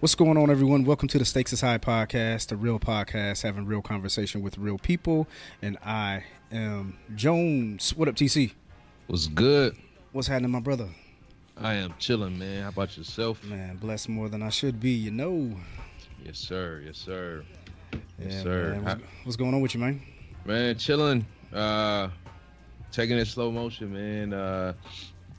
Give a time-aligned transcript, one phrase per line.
[0.00, 0.84] What's going on, everyone?
[0.84, 4.78] Welcome to the Stakes is High podcast, a real podcast having real conversation with real
[4.78, 5.26] people.
[5.62, 7.94] And I am Jones.
[7.96, 8.52] What up, TC?
[9.06, 9.74] What's good?
[10.12, 10.88] What's happening, my brother?
[11.56, 12.64] I am chilling, man.
[12.64, 13.42] How about yourself?
[13.44, 15.56] Man, blessed more than I should be, you know.
[16.24, 16.82] Yes, sir.
[16.84, 17.42] Yes, sir.
[17.92, 18.72] Yeah, Yes, sir.
[18.72, 18.84] man.
[18.84, 20.02] What's, what's going on with you, man?
[20.44, 21.24] Man, chilling.
[21.52, 22.08] Uh,
[22.92, 24.34] taking it slow motion, man.
[24.34, 24.74] Uh,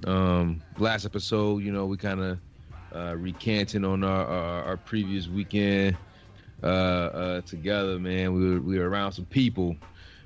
[0.06, 2.40] um, last episode, you know, we kind of
[2.96, 5.98] uh, recanting on our, our our previous weekend
[6.64, 8.34] uh, uh, together, man.
[8.34, 9.76] We were we were around some people.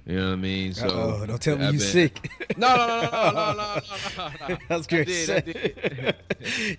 [0.08, 0.74] You know what I mean?
[0.74, 2.32] So oh, don't tell me you been- sick.
[2.58, 4.58] No, no, no, no, no, no, no, no, no.
[4.70, 5.30] I was I did.
[5.30, 6.16] I did.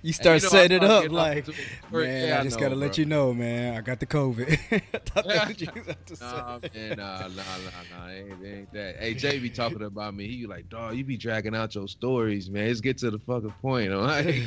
[0.02, 1.46] you start you know, setting it up like,
[1.90, 3.76] man, Yeah, I just know, gotta let you know, man.
[3.76, 4.58] I got the COVID.
[4.92, 6.24] I thought that's what you was about to say.
[6.26, 8.96] Nah, man, nah, nah, nah, nah, ain't, ain't that.
[8.98, 10.26] Hey, Jay be talking about me.
[10.26, 12.66] He like, dog, you be dragging out your stories, man.
[12.66, 13.92] Let's get to the fucking point.
[13.92, 14.42] All right?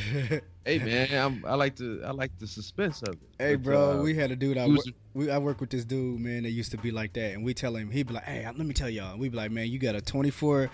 [0.66, 3.19] Hey, man, I'm, I like to, I like the suspense of it.
[3.39, 4.58] Hey, bro, uh, we had a dude.
[4.58, 4.67] I
[5.13, 6.44] we I work with this dude, man.
[6.44, 8.58] That used to be like that, and we tell him he'd be like, "Hey, let
[8.58, 10.69] me tell y'all." we'd be like, "Man, you got a 24,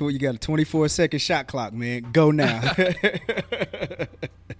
[0.00, 2.10] you got a 24 second shot clock, man.
[2.12, 4.08] Go now." hey,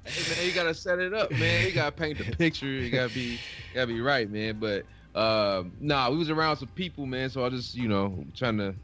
[0.04, 1.66] man, you gotta set it up, man.
[1.66, 2.66] You gotta paint the picture.
[2.66, 3.38] You gotta be, you
[3.74, 4.58] gotta be right, man.
[4.60, 4.84] But
[5.18, 7.30] um, nah, we was around some people, man.
[7.30, 8.74] So I just, you know, trying to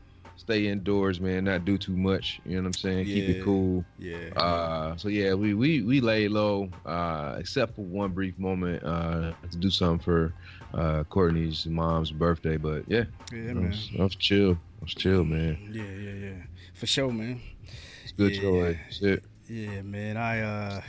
[0.50, 2.40] stay indoors, man, not do too much.
[2.44, 3.04] You know what I'm saying?
[3.06, 3.84] Keep it cool.
[3.98, 4.30] yeah.
[4.36, 9.32] Uh, so yeah, we we we lay low, uh, except for one brief moment uh,
[9.50, 10.34] to do something for
[10.74, 12.56] uh, Courtney's mom's birthday.
[12.56, 13.68] But yeah, yeah, I man.
[13.68, 14.52] was, I was chill.
[14.80, 15.70] I was chill, man.
[15.72, 16.42] Yeah, yeah, yeah.
[16.74, 17.40] For sure, man.
[18.02, 18.40] It's good Yeah.
[18.40, 18.80] joy.
[18.90, 19.24] Shit.
[19.48, 20.16] Yeah, man.
[20.16, 20.80] I uh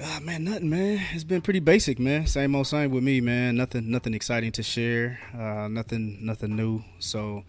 [0.00, 1.00] Ah man, nothing, man.
[1.12, 2.26] It's been pretty basic, man.
[2.28, 3.56] Same old same with me, man.
[3.56, 5.18] Nothing, nothing exciting to share.
[5.36, 6.84] Uh, nothing, nothing new.
[7.00, 7.42] So,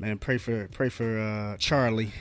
[0.00, 2.12] man, pray for, pray for uh, Charlie.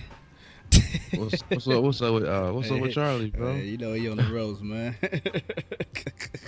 [1.16, 1.84] What's, what's up?
[1.84, 3.53] What's up with uh, What's up with Charlie, bro?
[3.56, 4.95] Hey, you know he on the roads, man.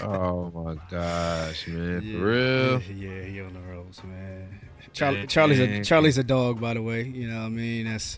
[0.04, 2.82] Oh my gosh, man, yeah, for real.
[2.82, 4.60] Yeah, he on the roads, man.
[4.94, 7.04] Charlie, Charlie's a Charlie's a dog, by the way.
[7.04, 7.86] You know what I mean?
[7.86, 8.18] That's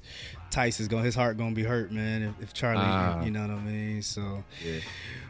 [0.53, 1.03] Tice is going.
[1.03, 2.21] His heart gonna be hurt, man.
[2.23, 3.23] If, if Charlie, Ah.
[3.23, 4.01] you know what I mean.
[4.01, 4.79] So, Yeah,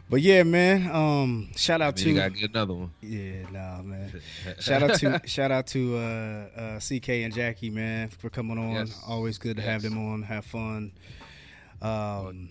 [0.10, 0.92] but yeah, man.
[0.92, 2.92] Um, shout out Man, to you get another one.
[3.02, 4.22] yeah, nah, man.
[4.60, 6.00] Shout out to shout out to uh,
[6.60, 8.72] uh, CK and Jackie, man, for coming on.
[8.88, 9.02] Yes.
[9.08, 10.92] Always good to have them on, have fun.
[11.82, 12.50] Um,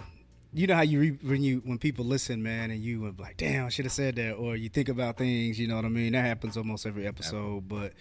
[0.55, 3.23] you know how you re- when you when people listen, man, and you would be
[3.23, 5.59] like, "Damn, I should have said that," or you think about things.
[5.59, 6.13] You know what I mean?
[6.13, 7.69] That happens almost every episode.
[7.69, 7.93] But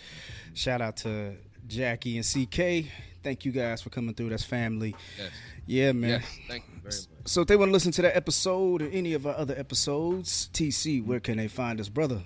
[0.54, 1.36] shout out to
[1.68, 2.92] Jackie and CK.
[3.24, 4.30] Thank you guys for coming through.
[4.30, 4.96] That's family.
[5.18, 5.30] Yes,
[5.68, 6.10] Yeah, man.
[6.10, 7.08] yes, thank you very much.
[7.26, 10.50] So if they want to listen to that episode or any of our other episodes,
[10.54, 12.22] TC, where can they find us, brother?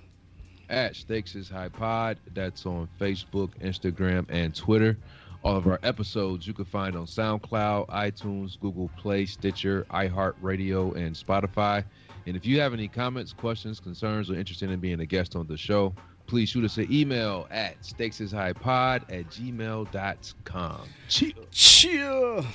[0.68, 2.18] at Stakes is High Pod.
[2.34, 4.98] That's on Facebook, Instagram, and Twitter.
[5.44, 11.14] All of our episodes you can find on SoundCloud, iTunes, Google Play, Stitcher, iHeartRadio, and
[11.14, 11.84] Spotify.
[12.26, 15.46] And if you have any comments, questions, concerns, or interested in being a guest on
[15.46, 15.94] the show,
[16.26, 20.80] please shoot us an email at stakesishighpod at gmail.com.
[21.08, 21.30] Chill.
[21.50, 22.46] Chill,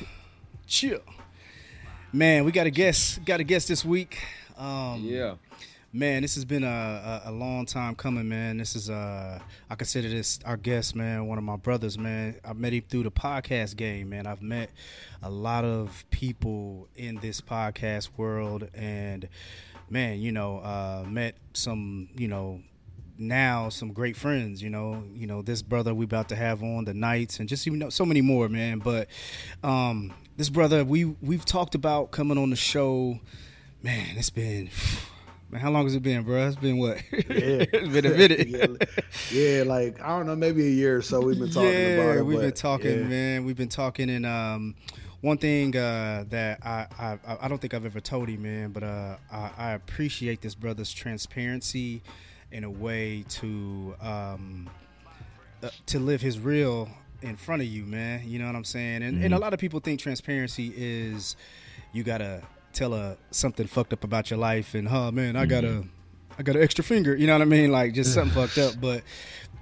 [0.68, 1.00] chill.
[2.14, 3.24] Man, we got a guest.
[3.26, 4.20] Got a guest this week.
[4.58, 5.36] Um, Yeah.
[5.94, 8.58] man, this has been a, a, a long time coming, man.
[8.58, 9.40] This is uh,
[9.70, 11.28] I consider this our guest, man.
[11.28, 12.36] One of my brothers, man.
[12.44, 14.28] I met him through the podcast game, man.
[14.28, 14.70] I've met
[15.24, 19.28] a lot of people in this podcast world, and
[19.90, 22.62] man, you know, uh, met some, you know,
[23.22, 24.62] now some great friends.
[24.62, 27.66] You know, you know this brother we about to have on the nights, and just
[27.66, 28.80] you know so many more, man.
[28.80, 29.08] But
[29.64, 33.20] um, this brother we we've talked about coming on the show.
[33.84, 34.70] Man, it's been.
[35.50, 36.48] Man, how long has it been, bro?
[36.48, 37.02] It's been what?
[37.12, 37.20] Yeah.
[37.30, 38.48] it's been a minute.
[39.32, 41.96] yeah, yeah, like I don't know, maybe a year or so we've been talking yeah,
[41.98, 42.26] about it.
[42.26, 43.08] we've been talking, yeah.
[43.08, 43.46] man.
[43.46, 44.76] We've been talking, and um,
[45.20, 48.84] one thing uh, that I, I I don't think I've ever told him, man, but
[48.84, 52.02] uh, I, I appreciate this brother's transparency
[52.52, 54.70] in a way to um,
[55.64, 56.90] uh, to live his real
[57.22, 58.22] in front of you, man.
[58.26, 59.04] You know what I'm saying?
[59.04, 61.36] And and a lot of people think transparency is
[61.94, 62.42] you gotta
[62.74, 65.84] tell a something fucked up about your life, and oh man, I got a
[66.38, 67.16] I got an extra finger.
[67.16, 67.72] You know what I mean?
[67.72, 68.76] Like just something fucked up.
[68.82, 69.04] But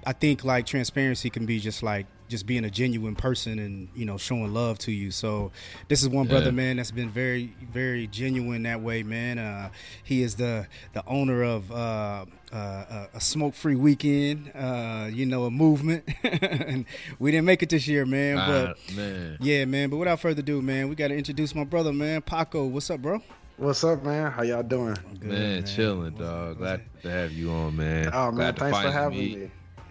[0.06, 4.06] I think like transparency can be just like just being a genuine person and you
[4.06, 5.10] know showing love to you.
[5.10, 5.50] So
[5.88, 6.30] this is one Yeah.
[6.32, 9.38] brother, man, that's been very very genuine that way, man.
[9.38, 9.70] Uh,
[10.04, 14.50] he is the the owner of uh, uh, a smoke free weekend.
[14.54, 16.84] Uh, you know, a movement, and
[17.18, 18.36] we didn't make it this year, man.
[18.36, 19.36] But Ah, man.
[19.40, 19.90] yeah, man.
[19.90, 22.64] But without further ado, man, we got to introduce my brother, man, Paco.
[22.66, 23.20] What's up, bro?
[23.56, 24.30] What's up, man?
[24.32, 24.96] How y'all doing?
[25.20, 26.48] Good, man, chilling, What's- dog.
[26.60, 28.08] what's Glad to have you on, man.
[28.12, 29.38] Oh man, Glad thanks for having meet.
[29.38, 29.50] me.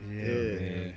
[0.10, 0.60] Yeah, Yeah.
[0.60, 0.94] man.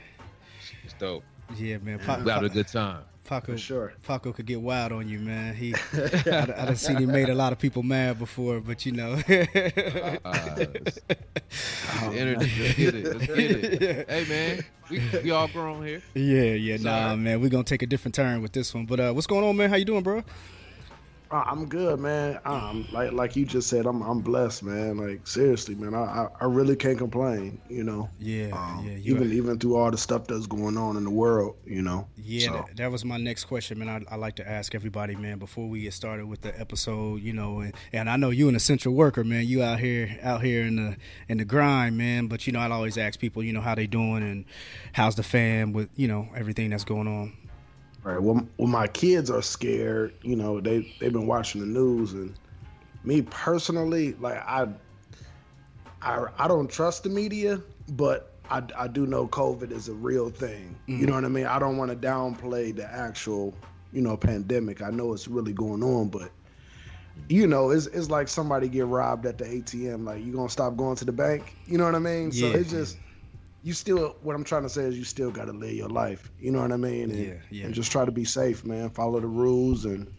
[0.84, 1.22] It's dope.
[1.56, 1.98] Yeah, man.
[1.98, 3.02] Pa- We had a good time.
[3.24, 3.92] Paco, For sure.
[4.02, 5.54] Paco could get wild on you, man.
[5.54, 8.92] He, I, I done seen he made a lot of people mad before, but you
[8.92, 9.12] know.
[10.24, 10.98] Uh, it's-
[12.00, 13.04] the internet, let's get it.
[13.04, 14.08] Let's get it.
[14.08, 16.02] Hey, man, we, we all grown here.
[16.14, 17.40] yeah, yeah, nah, man.
[17.40, 18.86] We're gonna take a different turn with this one.
[18.86, 19.70] But uh, what's going on, man?
[19.70, 20.22] How you doing, bro?
[21.32, 22.38] I'm good, man.
[22.44, 24.98] Um, like like you just said, I'm I'm blessed, man.
[24.98, 25.94] Like seriously, man.
[25.94, 27.60] I I, I really can't complain.
[27.68, 28.08] You know.
[28.18, 28.98] Yeah, Um, yeah.
[28.98, 32.06] Even even through all the stuff that's going on in the world, you know.
[32.16, 33.88] Yeah, So, that, that was my next question, man.
[33.88, 37.32] I, I like to ask everybody, man, before we get started with the episode, you
[37.32, 39.46] know, and, and I know you an essential worker, man.
[39.46, 40.96] You out here, out here in the
[41.28, 42.26] in the grind, man.
[42.26, 44.44] But you know, I always ask people, you know, how they doing and
[44.92, 47.32] how's the fam with you know everything that's going on.
[48.04, 48.22] Right.
[48.22, 50.14] Well, well, my kids are scared.
[50.22, 52.34] You know, they they've been watching the news, and
[53.04, 54.68] me personally, like I,
[56.00, 57.60] I I don't trust the media,
[57.90, 60.76] but I I do know COVID is a real thing.
[60.86, 61.08] You mm.
[61.08, 61.46] know what I mean?
[61.46, 63.54] I don't want to downplay the actual,
[63.92, 64.82] you know, pandemic.
[64.82, 66.30] I know it's really going on, but.
[67.28, 70.06] You know, it's, it's like somebody get robbed at the ATM.
[70.06, 71.54] Like, you gonna stop going to the bank?
[71.66, 72.32] You know what I mean?
[72.32, 72.96] So it's just,
[73.62, 76.30] you still what I'm trying to say is you still got to live your life.
[76.40, 77.10] You know what I mean?
[77.10, 77.64] And, Yeah, yeah.
[77.66, 78.90] and just try to be safe, man.
[78.90, 80.12] Follow the rules and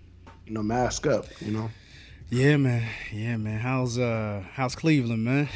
[0.46, 1.26] you know mask up.
[1.42, 1.70] You know.
[2.30, 2.88] Yeah, man.
[3.12, 3.60] Yeah, man.
[3.60, 5.50] How's uh how's Cleveland, man?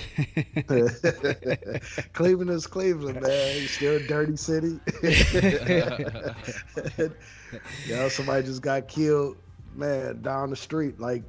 [2.14, 3.24] Cleveland is Cleveland, man.
[3.32, 4.80] It's still a dirty city.
[7.88, 9.38] yeah, somebody just got killed,
[9.76, 11.24] man, down the street, like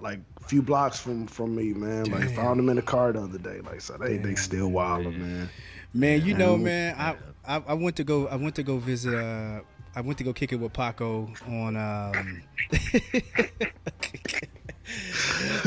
[0.00, 2.04] like a few blocks from from me, man.
[2.10, 2.34] Like Damn.
[2.34, 3.60] found them in the car the other day.
[3.60, 4.22] Like so they Damn.
[4.22, 5.38] they still wilding, man.
[5.38, 5.48] Man,
[5.94, 7.16] you know, man, I,
[7.46, 9.60] I I went to go I went to go visit uh
[9.94, 12.42] I went to go kick it with Paco on um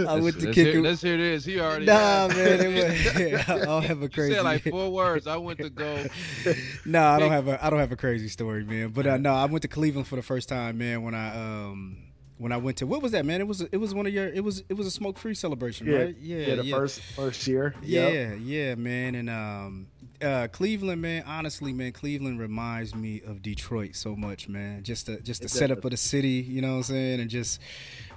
[0.05, 1.45] I went to let's, kick hear, it let's hear this.
[1.45, 1.85] He already.
[1.85, 4.29] Nah, had- man, it was, I don't have a crazy.
[4.29, 5.27] You said like four words.
[5.27, 6.05] I went to go.
[6.85, 8.89] no, I don't have a I don't have a crazy story, man.
[8.89, 11.03] But uh, no, I went to Cleveland for the first time, man.
[11.03, 11.97] When I um
[12.37, 13.39] when I went to what was that, man?
[13.41, 15.87] It was it was one of your it was it was a smoke free celebration,
[15.87, 16.15] Yeah, right?
[16.19, 16.55] yeah, yeah.
[16.55, 17.75] the first first year.
[17.81, 18.37] Yeah, Yep.
[18.41, 19.15] yeah, man.
[19.15, 19.87] And um,
[20.23, 21.23] uh, Cleveland, man.
[21.27, 24.83] Honestly, man, Cleveland reminds me of Detroit so much, man.
[24.83, 25.85] Just the just the It setup does.
[25.85, 27.59] of the city, you know what I'm saying, and just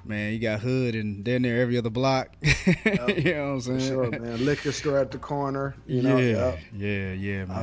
[0.05, 2.31] man, you got hood and they're there every other block.
[2.43, 3.81] you know what I'm For saying?
[3.81, 4.45] sure, man.
[4.45, 5.75] Liquor store at the corner.
[5.87, 6.17] You know.
[6.17, 6.59] yeah, yep.
[6.75, 7.57] yeah, yeah, man.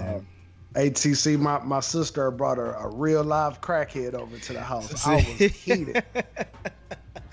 [0.75, 5.05] Uh, ATC, my, my sister brought a, a real live crackhead over to the house.
[5.07, 6.03] I was heated.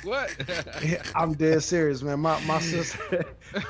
[0.04, 0.34] What?
[1.14, 2.20] I'm dead serious, man.
[2.20, 3.24] My my sister,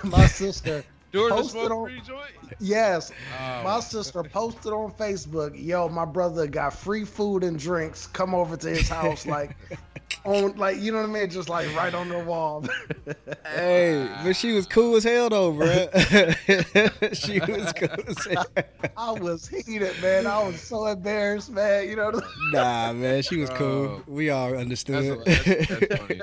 [0.05, 2.31] my sister, During the Posted smoke on- free joint?
[2.61, 3.11] yes,
[3.41, 8.07] Oh, my sister posted on Facebook, yo, my brother got free food and drinks.
[8.07, 9.57] Come over to his house, like
[10.25, 12.65] on, like you know what I mean, just like right on the wall.
[13.53, 15.67] Hey, but she was cool as hell though, bro.
[17.13, 18.47] she was cool as hell.
[18.97, 20.27] I was heated, man.
[20.29, 21.89] I was so embarrassed, man.
[21.89, 22.13] You know.
[22.53, 23.67] Nah, man, she was cool.
[23.67, 24.03] Oh.
[24.07, 25.21] We all understood.
[25.27, 26.21] that's, that's funny.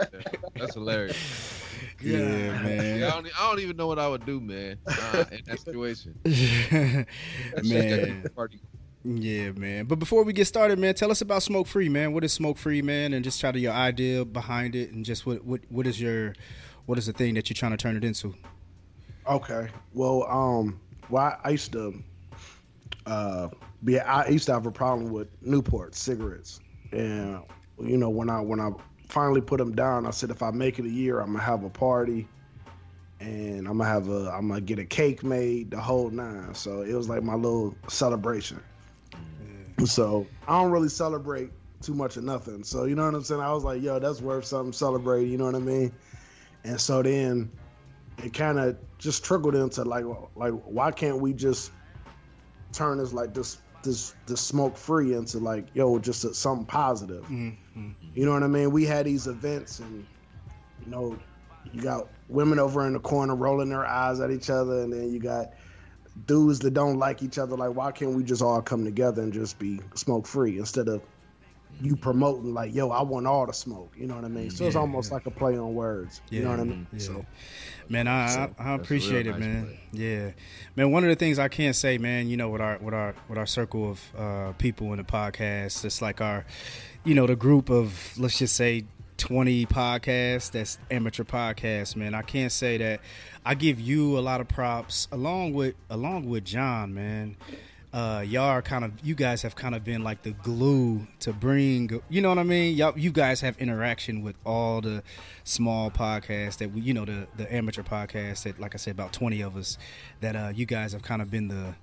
[0.55, 1.63] That's hilarious.
[2.01, 2.99] yeah, man.
[2.99, 5.59] Yeah, I, don't, I don't even know what I would do, man, uh, in that
[5.59, 6.19] situation.
[6.25, 7.05] man.
[7.53, 8.59] That's just a party.
[9.03, 9.85] Yeah, man.
[9.85, 12.13] But before we get started, man, tell us about Smoke Free, man.
[12.13, 13.13] What is Smoke Free, man?
[13.13, 16.33] And just try to your idea behind it, and just what what what is your
[16.87, 18.33] what is the thing that you're trying to turn it into?
[19.29, 19.69] Okay.
[19.93, 20.79] Well, um,
[21.09, 22.01] well, I, I used to,
[23.05, 23.49] uh,
[23.83, 26.59] be I used to have a problem with Newport cigarettes,
[26.91, 27.41] and
[27.81, 28.71] you know when I when I
[29.09, 31.63] finally put them down, I said if I make it a year, I'm gonna have
[31.63, 32.27] a party,
[33.19, 36.53] and I'm gonna have a I'm gonna get a cake made, the whole nine.
[36.53, 38.61] So it was like my little celebration.
[39.85, 42.63] So I don't really celebrate too much of nothing.
[42.63, 43.41] So you know what I'm saying?
[43.41, 45.25] I was like, yo, that's worth something to celebrate.
[45.25, 45.91] You know what I mean?
[46.63, 47.51] And so then
[48.23, 51.71] it kind of just trickled into like, like why can't we just
[52.73, 57.23] turn this like this this this smoke free into like yo just a, something positive?
[57.23, 57.89] Mm-hmm.
[58.13, 58.71] You know what I mean?
[58.71, 60.05] We had these events and
[60.85, 61.17] you know
[61.73, 65.11] you got women over in the corner rolling their eyes at each other, and then
[65.11, 65.53] you got
[66.25, 67.55] dudes that don't like each other.
[67.55, 71.01] Like, why can't we just all come together and just be smoke free instead of
[71.81, 73.93] you promoting like, yo, I want all the smoke.
[73.97, 74.49] You know what I mean?
[74.49, 74.81] So it's Yeah.
[74.81, 76.21] almost like a play on words.
[76.29, 76.87] You know what I mean?
[76.91, 76.99] Yeah.
[76.99, 77.25] So
[77.89, 79.65] Man, I, So, I, I appreciate it, nice man.
[79.65, 79.79] play.
[79.93, 80.31] Yeah,
[80.75, 80.91] man.
[80.91, 83.37] One of the things I can't say, man, you know, with our with our with
[83.37, 86.45] our circle of uh, people in the podcast, it's like our,
[87.05, 88.83] you know, the group of let's just say
[89.17, 90.51] twenty podcasts.
[90.51, 92.13] That's amateur podcasts, man.
[92.13, 92.99] I can't say that.
[93.45, 97.37] I give you a lot of props, along with along with John, man.
[97.97, 101.33] Uh, y'all are kind of you guys have kind of been like the glue to
[101.33, 105.01] bring you know what I mean y'all you guys have interaction with all the
[105.45, 109.13] small podcasts that we you know the the amateur podcasts that like I said about
[109.13, 109.79] 20 of us
[110.21, 111.73] that uh you guys have kind of been the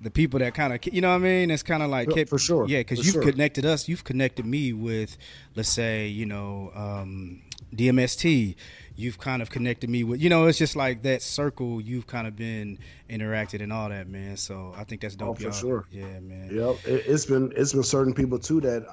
[0.00, 2.30] the people that kind of you know what I mean it's kind of like kept-
[2.30, 3.22] for sure, yeah because you've sure.
[3.22, 5.18] connected us you've connected me with
[5.54, 7.42] let's say you know um
[7.74, 8.54] DMST
[8.96, 12.26] you've kind of connected me with you know it's just like that circle you've kind
[12.26, 15.52] of been interacted and all that man so I think that's dope Oh, for y'all.
[15.52, 15.84] sure.
[15.90, 18.84] yeah man Yep, it, it's been it's been certain people too that,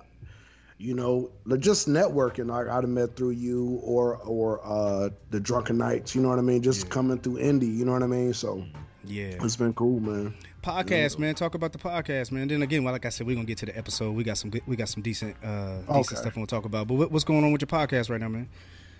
[0.77, 2.47] you know, just networking.
[2.47, 6.15] Like I'd have met through you or or uh the Drunken Knights.
[6.15, 6.61] You know what I mean?
[6.61, 6.89] Just Yeah.
[6.91, 7.75] coming through indie.
[7.75, 8.33] You know what I mean?
[8.33, 8.63] So
[9.05, 10.33] yeah it's been cool, man.
[10.61, 13.45] podcast man talk about the podcast man then again well, like i said we're gonna
[13.45, 16.15] get to the episode we got some good we got some decent uh decent Okay.
[16.15, 18.49] stuff we'll talk about but what, what's going on with your podcast right now man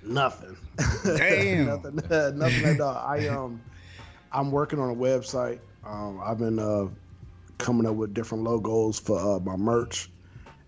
[0.04, 0.58] Nothing.
[1.04, 1.66] Damn.
[1.68, 1.96] nothing.
[2.38, 2.98] nothing at all.
[2.98, 3.62] I um,
[4.32, 5.60] I'm working on a website.
[5.86, 6.88] Um, I've been uh
[7.58, 10.10] coming up with different logos for uh my merch,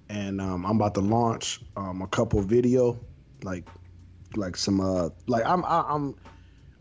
[0.09, 2.99] and um, I'm about to launch um a couple video,
[3.43, 3.67] like
[4.35, 6.15] like some uh like I'm I, I'm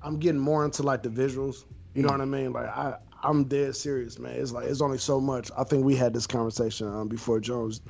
[0.02, 1.64] I'm getting more into like the visuals.
[1.95, 2.52] You know what I mean?
[2.52, 4.35] Like I I'm dead serious, man.
[4.35, 5.50] It's like it's only so much.
[5.57, 7.80] I think we had this conversation um, before Jones.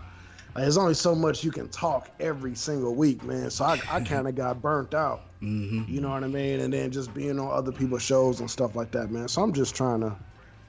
[0.56, 3.50] There's only so much you can talk every single week, man.
[3.50, 5.26] So I, I kind of got burnt out.
[5.42, 6.60] mm-hmm You know what I mean?
[6.60, 9.28] And then just being on other people's shows and stuff like that, man.
[9.28, 10.16] So I'm just trying to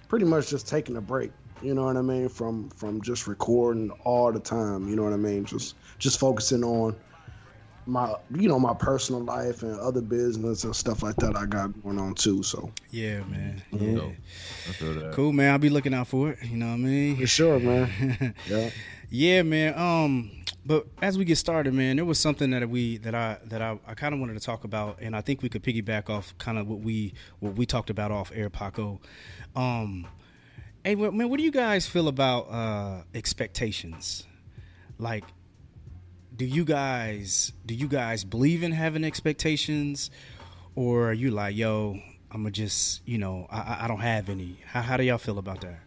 [0.08, 1.32] pretty much just taking a break.
[1.62, 2.30] You know what I mean?
[2.30, 4.88] From from just recording all the time.
[4.88, 5.46] You know what I mean?
[5.46, 6.96] Just just focusing on
[7.86, 11.82] my you know my personal life and other business and stuff like that I got
[11.84, 12.44] going on too.
[12.44, 14.14] So yeah man yeah Dope.
[14.70, 15.14] I feel that.
[15.14, 17.60] cool man i'll be looking out for it you know what i mean for sure,
[17.60, 18.34] man.
[18.48, 18.70] Yeah.
[19.14, 19.78] Yeah, man.
[19.78, 20.32] Um,
[20.66, 23.78] but as we get started, man, there was something that we that I that I,
[23.86, 26.58] I kind of wanted to talk about, and I think we could piggyback off kind
[26.58, 29.02] of what we what we talked about off air, Paco.
[29.54, 30.08] Um,
[30.86, 34.26] hey, man, what do you guys feel about uh, expectations?
[34.98, 35.26] Like,
[36.42, 40.10] do you guys do you guys believe in having expectations,
[40.74, 42.00] or are you like, yo,
[42.32, 44.58] I'm gonna just you know I, I- I don't have any?
[44.66, 45.82] How how do y'all feel about that?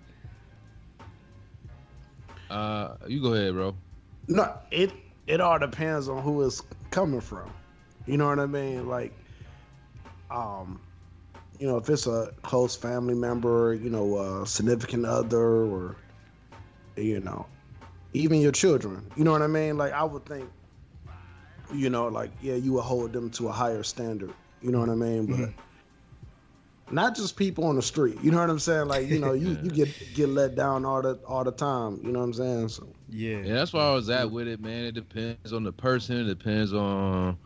[2.49, 3.75] Uh, you go ahead, bro.
[4.29, 4.93] No, it
[5.27, 7.51] it all depends on who it's coming from.
[8.07, 8.87] You know what I mean?
[8.87, 9.13] Like,
[10.31, 10.81] um,
[11.59, 15.97] you know, if it's a close family member, you know, a significant other, or
[16.97, 17.45] you know,
[18.15, 19.05] even your children.
[19.17, 19.77] You know what I mean?
[19.77, 20.49] Like, I would think,
[21.73, 24.33] you know, like yeah, you would hold them to a higher standard.
[24.63, 25.27] You know what I mean?
[25.27, 26.95] But mm-hmm.
[26.95, 28.17] not just people on the street.
[28.23, 28.87] You know what I'm saying?
[28.87, 32.01] Like, you know, you, you get get let down all the all the time.
[32.03, 32.69] You know what I'm saying?
[32.69, 34.85] So Yeah, Yeah, that's where I was at with it, man.
[34.85, 36.17] It depends on the person.
[36.21, 37.37] It depends on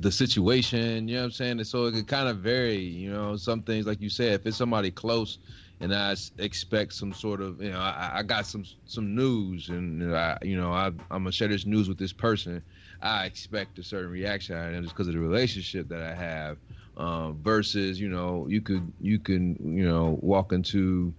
[0.00, 1.06] the situation.
[1.06, 1.58] You know what I'm saying?
[1.58, 2.78] And so it could kind of vary.
[2.78, 5.38] You know, some things like you said, if it's somebody close,
[5.80, 10.14] and I expect some sort of, you know, I, I got some some news, and
[10.16, 12.62] I, you know, I, I'm gonna share this news with this person.
[13.02, 16.14] I expect a certain reaction out of them just because of the relationship that I
[16.14, 16.58] have.
[16.96, 21.12] Um, versus, you know, you could you can you know walk into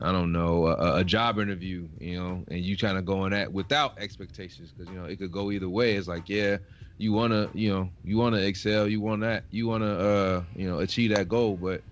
[0.00, 3.32] I don't know, a, a job interview, you know, and you trying to go in
[3.32, 5.96] that without expectations because you know it could go either way.
[5.96, 6.58] It's like, yeah,
[6.96, 10.78] you wanna, you know, you wanna excel, you want that, you wanna, uh, you know,
[10.78, 11.82] achieve that goal, but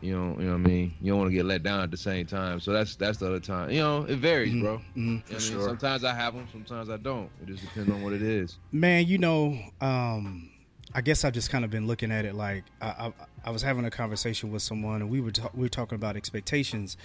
[0.00, 0.94] you know, you know what I mean.
[1.00, 2.58] You don't want to get let down at the same time.
[2.60, 3.70] So that's that's the other time.
[3.70, 4.78] You know, it varies, Mhm, bro.
[4.78, 4.82] mhm.
[4.96, 5.40] You know I mean?
[5.40, 5.68] sure.
[5.68, 7.30] Sometimes I have them, sometimes I don't.
[7.42, 8.56] It just depends on what it is.
[8.72, 10.50] Man, you know, um,
[10.94, 13.12] I guess I've just kind of been looking at it like I, I,
[13.44, 16.16] I was having a conversation with someone, and we were ta- we were talking about
[16.16, 16.96] expectations,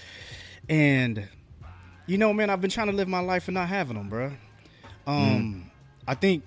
[0.70, 1.28] and
[2.08, 4.32] you know, man, I've been trying to live my life and not having them, bro.
[5.08, 5.70] Um,
[6.08, 6.44] I think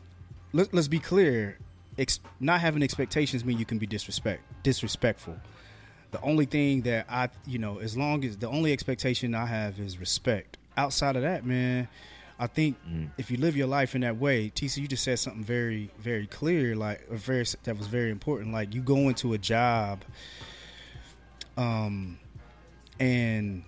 [0.53, 1.59] let, let's be clear,
[1.99, 5.37] ex- not having expectations mean you can be disrespect disrespectful.
[6.11, 9.79] The only thing that I, you know, as long as the only expectation I have
[9.79, 10.57] is respect.
[10.77, 11.89] Outside of that, man,
[12.39, 12.77] I think
[13.19, 16.27] if you live your life in that way, TC, you just said something very, very
[16.27, 18.53] clear, like or very that was very important.
[18.53, 20.05] Like you go into a job,
[21.57, 22.19] um,
[23.01, 23.65] and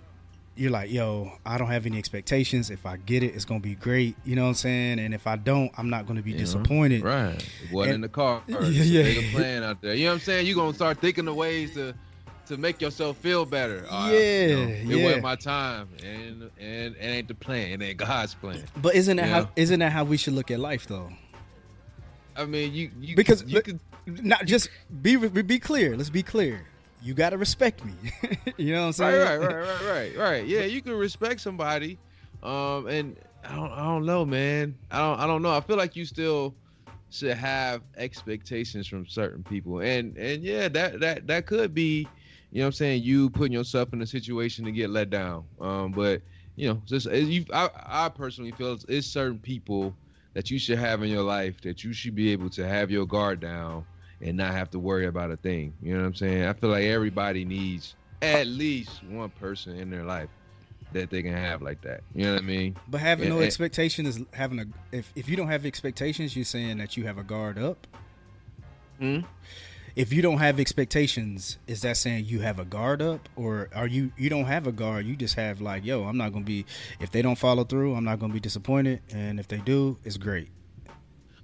[0.57, 2.71] you're like, yo, I don't have any expectations.
[2.71, 4.15] If I get it, it's gonna be great.
[4.25, 4.99] You know what I'm saying?
[5.01, 6.45] And if I don't, I'm not gonna be You know?
[6.45, 7.03] disappointed.
[7.03, 7.45] Right.
[7.71, 8.43] What in the car.
[8.49, 9.95] Yeah, plan out there.
[9.95, 10.47] You know what I'm saying?
[10.47, 11.95] You're gonna start thinking of ways to
[12.51, 13.87] to make yourself feel better.
[13.91, 15.05] Yeah, you know, it yeah.
[15.05, 17.81] wasn't my time, and and it ain't the plan.
[17.81, 18.65] It ain't God's plan.
[18.77, 21.11] But isn't that how isn't that how we should look at life though?
[22.37, 24.69] I mean, you you Because you could Not just
[25.01, 25.97] be be clear.
[25.97, 26.67] Let's be clear.
[27.03, 27.95] You got to respect me.
[28.59, 29.41] you know what I'm right, saying?
[29.41, 30.47] right, right, right, right, right.
[30.47, 31.99] Yeah, you can respect somebody,
[32.43, 34.77] um, and I don't, I don't know, man.
[34.91, 35.57] I don't, I don't know.
[35.57, 36.55] I feel like you still
[37.11, 42.07] should have expectations from certain people, and and yeah, that that that could be,
[42.53, 45.45] you know, what I'm saying you putting yourself in a situation to get let down.
[45.61, 46.23] Um, but
[46.57, 49.95] you know, just you, I, I personally feel it's, it's certain people
[50.35, 53.07] that you should have in your life that you should be able to have your
[53.07, 53.85] guard down
[54.21, 55.73] and not have to worry about a thing.
[55.83, 56.45] You know what I'm saying?
[56.45, 60.29] I feel like everybody needs at least one person in their life
[60.93, 62.03] that they can have like that.
[62.15, 62.77] You know what I mean?
[62.89, 64.67] But having Yeah, no and- expectation is having a.
[64.93, 67.87] If if you don't have expectations, you're saying that you have a guard up.
[68.99, 69.21] Hmm?
[69.97, 73.87] If you don't have expectations, is that saying you have a guard up, or are
[73.87, 75.07] you you don't have a guard?
[75.07, 76.65] You just have like, yo, I'm not gonna be.
[77.01, 80.17] If they don't follow through, I'm not gonna be disappointed, and if they do, it's
[80.17, 80.49] great.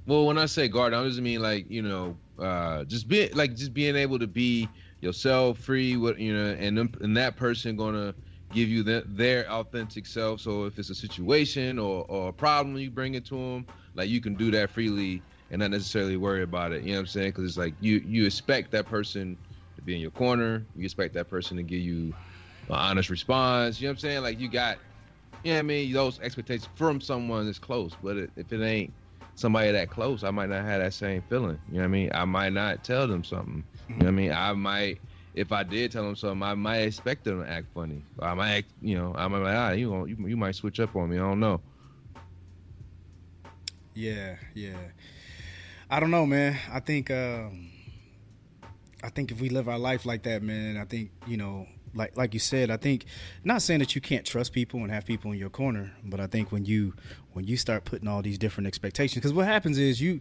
[0.07, 3.57] Well, when I say guard, I just mean like you know, uh, just be like
[3.57, 4.69] just being able to be
[5.01, 5.97] yourself, free.
[5.97, 8.15] What you know, and and that person gonna
[8.53, 10.41] give you the, their authentic self.
[10.41, 13.67] So if it's a situation or, or a problem, you bring it to them.
[13.95, 16.83] Like you can do that freely and not necessarily worry about it.
[16.83, 17.29] You know what I'm saying?
[17.31, 19.37] Because it's like you you expect that person
[19.77, 20.65] to be in your corner.
[20.75, 22.15] You expect that person to give you
[22.69, 23.81] an honest response.
[23.81, 24.23] You know what I'm saying?
[24.23, 24.79] Like you got,
[25.45, 25.93] you know what I mean?
[25.93, 27.93] Those expectations from someone that's close.
[28.03, 28.93] But it, if it ain't
[29.37, 31.59] somebody that close, I might not have that same feeling.
[31.69, 32.11] You know what I mean?
[32.15, 33.63] I might not tell them something.
[33.89, 34.33] You know what I mean?
[34.33, 34.99] I might,
[35.35, 38.03] if I did tell them something, I might expect them to act funny.
[38.19, 40.81] I might, act, you know, I might be like, ah, you, you, you might switch
[40.81, 41.17] up on me.
[41.17, 41.61] I don't know.
[43.95, 44.77] Yeah, yeah.
[45.91, 46.59] I don't know, man.
[46.73, 47.71] I think um
[49.03, 52.17] I think if we live our life like that, man, I think, you know, like
[52.17, 53.05] like you said, I think
[53.45, 56.27] not saying that you can't trust people and have people in your corner, but I
[56.27, 56.95] think when you
[57.33, 60.21] when you start putting all these different expectations cuz what happens is you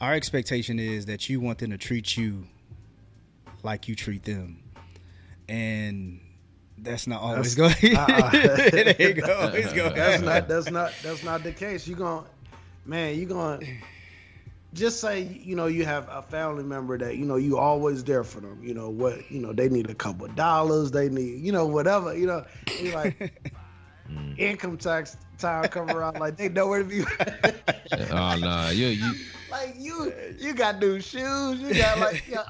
[0.00, 2.46] our expectation is that you want them to treat you
[3.62, 4.62] like you treat them.
[5.48, 6.20] And
[6.76, 7.74] that's not always going.
[7.96, 8.30] uh-uh.
[8.34, 9.94] it ain't always going.
[9.94, 11.88] That's not that's not that's not the case.
[11.88, 12.24] You going
[12.84, 13.80] man, you going
[14.72, 18.24] just say you know you have a family member that you know you always there
[18.24, 18.60] for them.
[18.62, 20.90] You know what you know they need a couple of dollars.
[20.90, 22.16] They need you know whatever.
[22.16, 22.44] You know
[22.80, 23.52] you like
[24.10, 24.38] mm.
[24.38, 27.02] income tax time come around like they know where to be.
[28.10, 29.14] oh no, you you
[29.50, 31.60] like you you got new shoes.
[31.60, 32.44] You got like yeah.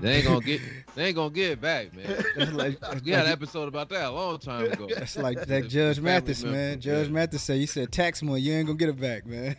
[0.00, 0.60] They ain't gonna get
[0.94, 2.24] they ain't gonna get it back, man.
[2.36, 4.88] That's like, We had an episode about that a long time ago.
[4.94, 6.80] That's like that Judge Family Mathis, member, man.
[6.80, 7.12] Judge yeah.
[7.12, 9.54] Mathis said, "You said tax money, you ain't gonna get it back, man."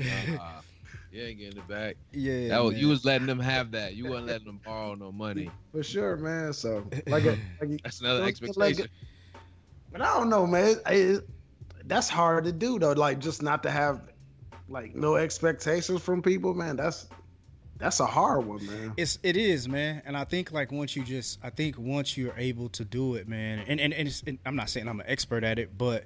[0.00, 0.60] Uh-uh.
[1.10, 1.96] You ain't getting it back.
[2.12, 2.82] yeah, That was, man.
[2.82, 3.94] you was letting them have that.
[3.94, 5.50] You wasn't letting them borrow no money.
[5.72, 6.52] for sure, man.
[6.52, 8.88] So like, a, like That's another Like- expectation.
[9.90, 10.76] But I don't know, man.
[10.86, 11.28] It, it-
[11.86, 12.92] that's hard to do though.
[12.92, 14.02] Like just not to have
[14.68, 16.76] like no expectations from people, man.
[16.76, 17.06] That's
[17.78, 18.92] that's a hard one, man.
[18.96, 22.34] It's it is, man, and I think like once you just, I think once you're
[22.36, 25.44] able to do it, man, and and, and, and I'm not saying I'm an expert
[25.44, 26.04] at it, but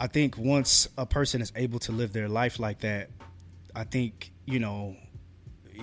[0.00, 3.10] I think once a person is able to live their life like that,
[3.74, 4.96] I think you know,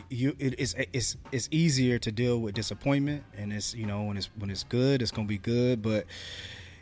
[0.10, 4.18] you it, it's it's it's easier to deal with disappointment, and it's you know when
[4.18, 6.06] it's when it's good, it's gonna be good, but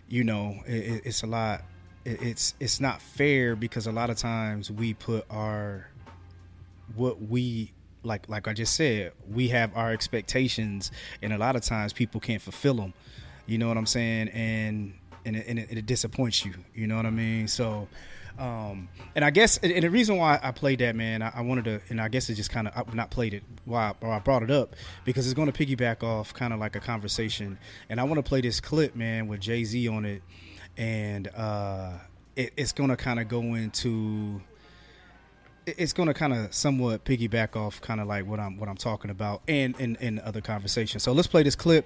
[0.08, 1.63] you know it- it's a lot.
[2.06, 5.88] It, it's it's not fair because a lot of times we put our
[6.96, 7.72] what we
[8.03, 12.19] like like I just said, we have our expectations, and a lot of times people
[12.19, 12.93] can't fulfill them.
[13.45, 14.29] You know what I'm saying?
[14.29, 14.93] And
[15.25, 16.53] and it, and it, it disappoints you.
[16.73, 17.47] You know what I mean?
[17.47, 17.88] So.
[18.38, 21.65] Um, and I guess, and the reason why I played that, man, I, I wanted
[21.65, 24.43] to, and I guess it just kind of, not played it, why, or I brought
[24.43, 27.57] it up, because it's going to piggyback off kind of like a conversation.
[27.89, 30.21] And I want to play this clip, man, with Jay Z on it.
[30.77, 31.97] And uh,
[32.38, 34.41] it, it's going to kind of go into,
[35.77, 38.77] it's going to kind of somewhat piggyback off kind of like what I'm what I'm
[38.77, 41.03] talking about and in in other conversations.
[41.03, 41.86] So let's play this clip,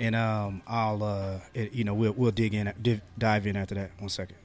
[0.00, 3.74] and um, I'll uh, it, you know we'll we'll dig in div, dive in after
[3.74, 3.90] that.
[3.98, 4.36] One second.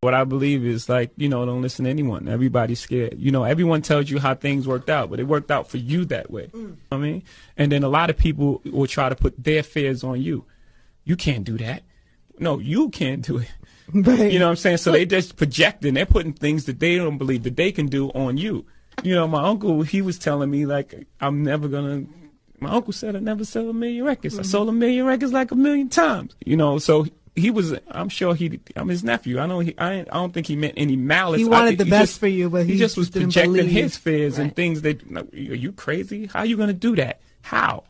[0.00, 2.26] What I believe is like, you know, don't listen to anyone.
[2.26, 3.14] Everybody's scared.
[3.18, 6.04] You know, everyone tells you how things worked out, but it worked out for you
[6.06, 6.50] that way.
[6.52, 7.22] You know what I mean?
[7.56, 10.44] And then a lot of people will try to put their fears on you.
[11.04, 11.84] You can't do that.
[12.40, 13.52] No, you can't do it.
[13.92, 14.78] You know what I'm saying?
[14.78, 18.10] So they just projecting, they're putting things that they don't believe that they can do
[18.10, 18.64] on you.
[19.02, 22.04] You know, my uncle, he was telling me like, I'm never gonna
[22.62, 24.38] my uncle said I never sell a million records.
[24.38, 24.50] I mm-hmm.
[24.50, 26.36] sold a million records like a million times.
[26.46, 27.74] You know, so he was.
[27.88, 28.60] I'm sure he.
[28.76, 29.40] I'm his nephew.
[29.40, 29.58] I know.
[29.58, 30.00] He, I.
[30.00, 31.40] I don't think he meant any malice.
[31.40, 33.70] He wanted the he best just- for you, but he, he just was projecting believe.
[33.72, 35.02] his fears and things that.
[35.12, 36.26] Are you crazy?
[36.26, 37.20] How are you gonna do that?
[37.42, 37.84] How?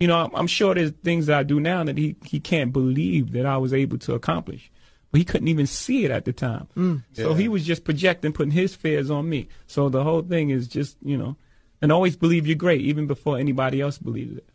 [0.00, 2.72] You know, I'm, I'm sure there's things that I do now that he he can't
[2.72, 4.72] believe that I was able to accomplish.
[5.12, 6.68] But he couldn't even see it at the time.
[7.14, 7.36] So Yeah.
[7.36, 9.48] he was just projecting, putting his fears on me.
[9.66, 11.36] So the whole thing is just, you know,
[11.82, 14.48] and always believe you're great, even before anybody else believes it.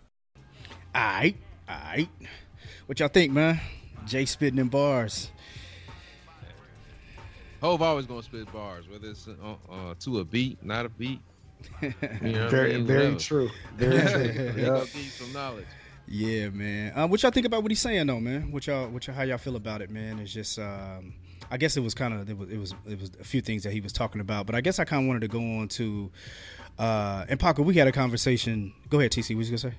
[0.93, 1.35] All right,
[1.67, 2.09] all right.
[2.85, 3.59] What y'all think, man?
[4.05, 5.29] Jay spitting in bars.
[7.61, 11.19] Hove always gonna spit bars, whether it's uh, uh, to a beat, not a beat.
[11.81, 12.85] You know what I Very, mean?
[12.85, 13.19] very Whatever.
[13.19, 13.49] true.
[13.75, 14.27] Very true.
[14.53, 14.67] He yeah.
[14.67, 15.65] gonna give you some knowledge.
[16.07, 16.93] Yeah, man.
[16.95, 18.51] Um, what y'all think about what he's saying, though, man?
[18.51, 20.19] What y'all, what y'all, how y'all feel about it, man?
[20.19, 21.13] It's just, um,
[21.49, 23.63] I guess it was kind of, it was, it was, it was a few things
[23.63, 25.67] that he was talking about, but I guess I kind of wanted to go on
[25.69, 26.11] to,
[26.77, 28.73] uh, and Paco, we had a conversation.
[28.89, 29.35] Go ahead, TC.
[29.35, 29.73] What you gonna say?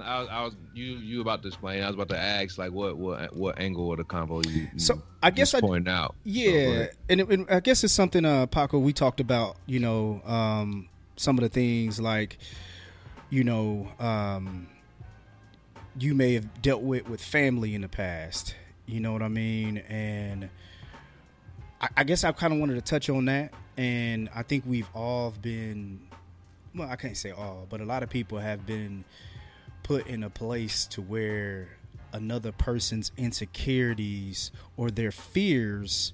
[0.00, 1.82] I was, I was you you about to explain.
[1.82, 4.78] I was about to ask like what what what angle of the convo you, you
[4.78, 6.14] So, I guess I- point out.
[6.22, 6.90] Yeah, ahead.
[7.08, 8.78] and, it, and I guess it's something, uh, Paco.
[8.78, 12.38] We talked about, you know, um, some of the things like,
[13.30, 14.68] you know, um,
[16.00, 18.54] you may have dealt with with family in the past.
[18.86, 19.78] You know what I mean?
[19.88, 20.48] And
[21.80, 23.52] I, I guess I kind of wanted to touch on that.
[23.76, 26.00] And I think we've all been,
[26.74, 29.04] well, I can't say all, but a lot of people have been
[29.82, 31.68] put in a place to where
[32.12, 36.12] another person's insecurities or their fears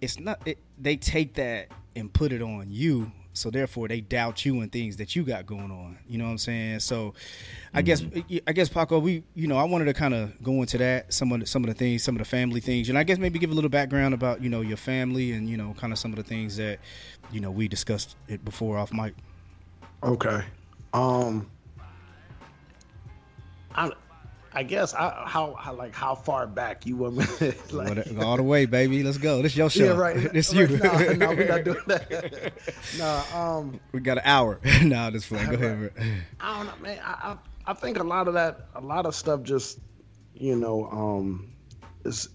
[0.00, 4.44] it's not it, they take that and put it on you so therefore they doubt
[4.44, 7.12] you and things that you got going on you know what i'm saying so
[7.74, 8.02] i guess
[8.46, 11.30] i guess paco we you know i wanted to kind of go into that some
[11.32, 13.38] of the, some of the things some of the family things and i guess maybe
[13.38, 16.12] give a little background about you know your family and you know kind of some
[16.12, 16.78] of the things that
[17.30, 19.14] you know we discussed it before off mic
[20.04, 20.42] Okay.
[20.92, 21.50] Um.
[23.74, 23.90] I,
[24.54, 27.52] I guess I, how how like how far back you want me?
[27.72, 30.16] like, all the way baby let's go this your show yeah, right.
[30.32, 32.52] this right, you No, no, we're not doing that.
[32.98, 35.92] no, um, we got an hour no, this fine go ahead.
[36.40, 37.00] I don't know, man.
[37.04, 37.36] I, I
[37.66, 39.78] I think a lot of that, a lot of stuff, just
[40.34, 41.54] you know, um,
[42.04, 42.28] is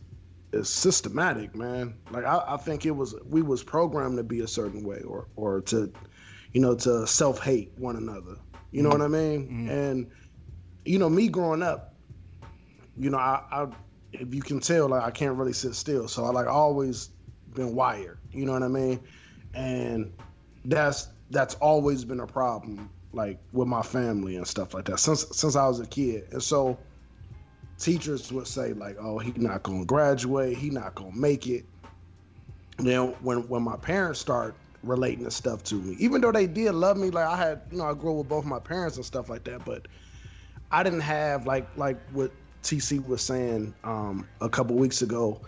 [0.52, 1.96] is systematic, man.
[2.12, 5.28] Like I, I think it was we was programmed to be a certain way, or
[5.36, 5.92] or to,
[6.54, 8.38] you know, to self hate one another.
[8.72, 9.68] You know what I mean?
[9.70, 10.12] And
[10.86, 11.96] you know, me growing up,
[13.00, 13.68] you know, I, I
[14.12, 16.08] if you can tell, like I can't really sit still.
[16.08, 17.10] So I like always
[17.56, 18.18] been wired.
[18.32, 19.00] You know what I mean?
[19.54, 20.12] And
[20.66, 25.26] that's that's always been a problem, like with my family and stuff like that since
[25.32, 26.26] since I was a kid.
[26.32, 26.78] And so
[27.80, 30.58] teachers would say like, "Oh, he not gonna graduate.
[30.58, 31.66] He not gonna make it."
[32.78, 36.74] Then when when my parents start relating the stuff to me, even though they did
[36.74, 39.06] love me, like I had, you know, I grew up with both my parents and
[39.06, 39.88] stuff like that, but
[40.72, 42.32] I didn't have like like what
[42.64, 45.42] TC was saying um, a couple weeks ago.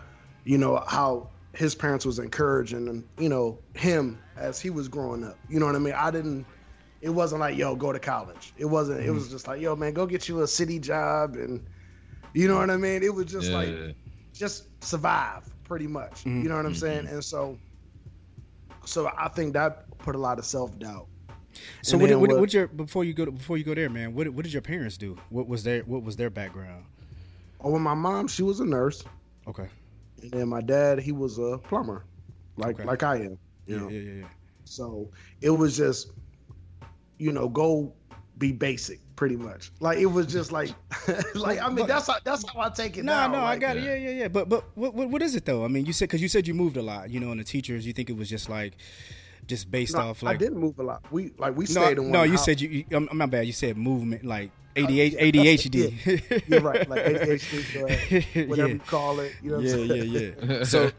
[0.43, 5.37] You know how his parents was encouraging you know him as he was growing up.
[5.49, 5.93] You know what I mean?
[5.93, 6.45] I didn't.
[7.01, 8.53] It wasn't like yo go to college.
[8.57, 9.01] It wasn't.
[9.01, 11.65] It was just like yo man go get you a city job and
[12.33, 13.03] you know what I mean.
[13.03, 13.57] It was just Yeah.
[13.57, 13.95] like
[14.33, 16.25] just survive pretty much.
[16.25, 17.07] You know what I'm saying?
[17.07, 17.57] And so
[18.85, 21.07] so I think that put a lot of self doubt.
[21.83, 23.89] So what, then what, what- what your before you go to, before you go there,
[23.89, 24.13] man?
[24.15, 25.17] What what did your parents do?
[25.29, 26.85] What was their what was their background?
[27.63, 29.03] Oh, when my mom, she was a nurse,
[29.47, 29.67] Okay.
[30.21, 32.05] and then my dad, he was a plumber,
[32.57, 32.85] like Okay.
[32.85, 33.21] like I am.
[33.23, 34.25] You Yeah, know, yeah, yeah, yeah.
[34.65, 35.09] so
[35.41, 36.11] it was just,
[37.17, 37.93] you know, go
[38.37, 39.71] be basic, pretty much.
[39.79, 40.71] Like it was just like,
[41.35, 43.27] like I mean, But- that's how that's how I take it No, now.
[43.27, 43.83] no, I like, got it.
[43.83, 43.95] Yeah.
[43.95, 44.27] Yeah, yeah.
[44.27, 45.63] But but what what, what is it though?
[45.63, 47.43] I mean, you said because you said you moved a lot, you know, and the
[47.43, 48.73] teachers, you think it was just like,
[49.45, 51.03] just based No, off like I didn't move a lot.
[51.11, 52.11] We like we No, stayed in one.
[52.11, 52.45] no, you house.
[52.45, 52.69] said you.
[52.69, 53.45] you I'm, I'm not bad.
[53.45, 55.33] You said movement like ADHD.
[55.33, 56.43] ADHD.
[56.49, 58.73] You're right, like ADHD, whatever Yeah.
[58.75, 59.33] you call it.
[59.43, 60.11] You know what yeah, I'm saying?
[60.39, 60.63] yeah, yeah.
[60.63, 60.91] So,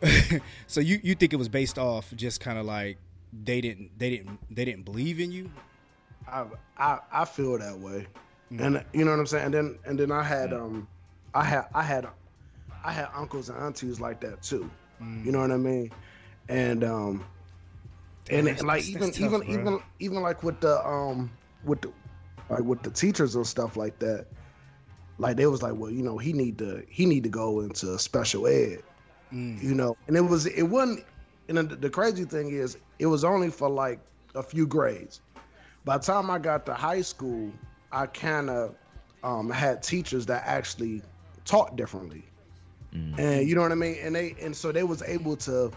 [0.67, 2.99] so you you think it was based off just kind of like
[3.45, 5.51] they didn't they didn't they didn't believe in you?
[6.29, 6.45] I,
[6.79, 8.07] I I feel that way,
[8.53, 8.61] Mm.
[8.61, 9.47] and you know what I'm saying.
[9.47, 10.87] And then and then I had um,
[11.35, 12.07] I had I had
[12.85, 14.71] I had uncles and aunties like that too.
[15.03, 15.25] Mm.
[15.25, 15.91] You know what I mean?
[16.49, 17.25] And um,
[18.31, 19.73] and That's- like that's- even tough, even bro.
[19.73, 21.31] even even like with the um
[21.65, 21.91] with the
[22.53, 24.27] like with the teachers and stuff like that,
[25.19, 27.99] like they was like, well, you know, he need to he need to go into
[27.99, 28.83] special ed,
[29.33, 29.63] Mm.
[29.63, 29.97] you know.
[30.09, 31.05] And it was it wasn't.
[31.49, 34.01] And the, the crazy thing is, it was only for like
[34.35, 35.21] a few grades.
[35.85, 37.53] By the time I got to high school,
[37.93, 38.77] I kind of
[39.23, 41.03] um, had teachers that actually
[41.45, 42.33] taught differently,
[43.19, 43.97] and you know what I mean.
[44.03, 45.73] And they and so they was able to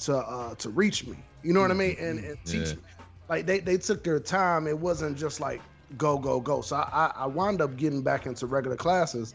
[0.00, 1.24] to uh, to reach me.
[1.42, 1.96] You know what I mean?
[1.98, 2.74] And, and teach Yeah.
[2.76, 2.82] me.
[3.28, 4.66] Like they they took their time.
[4.66, 6.60] It wasn't just like go go go.
[6.60, 9.34] So I I, I wound up getting back into regular classes,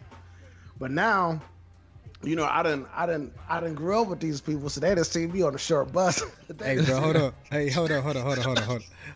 [0.80, 1.42] but now
[2.26, 4.90] you know, I didn't, I didn't, I didn't grow up with these people, so they
[4.90, 6.24] didn't see me on the short bus.
[6.62, 7.34] Hey, bro, hold on.
[7.50, 8.64] Hey, hold on, hold on, hold on, hold on,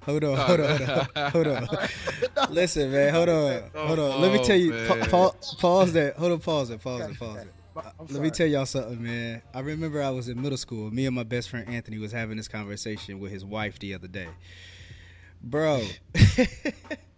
[0.02, 1.68] hold on, hold on, oh, hold on, hold on.
[2.50, 4.22] Listen, man, hold on, hold on.
[4.22, 4.72] Let me oh, tell you.
[4.72, 6.16] Pa- pa- pause that.
[6.16, 7.54] Hold on, pause it, pause it, pause it.
[7.76, 9.44] Uh, let me tell y'all something, man.
[9.54, 10.90] I remember I was in middle school.
[10.92, 14.08] Me and my best friend Anthony was having this conversation with his wife the other
[14.08, 14.30] day.
[15.44, 15.84] Bro,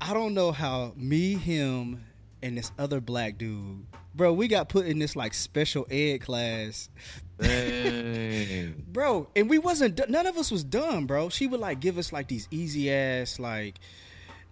[0.00, 2.04] I don't know how me, him,
[2.42, 3.84] and this other black dude,
[4.14, 6.88] bro, we got put in this like special ed class.
[7.40, 11.30] Bro, and we wasn't none of us was dumb, bro.
[11.30, 13.76] She would like give us like these easy ass like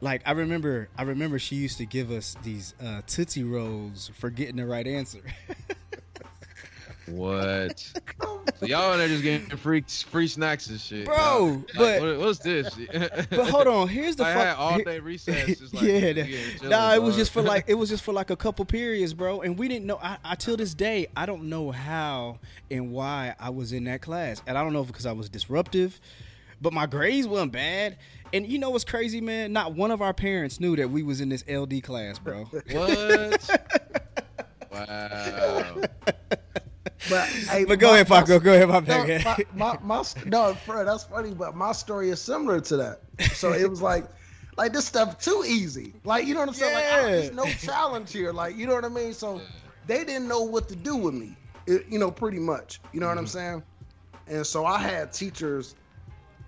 [0.01, 4.31] like I remember I remember she used to give us these uh Tootsie Rolls for
[4.31, 5.21] getting the right answer.
[7.11, 7.93] What?
[8.59, 12.39] So y'all there just getting free free snacks and shit, Bro, like, but- what, what's
[12.41, 12.75] this?
[13.31, 15.47] but hold on, here's the I fuck had all day recess.
[15.61, 18.03] Just like, yeah, yeah, that- chilling, nah, it was just for like it was just
[18.03, 19.43] for like a couple periods, bro.
[19.43, 20.01] And we didn't know.
[20.03, 24.01] I, I till this day, I don't know how and why I was in that
[24.01, 26.01] class, and I don't know if because I was disruptive,
[26.61, 27.99] but my grades weren't bad.
[28.33, 29.53] And you know what's crazy, man?
[29.53, 32.45] Not one of our parents knew that we was in this LD class, bro.
[32.45, 33.61] what?
[34.73, 35.83] wow.
[37.09, 38.39] But, hey, but go my- ahead, Paco.
[38.39, 42.21] Go ahead, my No, my, my, my, no, bro, that's funny, but my story is
[42.21, 43.01] similar to that.
[43.35, 44.07] So it was like,
[44.57, 45.95] like this stuff too easy.
[46.05, 46.75] Like you know what I'm saying?
[46.75, 47.07] Like I, Yeah.
[47.21, 48.33] there's no challenge here.
[48.33, 49.13] Like you know what I mean?
[49.15, 49.41] So
[49.87, 51.37] they didn't know what to do with me.
[51.67, 52.81] it- you know, pretty much.
[52.93, 53.39] You know what I'm Mm-hmm.
[53.39, 53.63] saying?
[54.27, 55.75] And so I had teachers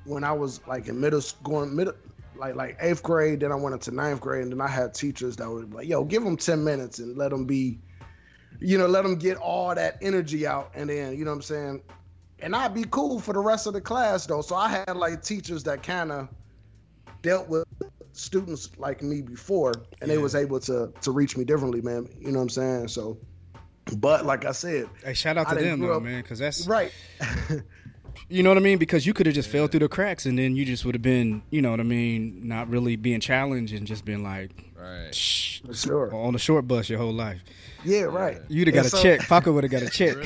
[0.05, 1.95] when I was like in middle school, middle,
[2.37, 3.41] like like eighth grade.
[3.41, 6.05] Then I went into ninth grade, and then I had teachers that were like, "Yo,
[6.05, 7.79] give them ten minutes and let them be."
[8.59, 11.43] You know, let them get all that energy out, and then you know what I'm
[11.43, 11.83] saying.
[12.43, 14.41] And I'd be cool for the rest of the class though.
[14.41, 16.29] So I had like teachers that kind of
[17.23, 17.65] dealt with
[18.13, 22.09] students like me before, and they was able to to reach me differently, man.
[22.19, 22.89] You know what I'm saying?
[22.89, 23.19] So,
[23.97, 26.93] but like I said, Hey, shout out to them though, up- man, because that's right,
[28.29, 28.79] you know what I mean.
[28.79, 31.03] Because you could have just fell through the cracks, and then you just would have
[31.03, 34.51] been, you know what I mean, not really being challenged and just been like
[34.81, 35.15] Right.
[35.15, 36.15] shh, sure.
[36.15, 37.41] on the short bus your whole life.
[37.85, 38.39] Yeah, right.
[38.49, 39.21] You'd have got And a so- check.
[39.21, 40.17] Paco would have got a check.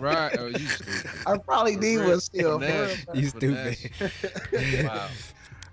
[0.00, 0.36] Right.
[0.38, 1.10] Oh, you stupid.
[1.26, 2.58] I probably need one still.
[2.60, 3.76] for You stupid.
[4.86, 5.08] Wow.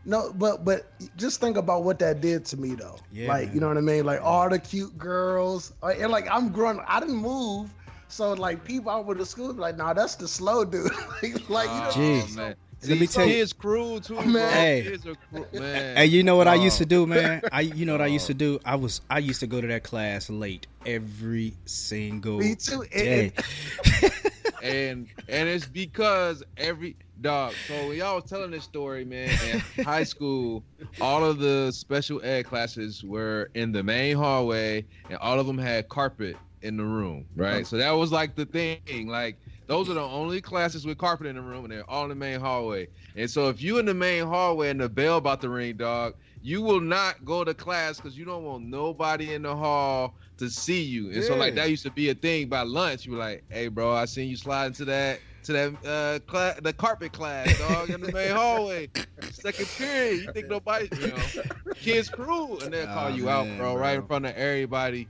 [0.06, 0.86] No, but but
[1.18, 2.96] just think about what that did to me though.
[3.12, 3.54] Yeah, like man.
[3.56, 4.06] you know what I mean?
[4.06, 6.80] Like all the cute girls, and like I'm growing.
[6.88, 7.70] I didn't move,
[8.08, 10.92] so like people out with the school be like, nah, that's the slow dude.
[11.22, 11.92] like, like, you know.
[11.94, 12.24] Gee.
[12.26, 12.56] Oh, man.
[12.84, 14.32] Let me See, tell you- Kids cruel too, Man.
[14.34, 14.48] bro.
[14.50, 14.84] Hey.
[14.84, 15.98] Kids are cruel, man.
[15.98, 16.84] Hey, you know what I used Oh.
[16.84, 17.42] to do, man?
[17.52, 18.60] I you know what I used to do?
[18.66, 22.84] I was I used to go to that class late every single Me too.
[22.92, 23.34] Day.
[24.64, 27.54] and and it's because every dog.
[27.68, 29.30] So when y'all was telling this story, man,
[29.78, 30.64] in high school,
[31.02, 35.58] all of the special ed classes were in the main hallway, and all of them
[35.58, 37.56] had carpet in the room, right?
[37.56, 37.64] Uh-huh.
[37.64, 39.38] So that was like the thing, like.
[39.68, 42.16] Those are the only classes with carpet in the room, and they're all in the
[42.16, 42.88] main hallway.
[43.16, 46.16] And so, if you in the main hallway and the bell about to ring, dog,
[46.42, 50.50] you will not go to class because you don't want nobody in the hall to
[50.50, 51.12] see you.
[51.12, 52.48] And so, like that used to be a thing.
[52.48, 55.86] By lunch, you were like, "Hey, bro, I seen you slide into that to that
[55.86, 58.90] uh class, the carpet class, dog, in the main hallway,
[59.32, 60.24] second period.
[60.24, 63.76] You think nobody, you know, kids cruel, and they'll call Oh, you out, man, bro,
[63.78, 65.08] right in front of everybody.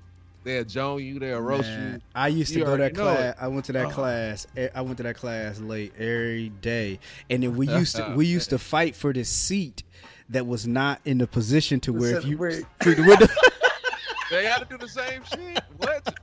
[0.48, 2.02] They'll joan you, they'll roast Man, you.
[2.16, 3.20] I used to You go to that class.
[3.20, 3.36] it.
[3.38, 3.90] I went to that Oh.
[3.90, 4.48] class.
[4.74, 8.50] I went to that class late every day, and then we used to we used
[8.52, 9.84] to fight for this seat
[10.30, 13.28] that was not in the position to where if you Where- through the window.
[14.30, 15.62] They had to do the same shit.
[15.78, 16.14] What?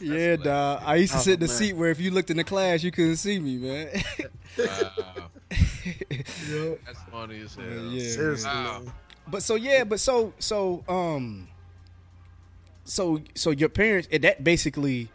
[0.00, 0.82] yeah, dog.
[0.84, 1.56] I used to Oh, sit in the man.
[1.56, 3.88] seat where if you looked in the class, you couldn't see me, man.
[4.58, 5.30] wow.
[5.50, 7.64] That's funny as hell.
[7.90, 8.50] Yeah, Seriously.
[8.50, 8.82] Wow.
[9.30, 11.48] But so yeah, but so so um
[12.84, 15.08] so so your parents that basically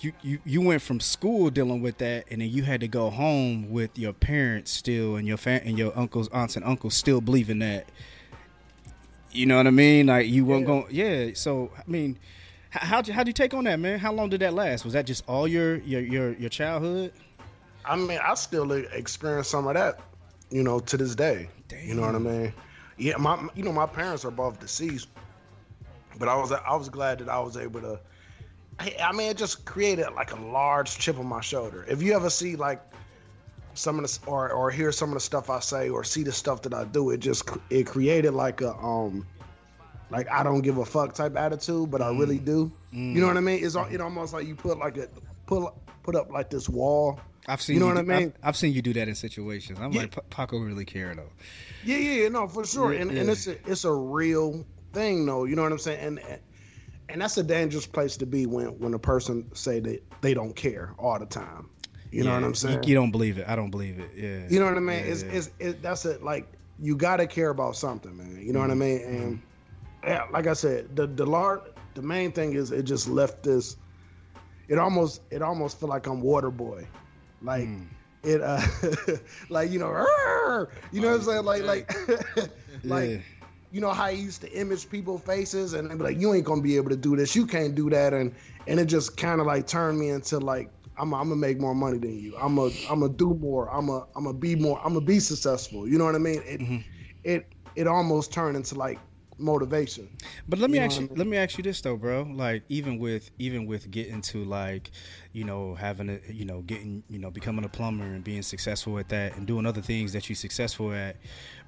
[0.00, 3.10] you, you you went from school dealing with that and then you had to go
[3.10, 7.20] home with your parents still and your fam- and your uncles aunts and uncles still
[7.20, 7.88] believing that
[9.32, 10.66] you know what I mean like you weren't Yeah.
[10.66, 12.16] going yeah so I mean
[12.72, 14.92] h- how'd you, how'd you take on that man how long did that last was
[14.94, 17.12] that just all your your your, your childhood
[17.84, 20.00] I mean, I still experience some of that,
[20.50, 21.48] you know, to this day.
[21.82, 22.52] You know what I mean?
[22.98, 25.08] Yeah, my you know my parents are both deceased,
[26.18, 28.00] but I was I was glad that I was able to.
[28.80, 31.84] I, mean, it just created like a large chip on my shoulder.
[31.88, 32.80] If you ever see like
[33.74, 36.32] some of the or or hear some of the stuff I say or see the
[36.32, 39.26] stuff that I do, it just it created like a um
[40.10, 42.72] like I don't give a fuck type attitude, but I really do.
[43.14, 43.64] You know what I mean?
[43.64, 45.08] It's it almost like you put like a
[45.46, 47.20] put put up like this wall.
[47.48, 48.32] I've seen You know do- what I mean?
[48.42, 50.02] I've, I've seen you do that in situations I'm Yeah.
[50.02, 51.30] like "Pa- Paco really care though
[51.84, 52.92] Yeah, yeah, yeah, no, for sure.
[52.92, 53.20] Yeah, and yeah.
[53.22, 55.44] and it's a it's a real thing though.
[55.44, 56.00] You know what I'm saying?
[56.20, 56.38] And
[57.08, 60.54] and that's a dangerous place to be when when a person say that they don't
[60.54, 61.70] care all the time.
[62.10, 62.84] You know what I'm saying?
[62.84, 63.46] You, don't believe it.
[63.48, 64.10] I don't believe it.
[64.16, 64.46] Yeah.
[64.48, 65.04] You know what I mean?
[65.04, 66.22] It's, it's it, that's it.
[66.22, 68.40] Like you gotta care about something, man.
[68.40, 68.68] You know Mm-hmm.
[68.68, 69.00] what I mean?
[69.04, 69.42] And
[70.04, 71.62] yeah, like I said, the the lar-
[71.94, 73.76] the main thing is it just left this.
[74.68, 76.86] It almost it almost feel like I'm water boy,
[77.40, 77.88] like Mm.
[78.22, 78.60] it uh
[79.48, 81.90] like you know "Arr!" you know what I'm saying like like
[82.84, 83.22] like Yeah.
[83.70, 86.62] you know how I used to image people faces and be like you ain't gonna
[86.62, 88.34] be able to do this you can't do that and
[88.66, 91.74] and it just kind of like turned me into like I'm I'm gonna make more
[91.74, 94.80] money than you I'm a I'm gonna do more I'm a I'm gonna be more
[94.84, 96.78] I'm gonna be successful you know what I mean it Mm-hmm.
[97.24, 99.00] it it almost turned into like
[99.38, 100.08] motivation
[100.48, 101.16] But let me You know ask I you, mean?
[101.16, 102.22] let me ask you this though, bro.
[102.22, 104.90] Like even with even with getting to like,
[105.32, 108.98] you know, having a you know, getting you know, becoming a plumber and being successful
[108.98, 111.16] at that and doing other things that you're successful at.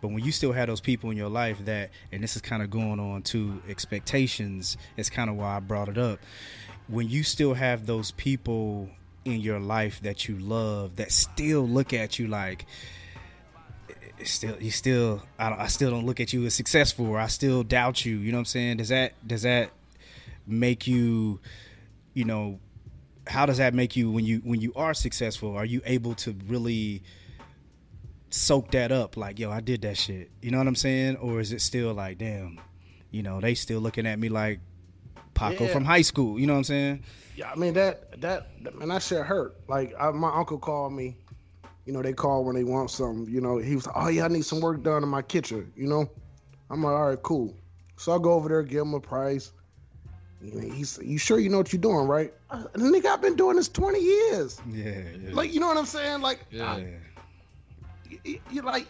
[0.00, 2.62] But when you still have those people in your life that and this is kind
[2.62, 6.20] of going on to expectations, it's kind of why I brought it up.
[6.88, 8.88] When you still have those people
[9.24, 12.66] in your life that you love that still look at you like
[14.20, 17.26] it's still you still I, I still don't look at you as successful or I
[17.28, 18.76] still doubt you you know what I'm saying?
[18.78, 19.70] Does that does that
[20.46, 21.40] make you
[22.14, 22.59] you know
[23.26, 26.35] how does that make you when you when you are successful are you able to
[26.46, 27.02] really
[28.30, 29.16] soak that up?
[29.16, 30.30] Like yo I did that shit.
[30.42, 31.16] You know what I'm saying?
[31.16, 32.61] Or is it still like damn
[33.11, 34.61] you know they still looking at me like
[35.35, 35.72] Paco Yeah.
[35.72, 37.04] from high school you know what I'm saying?
[37.37, 39.56] Yeah I mean that that man that shit hurt.
[39.68, 41.16] Like I, my uncle called me
[41.84, 43.58] you know they call when they want something you know.
[43.58, 46.08] He was like oh yeah I need some work done in my kitchen you know.
[46.70, 47.54] I'm like all right cool.
[47.96, 49.52] So I go over there give him a price.
[50.40, 52.32] You know, he's you sure you know what you're doing right?
[52.50, 54.60] Uh, nigga I've been doing this 20 years.
[54.70, 55.30] Yeah yeah.
[55.32, 56.20] Like you know what I'm saying?
[56.20, 56.80] Like Yeah.
[58.24, 58.86] you, you like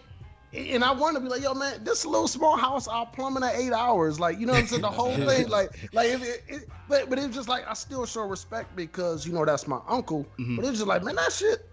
[0.52, 3.42] and I want to be like, yo, man, this little small house, I'll plumb in
[3.44, 4.18] at eight hours.
[4.18, 4.82] Like, you know what I'm saying?
[4.82, 8.04] The whole thing, like, like, if it, it, but, but it's just like I still
[8.04, 10.26] show respect because you know that's my uncle.
[10.56, 11.69] But it's just like, man, that shit,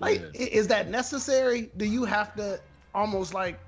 [0.00, 0.46] like, Yeah.
[0.46, 1.70] is that necessary?
[1.76, 2.60] Do you have to
[2.94, 3.58] almost like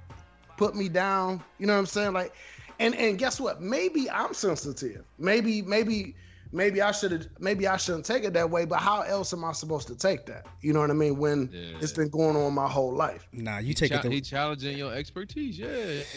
[0.57, 1.43] put me down?
[1.59, 2.13] You know what I'm saying?
[2.13, 2.33] Like,
[2.79, 3.61] and and guess what?
[3.61, 5.05] Maybe I'm sensitive.
[5.19, 6.15] Maybe maybe
[6.55, 8.65] maybe I should have maybe I shouldn't take it that way.
[8.67, 10.47] But how else am I supposed to take that?
[10.61, 11.17] You know what I mean?
[11.17, 11.79] When Yeah.
[11.81, 13.27] it's been going on my whole life.
[13.33, 15.59] nah you take it Cha- the he challenging your expertise.
[15.59, 15.69] Yeah,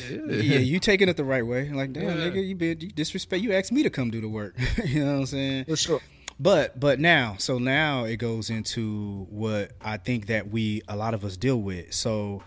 [0.10, 0.34] yeah.
[0.36, 1.70] yeah, you taking it the right way.
[1.70, 2.16] Like, damn, Yeah.
[2.30, 3.44] nigga, you been you disrespect.
[3.44, 4.56] You asked me to come do the work.
[4.86, 5.66] you know what I'm saying?
[5.66, 6.02] For sure.
[6.40, 11.14] But but now, so now it goes into what I think that we a lot
[11.14, 11.94] of us deal with.
[11.94, 12.44] So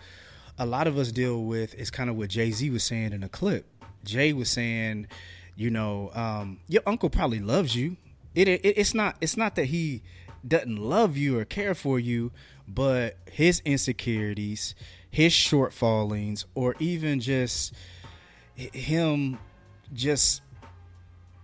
[0.59, 3.23] a lot of us deal with is kind of what Jay Z was saying in
[3.23, 3.65] a clip.
[4.03, 5.07] Jay was saying,
[5.55, 7.97] you know, um, your uncle probably loves you.
[8.35, 10.03] It, it it's not it's not that he
[10.47, 12.31] doesn't love you or care for you,
[12.67, 14.75] but his insecurities,
[15.09, 17.73] his shortfallings, or even just
[18.55, 19.39] him
[19.93, 20.43] just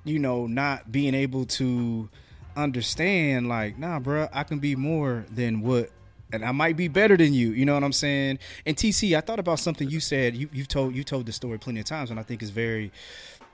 [0.03, 2.07] you know not being able to
[2.55, 5.89] understand like nah bruh i can be more than what
[6.33, 9.21] and i might be better than you you know what i'm saying and tc i
[9.21, 12.09] thought about something you said you, you've told you told the story plenty of times
[12.11, 12.91] and i think it's very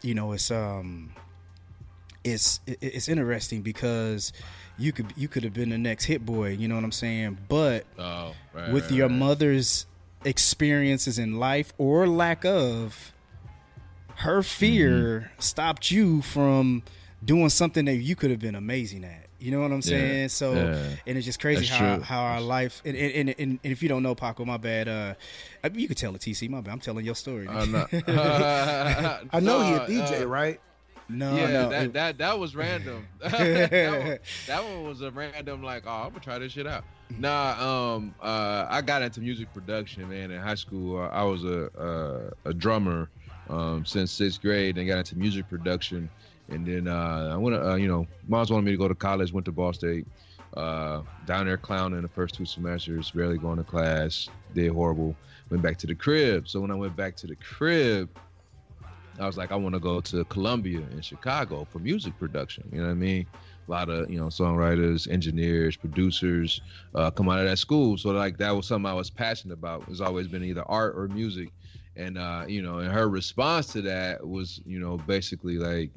[0.01, 1.11] you know it's um
[2.23, 4.31] it's it- it's interesting because
[4.77, 7.85] you could you could have been the next Hit-Boy you know what i'm saying but
[7.97, 9.17] Oh, right, with right, your right.
[9.17, 9.85] mother's
[10.23, 13.11] experiences in life or lack of
[14.17, 14.91] her fear
[15.31, 15.39] Mm-hmm.
[15.41, 16.83] stopped you from
[17.23, 20.53] doing something that you could have been amazing at you know what i'm saying so
[20.53, 20.89] yeah.
[21.07, 22.03] and it's just crazy That's how, true.
[22.03, 25.13] how our life and, and, and, and if you don't know paco my bad uh
[25.63, 27.89] I mean, you could tell it tc my bad i'm telling your story I'm not-
[28.07, 30.59] I know he a DJ, uh, right?
[31.11, 33.07] no yeah, no that, that that was random.
[33.19, 36.83] that, one, that one was a random like, oh, I'm gonna try this shit out.
[37.17, 37.55] Nah,
[37.95, 40.31] um, uh, I got into music production, man.
[40.31, 43.09] In high school, uh, I was a a, a drummer
[43.49, 46.09] um, since sixth grade, and got into music production.
[46.51, 49.31] And then uh, I went, uh, you know, moms wanted me to go to college.
[49.31, 50.05] Went to Ball State.
[50.57, 54.27] Uh, down there clowning the first two semesters, barely going to class.
[54.53, 55.15] Did horrible.
[55.49, 56.47] Went back to the crib.
[56.47, 58.09] So when I went back to the crib,
[59.19, 62.67] I was like, I want to go to Columbia in Chicago for music production.
[62.71, 63.27] You know what I mean?
[63.67, 66.61] A lot of you know songwriters, engineers, producers
[66.95, 67.97] uh, come out of that school.
[67.97, 69.85] So like that was something I was passionate about.
[69.87, 71.49] It's always been either art or music,
[71.95, 75.91] and uh, you know, and her response to that was you know basically like,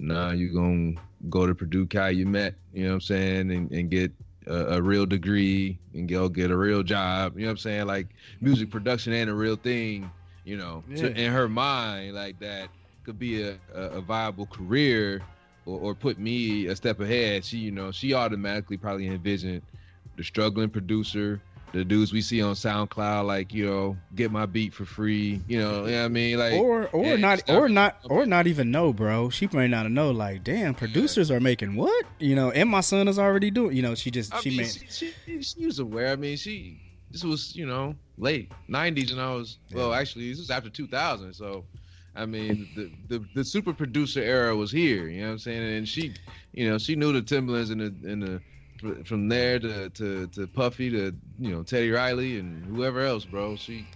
[0.00, 0.94] Nah, you're gonna
[1.28, 2.18] go to Purdue Calumet.
[2.18, 3.50] You met, you know what I'm saying?
[3.52, 4.12] And, and get
[4.46, 7.36] a, a real degree and go get a real job.
[7.36, 7.86] You know what I'm saying?
[7.86, 8.08] Like
[8.40, 10.10] music production ain't a real thing
[10.44, 12.68] you know to, in her mind like that
[13.04, 15.22] could be a, a, a viable career
[15.66, 19.62] or, or put me a step ahead she you know she automatically probably envisioned
[20.16, 21.40] the struggling producer
[21.72, 25.40] the dudes we see on SoundCloud, like you know, get my beat for free.
[25.46, 28.46] You know, you know what I mean, like or or not or not or not
[28.46, 29.30] even know, bro.
[29.30, 30.10] She may not know.
[30.10, 32.04] Like, damn, producers are making what?
[32.18, 33.76] You know, and my son is already doing.
[33.76, 34.86] You know, she just I she mean, made.
[34.90, 36.12] she, she, she was aware.
[36.12, 40.38] I mean, she this was you know late '90s, and I was well, actually, this
[40.38, 41.34] was after 2000.
[41.34, 41.64] So,
[42.16, 45.08] I mean, the, the the super producer era was here.
[45.08, 45.76] You know what I'm saying?
[45.76, 46.14] And she,
[46.52, 48.42] you know, she knew the Timbalands and the and the
[49.04, 53.56] from there to to to Puffy to you know Teddy Riley and whoever else, bro.
[53.56, 53.88] She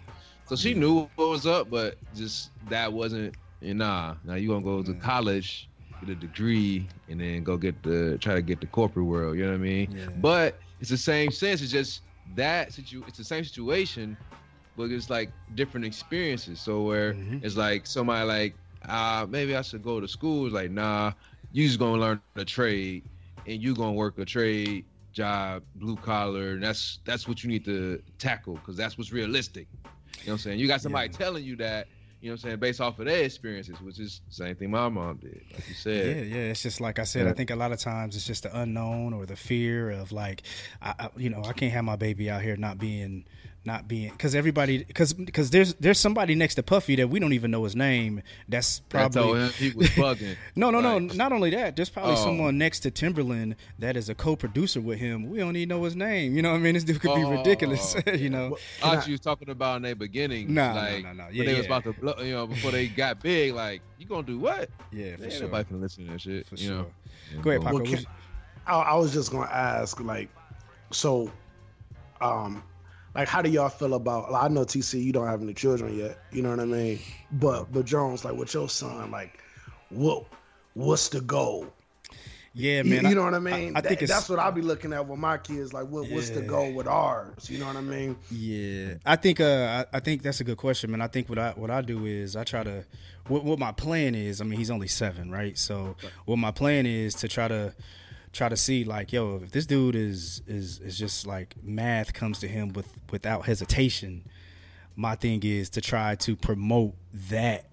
[0.45, 3.21] so she knew what was up, but just that wasn't.
[3.47, 5.71] And nah, now you gonna go to college,
[6.01, 9.37] get a degree, and then go get the try to get the corporate world.
[9.37, 9.89] You know what I mean?
[9.89, 10.09] Yeah.
[10.15, 11.63] But it's the same sense.
[11.63, 12.03] It's just
[12.35, 13.05] that situ.
[13.07, 14.19] It's the same situation,
[14.77, 16.61] but it's like different experiences.
[16.63, 17.43] So where Mhm.
[17.43, 18.59] it's like somebody like,
[18.89, 20.47] ah, maybe I should go to school.
[20.47, 21.13] It's like, nah,
[21.53, 23.05] you just gonna learn a trade,
[23.47, 26.51] and you're gonna work a trade job, blue collar.
[26.53, 29.69] And that's that's what you need to tackle because that's what's realistic.
[29.73, 29.93] You know
[30.25, 30.59] what I'm saying?
[30.59, 31.19] You got somebody Yeah.
[31.19, 31.89] telling you that.
[32.21, 32.59] You know what I'm saying?
[32.61, 35.75] Based off of their experiences, which is the same thing my mom did, like you
[35.75, 36.17] said.
[36.17, 36.43] Yeah, yeah.
[36.51, 37.27] It's just like I said.
[37.27, 40.43] I think a lot of times it's just the unknown or the fear of like,
[40.81, 43.27] I, I you know, I can't have my baby out here not being,
[43.67, 47.33] not being, because everybody, because because there's there's somebody next to Puffy that we don't
[47.33, 48.23] even know his name.
[48.49, 50.37] That's I told probably him he was bugging.
[50.57, 50.99] no, no, no.
[50.99, 52.25] Not only that, there's probably Oh.
[52.25, 55.31] someone next to Timbaland that is a co-producer with him.
[55.31, 56.37] We don't even know his name.
[56.37, 56.75] You know what I mean?
[56.75, 57.31] This dude could be Oh.
[57.31, 57.97] ridiculous.
[58.15, 58.59] you know?
[58.83, 60.53] I thought you was talking about in the beginning.
[60.53, 61.25] No, no, like, no, no.
[61.25, 64.07] when Yeah, they was about to blow, you know, before they got big, like, you
[64.07, 64.69] gonna do what?
[64.93, 65.43] Yeah, for Ain't sure.
[65.43, 66.47] nobody finna listen to that shit.
[66.47, 66.77] For you sure.
[66.77, 66.87] know?
[67.41, 67.75] Go ahead, Yeah, Paco.
[67.83, 68.07] Well, What can-
[68.67, 70.29] I, I was just gonna ask, like,
[70.91, 71.31] so,
[72.21, 72.63] um,
[73.15, 74.31] like, how do y'all feel about?
[74.33, 76.19] Like, I know TC, you don't have any children yet.
[76.33, 76.99] You know what I mean?
[77.33, 79.39] But, but Jones, like, with your son, like,
[79.91, 80.25] what,
[80.75, 81.67] what's the goal?
[82.57, 83.03] yeah, man.
[83.03, 83.73] you, I- know what I mean?
[83.77, 85.73] I think That- it's that's what I'll be looking at with my kids.
[85.73, 87.51] Like, what, what's the goal with ours?
[87.51, 88.17] You know what I mean?
[88.31, 91.01] Yeah, I think uh, I, I think that's a good question, man.
[91.01, 92.85] I think what I what I do is I try to
[93.27, 94.41] what what my plan is.
[94.41, 95.59] I mean, he's only seven, right?
[95.59, 95.97] So
[96.27, 97.75] what my plan is to try to
[98.35, 102.41] try to see like, yo, if this dude is is is just like math comes
[102.41, 104.25] to him with without hesitation.
[104.97, 107.69] My thing is to try to promote that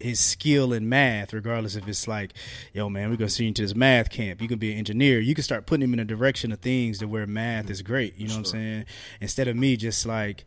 [0.00, 2.32] his skill in math, regardless if it's like,
[2.72, 4.40] yo, man, we're gonna send you to this math camp.
[4.42, 5.20] You can be an engineer.
[5.20, 7.72] You can start putting him in a direction of things to where math mm-hmm.
[7.72, 8.16] is great.
[8.16, 8.84] You know what I'm saying?
[9.20, 10.44] Instead of me just like,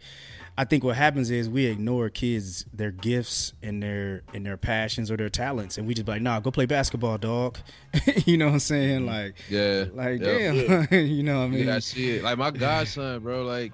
[0.62, 5.10] I think what happens is we ignore kids their gifts and their and their passions
[5.10, 7.58] or their talents, and we just be like, nah, go play basketball, dog.
[8.28, 9.08] you know what I'm saying?
[9.08, 9.86] Like, Yeah.
[9.92, 10.86] like yeah.
[10.88, 11.66] damn, you know what I mean?
[11.66, 12.24] Yeah, I see it.
[12.24, 13.42] Like my godson, bro.
[13.44, 13.72] Like,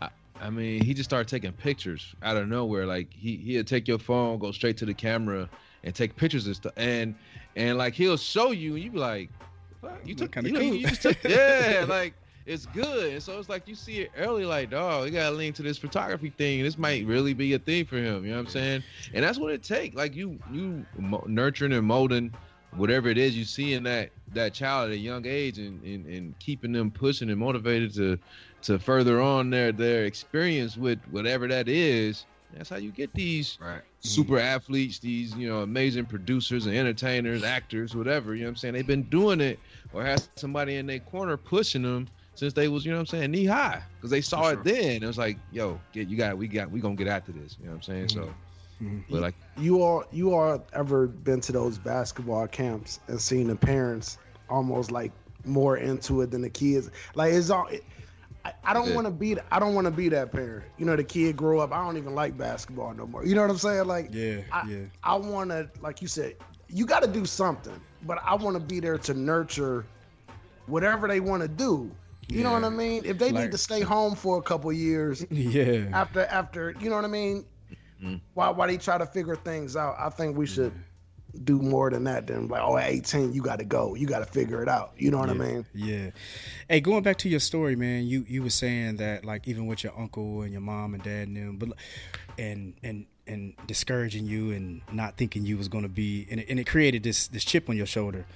[0.00, 0.08] I,
[0.40, 2.84] I mean, he just started taking pictures out of nowhere.
[2.84, 5.48] Like he he'll take your phone, go straight to the camera,
[5.84, 6.72] and take pictures and stuff.
[6.76, 7.14] And
[7.54, 9.30] and like he'll show you, and you be like,
[10.04, 10.74] you took Kinda you, cool.
[10.74, 12.14] you just took yeah, like
[12.46, 13.12] it's good.
[13.12, 15.78] And so it's like you see it early, like dog, you gotta link to this
[15.78, 16.62] photography thing.
[16.62, 18.24] This might really be a thing for him.
[18.24, 18.82] You know what I'm saying?
[19.12, 19.94] And that's what it takes.
[19.96, 22.32] Like you you mo- nurturing and molding
[22.76, 26.06] whatever it is you see in that that child at a young age and, and,
[26.06, 28.18] and keeping them pushing and motivated to
[28.62, 33.58] to further on their their experience with whatever that is that's how you get these
[33.60, 33.76] Right.
[33.76, 33.82] Mm-hmm.
[34.08, 38.56] super athletes these you know amazing producers and entertainers actors whatever you know what i'm
[38.56, 39.60] saying they've been doing it
[39.92, 43.18] or has somebody in their corner pushing them since they was you know what i'm
[43.18, 46.16] saying knee high because they saw For it then it was like yo get you
[46.16, 48.36] got we got we gonna get after this you know what i'm saying so
[48.80, 49.04] Mhm.
[49.10, 53.56] but like You all, you all ever been to those basketball camps and seen the
[53.56, 54.18] parents
[54.48, 55.12] almost like
[55.44, 56.90] more into it than the kids?
[57.14, 57.66] Like it's all.
[57.68, 57.84] It,
[58.44, 58.94] I, I don't Yeah.
[58.94, 59.36] want to be.
[59.50, 60.66] I don't want to be that parent.
[60.76, 61.72] You know, the kid grow up.
[61.72, 63.24] I don't even like basketball no more.
[63.24, 63.86] You know what I'm saying?
[63.86, 64.86] Like, yeah, I, yeah.
[65.02, 66.34] I want to, like you said,
[66.68, 67.80] you got to do something.
[68.02, 69.86] But I want to be there to nurture
[70.66, 71.96] whatever they want to do.
[72.28, 73.02] You know what I mean?
[73.04, 75.88] If they Like- need to stay home for a couple years, Yeah.
[75.92, 77.44] after after you know what I mean?
[78.02, 78.20] Mhm.
[78.34, 79.96] Why why they try to figure things out?
[79.98, 80.72] I think we should
[81.42, 83.94] do more than that than like, oh at 18 you gotta go.
[83.94, 84.92] You gotta figure it out.
[84.96, 85.66] You know what I mean?
[85.74, 86.10] Yeah.
[86.68, 89.82] Hey, going back to your story, man, you you were saying that like even with
[89.84, 91.70] your uncle and your mom and dad and them, but
[92.38, 96.46] and and and discouraging you and not thinking you was going to be and it,
[96.50, 98.26] and it created this this chip on your shoulder.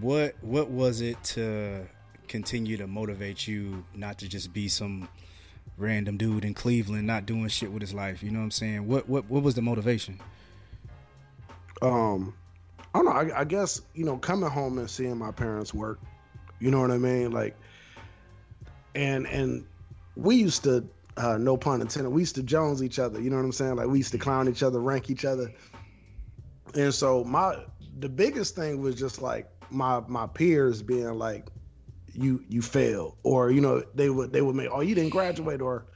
[0.00, 1.86] What what was it to
[2.32, 5.06] continue to motivate you not to just be some
[5.76, 8.22] random dude in Cleveland not doing shit with his life?
[8.22, 8.88] You know what I'm saying?
[8.88, 10.18] What what what was the motivation?
[11.82, 12.34] Um
[12.94, 16.00] I don't know, I, I guess, you know, coming home and seeing my parents work,
[16.58, 17.32] you know what I mean?
[17.32, 17.54] Like
[18.94, 19.66] and and
[20.16, 20.86] we used to
[21.18, 23.76] uh no pun intended, we used to Jones each other, you know what I'm saying?
[23.76, 25.52] Like we used to clown each other, rank each other.
[26.74, 27.58] And so my
[27.98, 31.48] the biggest thing was just like my my peers being like,
[32.14, 35.60] you you failed, or you know they would they would make oh you didn't graduate,
[35.60, 35.86] or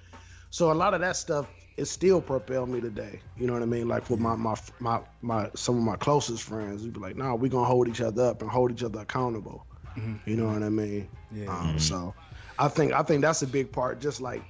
[0.50, 1.46] so a lot of that stuff
[1.76, 3.20] it still propelled me today.
[3.36, 3.88] You know what I mean?
[3.88, 7.34] Like with my my my my some of my closest friends, we'd be like, "Nah,
[7.34, 10.28] we're gonna hold each other up and hold each other accountable." Mm-hmm.
[10.28, 11.08] You know what I mean?
[11.30, 11.46] Yeah.
[11.46, 11.78] Um, Mm-hmm.
[11.78, 12.14] So,
[12.58, 14.00] I think I think that's a big part.
[14.00, 14.42] Just like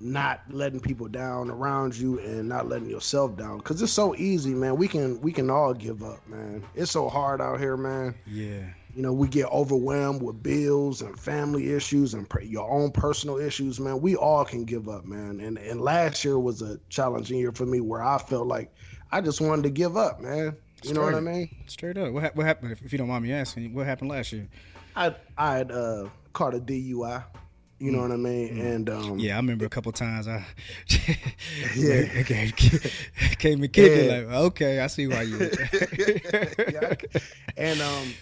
[0.00, 4.52] not letting people down around you and not letting yourself down because it's so easy
[4.52, 8.14] man we can we can all give up man it's so hard out here man
[8.26, 8.66] Yeah.
[8.96, 13.36] You know we get overwhelmed with bills and family issues and per- your own personal
[13.36, 17.38] issues man we all can give up man and and last year was a challenging
[17.38, 18.72] year for me where i felt like
[19.12, 22.12] i just wanted to give up man you know what i mean Straight up.
[22.12, 22.72] What, hap- what happened?
[22.72, 24.48] If, you don't mind me asking, what happened last year?
[24.96, 27.22] i i had uh caught a dui
[27.78, 30.42] you know what i mean and um Yeah, I remember a couple times I
[31.76, 32.22] Yeah.
[32.22, 32.52] Came,
[33.38, 34.26] came and kicked it Yeah.
[34.26, 35.38] like, okay, I see why you.
[36.72, 36.94] yeah,
[37.58, 38.14] and um,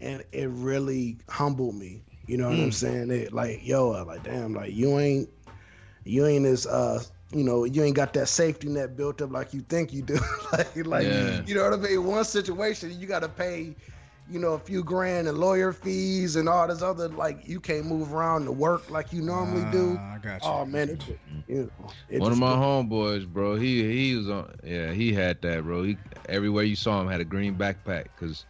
[0.00, 2.02] and it really humbled me.
[2.26, 3.10] You know what I'm saying?
[3.10, 5.28] It like, yo, I'm like, damn, like you ain't,
[6.04, 9.52] you ain't as uh, you know, you ain't got that safety net built up like
[9.52, 10.18] you think you do.
[10.52, 11.42] like, like, Yeah.
[11.44, 12.04] you know what I mean?
[12.04, 13.76] One situation, you got to pay.
[14.28, 17.86] You know, a few grand and lawyer fees and all this other like you can't
[17.86, 20.00] move around to work like you normally do.
[20.00, 20.50] Ah, I got you.
[20.50, 21.00] Oh man, it,
[21.46, 23.56] you know, it One of my homeboys, bro.
[23.56, 24.54] He he was on.
[24.64, 25.82] Yeah, he had that, bro.
[25.82, 28.46] He everywhere you saw him had a green backpack because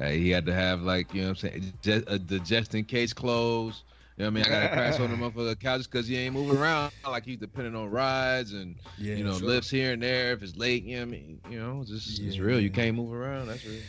[0.00, 2.74] uh, he had to have like you know what I'm saying just, uh, the just
[2.74, 3.84] in case clothes.
[4.16, 4.54] You know what I mean?
[4.54, 7.74] I gotta crash on the motherfucker couch because he ain't moving around like he's depending
[7.74, 9.48] on rides and Yeah, you know sure.
[9.48, 10.84] lifts here and there if it's late.
[10.84, 11.40] You know what I mean?
[11.48, 12.42] You know, it's just it's Yeah.
[12.42, 12.60] real.
[12.60, 13.48] You can't move around.
[13.48, 13.82] That's real.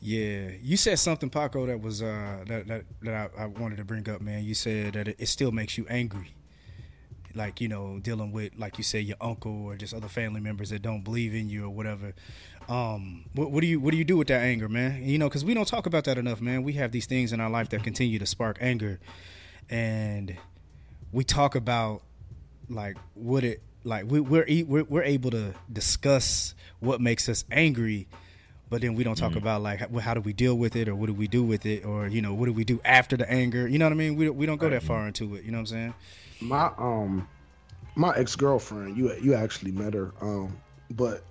[0.00, 3.84] Yeah, you said something, Paco, that was uh that that, that I, I wanted to
[3.84, 4.44] bring up, man.
[4.44, 6.34] You said that it, it still makes you angry,
[7.34, 10.70] like you know, dealing with like you say your uncle or just other family members
[10.70, 12.12] that don't believe in you or whatever.
[12.68, 15.04] Um, what, what do you what do you do with that anger, man?
[15.04, 16.62] You know, because we don't talk about that enough, man.
[16.62, 19.00] We have these things in our life that continue to spark anger,
[19.68, 20.36] and
[21.12, 22.02] we talk about
[22.68, 28.08] like what it like we, we're, we're we're able to discuss what makes us angry
[28.70, 30.94] but then we don't talk about like how, how do we deal with it or
[30.94, 33.30] what do we do with it or you know what do we do after the
[33.30, 33.68] anger?
[33.68, 34.16] You know what i mean?
[34.16, 35.44] We, we don't go that far into it.
[35.44, 35.94] You know what i'm saying?
[36.40, 37.28] My um
[37.94, 40.56] my ex-girlfriend you you actually met her um
[40.90, 41.22] but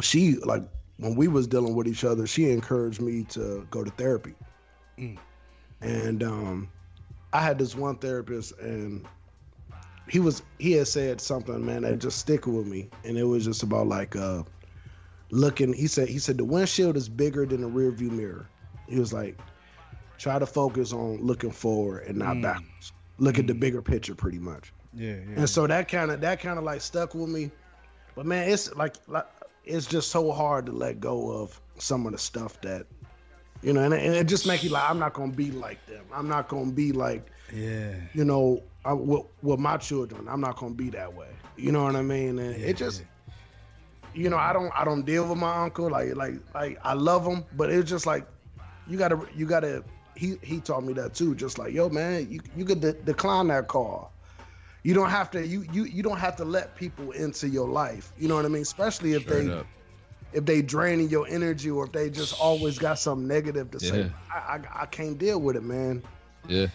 [0.00, 0.62] she like
[0.98, 4.34] when we was dealing with each other she encouraged me to go to therapy.
[5.80, 6.70] And um
[7.32, 9.06] i had this one therapist and
[10.08, 12.88] he was he had said something man that just stick with me.
[13.04, 14.42] And it was just about like uh
[15.30, 18.48] looking he said he said the windshield is bigger than the rear view mirror.
[18.88, 19.38] He was like
[20.16, 22.92] try to focus on looking forward and not backwards.
[23.18, 24.72] Look at the bigger picture pretty much.
[24.94, 25.36] Yeah yeah.
[25.36, 27.50] And so that kind of that kind of like stuck with me.
[28.14, 29.26] But man it's like, like
[29.68, 32.86] it's just so hard to let go of some of the stuff that
[33.62, 35.84] you know and, it- and it just make you like i'm not gonna be like
[35.86, 36.04] them.
[36.12, 37.94] I'm not gonna be like yeah.
[38.14, 41.28] you know I, with, with my children i'm not gonna be that way.
[41.56, 42.38] You know what i mean?
[42.38, 43.04] And it just
[44.14, 45.90] you know i don't i don't deal with my uncle.
[45.90, 48.26] Like like like i love him but it's just like
[48.88, 49.84] you gotta you gotta
[50.16, 51.34] he he taught me that too.
[51.34, 54.12] Just like yo man you you could de- decline that call
[54.82, 58.12] you don't have to you you you don't have to let people into your life.
[58.18, 58.62] You know what i mean?
[58.62, 59.66] Especially if Straight they up.
[60.32, 64.10] if they draining your energy or if they just always got something negative to say.
[64.32, 66.02] I, I i can't deal with it man.
[66.48, 66.68] Yeah.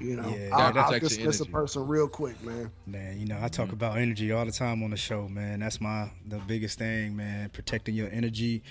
[0.00, 0.50] you know Yeah.
[0.52, 2.70] i'll, That's I'll actually dismiss a person real quick man.
[2.86, 5.60] Man you know i talk about energy all the time on the show man.
[5.60, 8.62] That's my the biggest thing man protecting your energy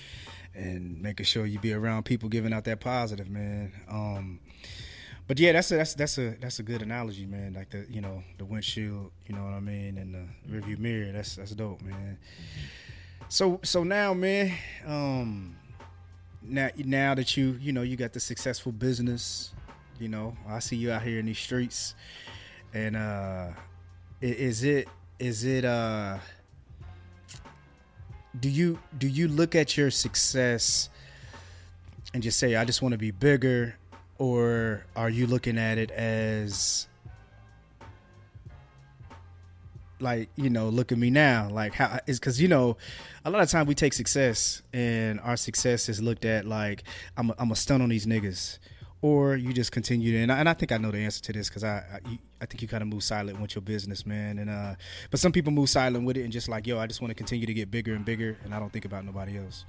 [0.55, 3.73] and making sure you be around people giving out that positive man.
[3.89, 4.39] Um
[5.27, 7.53] but yeah, that's a, that's that's a that's a good analogy, man.
[7.53, 11.11] Like the you know the windshield, you know what I mean, and the rearview mirror.
[11.11, 12.17] That's that's dope, man.
[13.27, 14.53] So so now, man,
[14.85, 15.55] um,
[16.43, 19.53] now now that you you know you got the successful business,
[19.99, 21.95] you know I see you out here in these streets,
[22.73, 23.47] and uh,
[24.21, 26.19] is it is it uh,
[28.39, 30.89] do you do you look at your success
[32.13, 33.75] and just say I just want to be bigger
[34.17, 36.87] or are you looking at it as
[39.99, 41.49] like you know look at me now?
[41.49, 42.77] Like how is because you know
[43.23, 46.83] a lot of time we take success and our success is looked at like
[47.17, 48.59] i'm a, I'm a stun on these niggas.
[49.01, 51.33] Or you just continue to and I, and I think i know the answer to
[51.33, 54.39] this because I, I i think you kind of move silent with your business man.
[54.39, 54.75] And uh
[55.11, 57.15] but some people move silent with it and just like yo i just want to
[57.15, 59.65] continue to get bigger and bigger and i don't think about nobody else.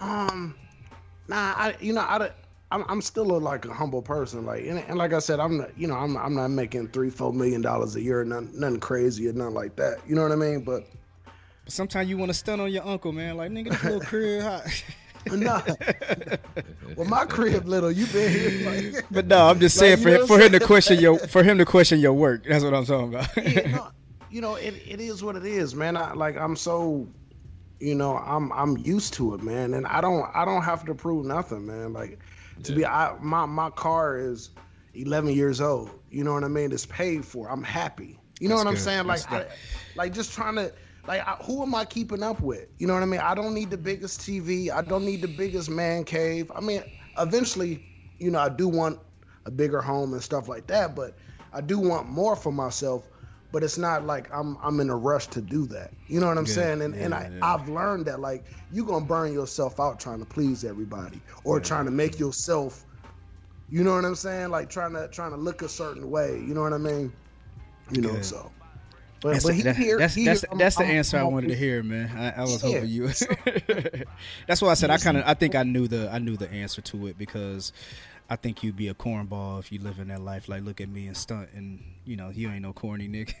[0.00, 0.54] Um,
[1.28, 2.30] nah, I you know I
[2.72, 4.44] I'm I'm still a, like a humble person.
[4.44, 7.10] Like and, and like I said, I'm not you know I'm I'm not making three
[7.10, 9.98] four million dollars a year, nothing nothing crazy or nothing like that.
[10.06, 10.62] You know what I mean?
[10.62, 10.84] But
[11.64, 14.42] but sometimes you want to stun on your uncle man like nigga this little crib
[14.42, 14.66] hot
[15.32, 15.60] nah.
[16.96, 17.90] well, my crib little.
[17.90, 18.92] You been here.
[18.92, 21.58] Like, But no, I'm just saying for him, for him to question your for him
[21.58, 22.44] to question your work.
[22.46, 23.36] That's what I'm talking about.
[23.36, 23.88] yeah, no,
[24.30, 25.96] you know, it, it is what it is, man.
[25.96, 27.08] I like I'm so
[27.80, 29.74] you know, I'm I'm used to it, man.
[29.74, 31.92] And I don't I don't have to prove nothing, man.
[31.92, 32.20] Like
[32.62, 34.50] to be I my my car is
[34.94, 35.90] 11 years old.
[36.10, 36.72] You know what I mean?
[36.72, 37.50] It's paid for.
[37.50, 38.18] I'm happy.
[38.40, 39.06] You know That's what I'm saying?
[39.06, 39.46] Like I,
[39.94, 40.72] like just trying to
[41.06, 42.66] like I, who am I keeping up with?
[42.78, 43.20] You know what I mean?
[43.20, 44.70] I don't need the biggest TV.
[44.70, 46.50] I don't need the biggest man cave.
[46.54, 46.82] I mean,
[47.18, 47.84] eventually,
[48.18, 48.98] you know, I do want
[49.46, 51.16] a bigger home and stuff like that, but
[51.52, 53.08] I do want more for myself.
[53.52, 55.92] But it's not like I'm I'm in a rush to do that.
[56.08, 56.82] You know what I'm Yeah, saying?
[56.82, 57.38] And and I yeah.
[57.54, 61.84] I've learned that like you're gonna burn yourself out trying to please everybody or trying
[61.86, 62.84] to make yourself
[63.68, 64.50] you know what I'm saying?
[64.50, 66.32] Like trying to trying to look a certain way.
[66.46, 67.12] You know what I mean?
[67.90, 68.50] You know, so.
[69.22, 71.22] But, That's, but he that- here, that's, he that's, I'm- that's the I'm- answer i
[71.22, 72.10] wanted to hear, man.
[72.16, 72.80] I, I was Yeah.
[72.80, 73.08] hoping you.
[74.46, 76.50] that's why I said I kind of I think I knew the I knew the
[76.50, 77.72] answer to it because
[78.28, 80.48] I think you'd be a cornball if you live in that life.
[80.48, 83.32] Like, look at me and stunt, and you know you ain't no corny nigga.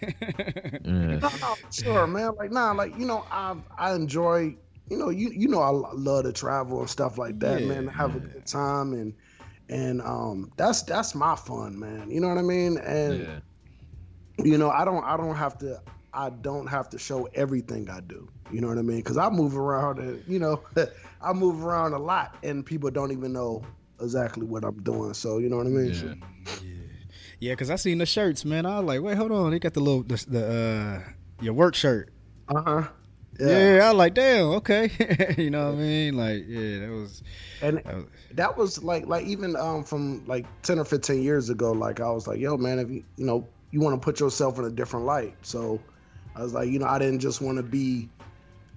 [0.84, 1.20] Yeah.
[1.20, 2.32] No, no, sure, man.
[2.38, 4.56] Like, nah, like you know, I I enjoy.
[4.88, 7.88] You know, you you know, I love to travel and stuff like that, Yeah, man.
[7.88, 9.14] Have a good time and
[9.68, 12.08] and um, that's that's my fun, man.
[12.10, 12.78] You know what I mean?
[12.78, 13.40] And Yeah.
[14.44, 15.80] you know, I don't I don't have to
[16.12, 18.28] I don't have to show everything I do.
[18.52, 18.98] You know what I mean?
[18.98, 20.62] Because I move around and you know,
[21.20, 23.64] I move around a lot, and people don't even know
[24.00, 25.14] exactly what I'm doing.
[25.14, 25.94] So you know what I mean?
[25.94, 26.14] So-
[26.62, 26.72] Yeah.
[27.40, 28.66] yeah, because I seen the shirts, man.
[28.66, 31.74] I was like, wait, hold on, they got the little the, the uh your work
[31.74, 32.10] shirt.
[32.48, 32.86] Uh-huh.
[33.38, 34.90] Yeah, I was like, damn, okay.
[35.36, 36.16] you know what I mean?
[36.16, 37.22] Like, yeah, that was.
[37.60, 41.48] And That was that was like like even um from like 10 or 15 years
[41.50, 44.20] ago like i was like yo man if you you know you want to put
[44.20, 45.80] yourself in a different light so
[46.34, 48.10] i was like you know i didn't just want to be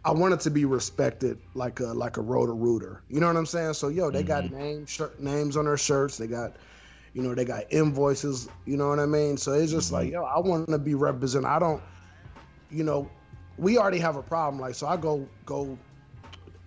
[0.06, 3.04] i wanted to be respected like a like a Roto-Rooter.
[3.10, 3.74] You know what i'm saying?
[3.74, 6.18] So yo they got names shirt names on their shirts.
[6.18, 6.58] They got
[7.14, 8.50] you know they got invoices.
[8.66, 9.38] You know what i mean?
[9.38, 11.82] So it's just like yo i want to be represented i don't
[12.70, 13.12] you know
[13.58, 14.60] we already have a problem.
[14.62, 15.80] Like so i go go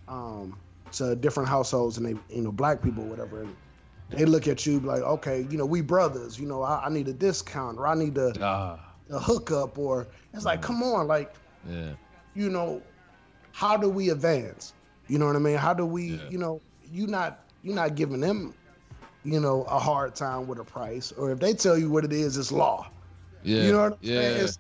[0.09, 0.59] um
[0.93, 3.57] to different households and they you know black people whatever and
[4.11, 7.09] they look at you like okay you know we brothers you know i, I need
[7.09, 8.79] a discount or i need a, Ah.
[9.11, 11.35] a hookup or it's like come on like
[11.69, 11.95] Yeah.
[12.35, 12.83] you know
[13.53, 14.75] how do we advance
[15.09, 16.29] you know what i mean how do we Yeah.
[16.29, 18.55] you know you not you not giving them
[19.25, 22.13] you know a hard time with a price or if they tell you what it
[22.13, 22.91] is it's law
[23.43, 23.59] Yeah.
[23.59, 24.21] you know what I'm yeah.
[24.21, 24.37] saying?
[24.45, 24.59] It's-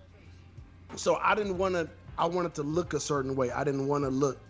[0.97, 1.91] so I didn't want to.
[2.19, 3.51] I wanted to look a certain way.
[3.51, 4.45] I didn't want to look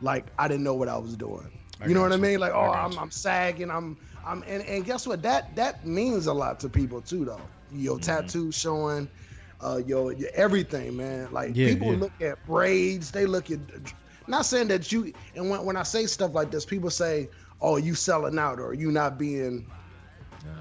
[0.00, 1.50] like I didn't know what I was doing.
[1.80, 2.38] I you know got what I mean?
[2.40, 2.98] Like, I oh, I'm.
[2.98, 3.70] I'm sagging.
[3.70, 5.22] I'm, I'm, and, and guess what?
[5.22, 7.50] That that means a lot to people too, though.
[7.70, 8.00] Your Mm-hmm.
[8.00, 9.08] tattoo showing,
[9.64, 11.32] uh, your, your everything, man.
[11.32, 11.96] Like Yeah, people yeah.
[11.96, 13.12] look at braids.
[13.12, 13.60] They look at.
[14.28, 15.12] Not saying that you.
[15.34, 18.74] And when when I say stuff like this, people say, "Oh, you selling out," or
[18.74, 19.66] "You not being."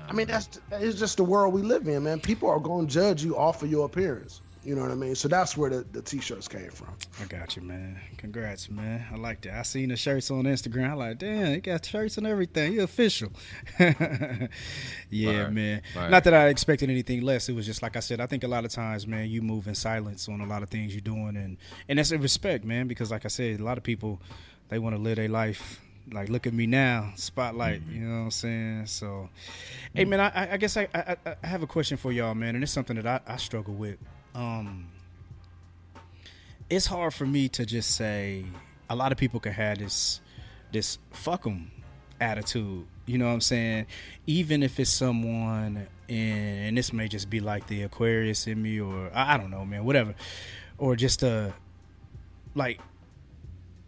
[0.10, 2.22] I mean, that's it's just the world we live in, man.
[2.22, 4.43] People are going to judge you off of your appearance.
[4.66, 5.14] You know what I mean?
[5.16, 6.88] So that's where the, the t-shirts came from.
[7.22, 7.99] I got you, man.
[8.18, 9.05] Congrats, man.
[9.11, 9.55] I like that.
[9.59, 10.89] I seen the shirts on Instagram.
[10.91, 12.72] I like, damn, you got shirts and everything.
[12.72, 13.32] He official.
[15.09, 15.82] yeah, Right, man.
[15.95, 16.09] right.
[16.09, 17.49] Not that I expected anything less.
[17.49, 18.20] It was just like I said.
[18.20, 20.70] I think a lot of times, man, you move in silence on a lot of
[20.70, 21.57] things you're doing, and
[21.89, 22.88] and that's a respect, man.
[22.88, 24.22] Because like I said, a lot of people
[24.70, 25.80] they want to live their life.
[26.11, 27.82] Like, look at me now, spotlight.
[27.82, 27.95] Mm-hmm.
[27.95, 28.86] You know what I'm saying?
[28.88, 29.30] So,
[29.93, 32.36] hey, man, I, I- I guess I, I, I- I have a question for y'all,
[32.36, 33.97] man, and it's something that I, I struggle with.
[34.36, 34.88] Um,
[36.70, 38.46] it's hard for me to just say
[38.90, 40.22] a lot of people can have this
[40.72, 41.72] this fuck 'em
[42.20, 43.88] attitude you know what i'm saying?
[44.28, 48.80] Even if it's someone in and this may just be like the aquarius in me
[48.80, 50.16] or i, don't know man whatever.
[50.78, 51.54] Or just a
[52.56, 52.80] like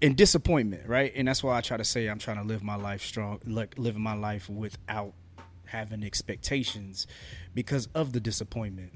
[0.02, 1.14] in disappointment right?
[1.16, 3.76] And that's why i try to say i'm trying to live my life strong like
[3.78, 5.14] living my life without
[5.66, 7.08] having expectations
[7.54, 8.92] because of the disappointment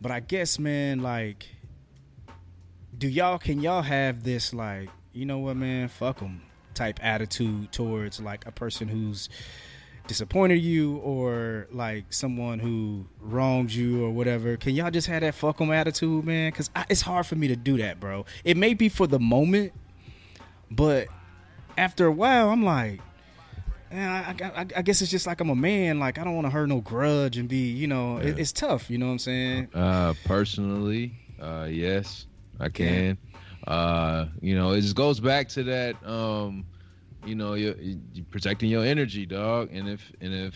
[0.00, 1.46] but i guess man like
[2.96, 6.42] do y'all can y'all have this like you know what man fuck them
[6.74, 9.28] type attitude towards like a person who's
[10.06, 14.56] disappointed you or like someone who wronged you or whatever?
[14.56, 16.50] Can y'all just have that fuck them attitude man?
[16.50, 18.24] Because it's hard for me to do that bro.
[18.42, 19.72] It may be for the moment
[20.70, 21.08] but
[21.76, 23.00] after a while i'm like
[23.90, 25.98] I, I, I guess it's just like I'm a man.
[25.98, 28.90] Like I don't want to hurt no grudge and be, you know, it, it's tough.
[28.90, 29.68] You know what I'm saying?
[29.74, 32.26] Uh, personally, uh, yes,
[32.60, 33.18] I can.
[33.66, 35.96] Uh, you know, it just goes back to that.
[36.06, 36.64] Um,
[37.24, 39.70] you know, you're, you protecting your energy, dog.
[39.72, 40.54] And if and if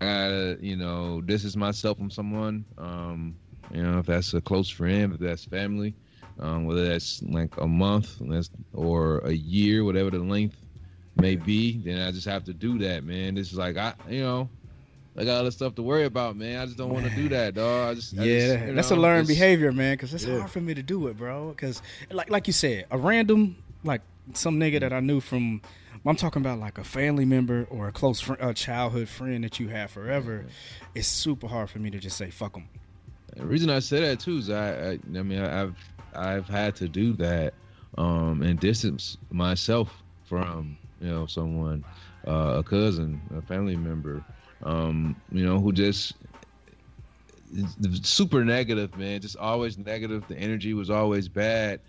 [0.00, 3.36] I gotta, you know, distance myself from someone, um,
[3.72, 5.94] you know, if that's a close friend, if that's family,
[6.38, 10.56] um, whether that's like a month, that's or a year, whatever the length
[11.16, 13.34] may be, then I just have to do that, man.
[13.34, 14.48] This is like I, you know,
[15.16, 16.58] I got other stuff to worry about, man.
[16.60, 17.90] I just don't want to do that, dog.
[17.90, 19.94] I just, I yeah, just, you that's a learned just- behavior, man.
[19.94, 20.38] Because it's Yeah.
[20.38, 21.50] hard for me to do it, bro.
[21.50, 24.00] Because like like you said, a random like
[24.34, 25.60] some nigga that I knew from.
[26.04, 29.60] I'm talking about like a family member or a close friend, a childhood friend that
[29.60, 30.46] you have forever.
[30.96, 32.68] It's super hard for me to just say fuck them.
[33.36, 35.76] The reason I say that too is I, I, I mean, I've,
[36.12, 37.54] I've had to do that,
[37.98, 41.84] um, and distance myself from, you know, someone,
[42.26, 44.24] uh, a cousin, a family member,
[44.62, 46.14] um, you know, who just
[48.02, 49.20] super negative, man.
[49.20, 50.24] Just always negative.
[50.28, 51.80] The energy was always bad,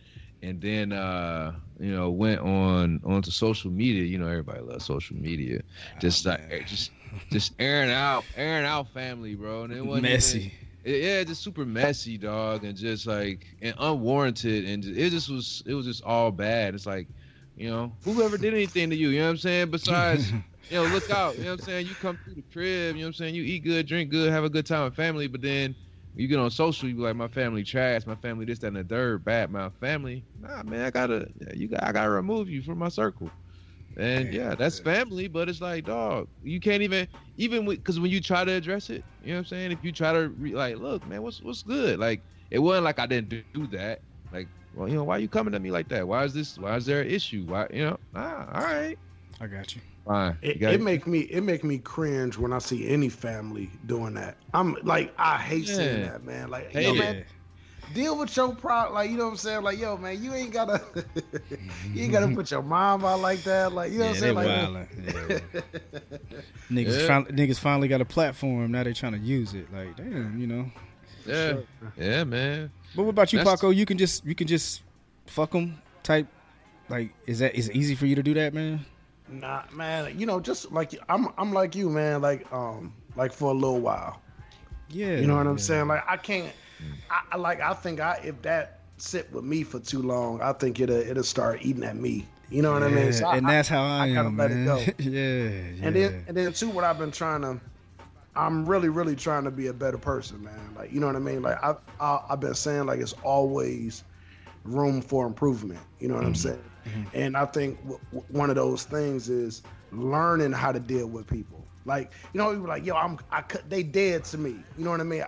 [0.42, 4.04] and then, uh, you know, went on onto social media.
[4.04, 5.62] You know, everybody loves social media.
[6.00, 6.92] Just like, just,
[7.32, 9.64] just airing out, airing out family, bro.
[9.64, 10.54] And it wasn't even- Messy.
[10.84, 15.64] it- yeah, just super messy, dog, and just like and unwarranted, and it just was
[15.66, 16.76] it was just all bad.
[16.76, 17.08] It's like,
[17.56, 19.72] you know, whoever did anything to you, you know what I'm saying?
[19.72, 20.34] Besides,
[20.70, 21.88] you know, look out, you know what I'm saying?
[21.88, 23.36] You come through the crib, you know what I'm saying?
[23.36, 25.76] You eat good, drink good, have a good time with family, but then
[26.16, 28.78] you get on social, you be like, my family trash, my family this, that, and
[28.78, 30.26] the third, bad, my family.
[30.38, 33.34] Nah, man, I gotta, you got, I gotta remove you from my circle.
[33.98, 38.22] And yeah, that's family, but it's like, dog, you can't even, even because when you
[38.22, 39.72] try to address it, you know what I'm saying?
[39.72, 42.00] If you try to, re, like, look, man, what's what's good?
[42.00, 44.02] Like, it wasn't like I didn't do, do that.
[44.74, 46.08] Like, well, you know, why are you coming at me like that?
[46.08, 46.58] Why is this?
[46.58, 47.46] Why is there an issue?
[47.48, 48.00] Why, you know?
[48.16, 48.98] Ah, all right,
[49.40, 49.82] I got you.
[50.06, 50.38] fine.
[50.42, 53.70] You It, got it make me it make me cringe when I see any family
[53.86, 54.38] doing that.
[54.54, 56.50] I'm like I hate seeing that, man.
[56.50, 56.98] Like, Hate yo, it.
[56.98, 57.26] man,
[57.94, 58.96] deal with your problem.
[58.96, 59.62] Like, you know what I'm saying?
[59.64, 60.82] Like, yo, man, you ain't gotta
[61.94, 63.74] you ain't gotta put your mom out like that.
[63.74, 64.74] Like, you know yeah, what I'm saying?
[64.74, 65.40] Like, Yeah.
[66.72, 67.24] niggas, Yeah.
[67.24, 68.72] fin- niggas finally got a platform.
[68.72, 69.72] Now they trying to use it.
[69.72, 70.72] Like, damn, you know.
[71.28, 71.58] Yeah,
[71.98, 72.72] yeah, man.
[72.96, 73.70] But what about you, That's- Paco?
[73.72, 74.82] You can just you can just
[75.28, 76.28] fuck them type.
[76.90, 78.86] Like, is that is it easy for you to do that, man?
[79.30, 80.18] Nah, man.
[80.20, 82.22] You know, just like I'm I'm like you, man.
[82.22, 84.22] Like, um, like for a little while.
[84.90, 85.64] Yeah, You know what I'm yeah.
[85.64, 85.88] saying?
[85.88, 86.52] Like I can't.
[87.10, 87.62] I, I like.
[87.62, 91.24] I think I if that sit with me for too long, I think it'll it'll
[91.24, 92.28] start eating at me.
[92.50, 93.12] You know what I mean?
[93.14, 94.78] So and I- that's how I, I gotta am, let it go.
[94.78, 95.88] yeah, yeah.
[95.88, 97.60] And then and then too, what I've been trying to,
[98.36, 100.74] I'm really really trying to be a better person, man.
[100.76, 101.42] Like you know what I mean?
[101.42, 104.04] Like I, I I've been saying like it's always
[104.64, 105.82] room for improvement.
[106.00, 106.34] You know what I'm mm-hmm.
[106.34, 106.72] saying?
[106.86, 107.04] Mm-hmm.
[107.14, 111.28] And I think w- w- one of those things is learning how to deal with
[111.28, 111.68] people.
[111.86, 114.56] Like you know, people like yo, I'm I cut they dead to me.
[114.78, 115.24] You know what I mean?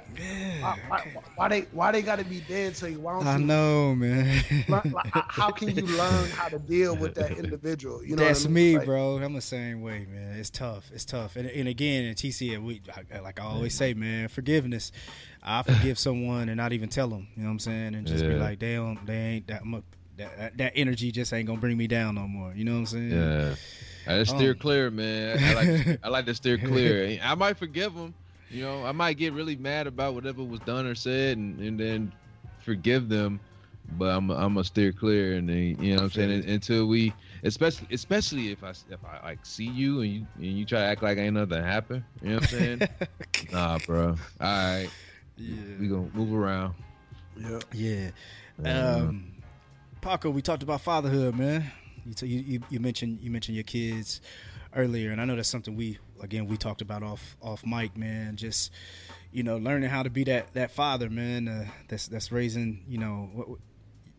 [0.61, 1.03] Why, why,
[1.35, 2.99] why they why they got to be dead to you?
[3.01, 4.41] Why don't I you know, man.
[4.69, 8.03] learn, like, how can you learn how to deal with that individual?
[8.03, 8.53] You know, what I That's mean?
[8.53, 9.17] me, Like, bro.
[9.17, 10.37] I'm the same way, man.
[10.39, 10.89] It's tough.
[10.93, 11.35] It's tough.
[11.35, 12.81] And, and again, in TC, we
[13.21, 14.91] like I always say, man, forgiveness.
[15.43, 17.27] I forgive someone and not even tell them.
[17.35, 17.95] You know what I'm saying?
[17.95, 18.75] And just be like, they
[19.05, 19.83] they ain't that much.
[20.17, 22.53] That, that, that energy just ain't gonna bring me down no more.
[22.55, 23.11] You know what I'm saying?
[23.11, 23.55] Yeah,
[24.07, 24.57] I just steer Um.
[24.59, 25.37] clear, man.
[25.43, 27.19] I like I like to steer clear.
[27.23, 28.13] I might forgive them,
[28.49, 28.85] you know.
[28.85, 32.11] I might get really mad about whatever was done or said, and, and then
[32.59, 33.39] forgive them.
[33.97, 36.85] But I'm I'm gonna steer clear, and then you know what I'm saying feel until
[36.87, 40.79] we, especially especially if I if I like see you and you and you try
[40.79, 42.03] to act like ain't nothing happened.
[42.21, 42.79] You know what I'm saying?
[43.51, 44.07] nah, bro.
[44.07, 44.89] All right,
[45.37, 45.55] yeah.
[45.79, 46.73] we gonna move around.
[47.37, 47.59] Yeah.
[47.73, 48.09] Yeah.
[48.63, 49.31] Uh, Um,
[50.01, 51.71] Paco, we talked about fatherhood, man.
[52.05, 54.21] You, you you mentioned you mentioned your kids
[54.75, 58.35] earlier, and I know that's something we again we talked about off off mic, man.
[58.35, 58.71] Just
[59.31, 61.47] you know, learning how to be that that father, man.
[61.47, 63.47] Uh, that's that's raising you know what.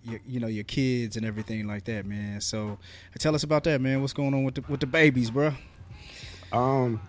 [0.02, 2.40] Your, you know your kids and everything like that, man.
[2.40, 2.78] So,
[3.18, 4.02] tell us about that, man.
[4.02, 5.52] What's going on with the with the babies, bro?
[6.52, 7.00] Um,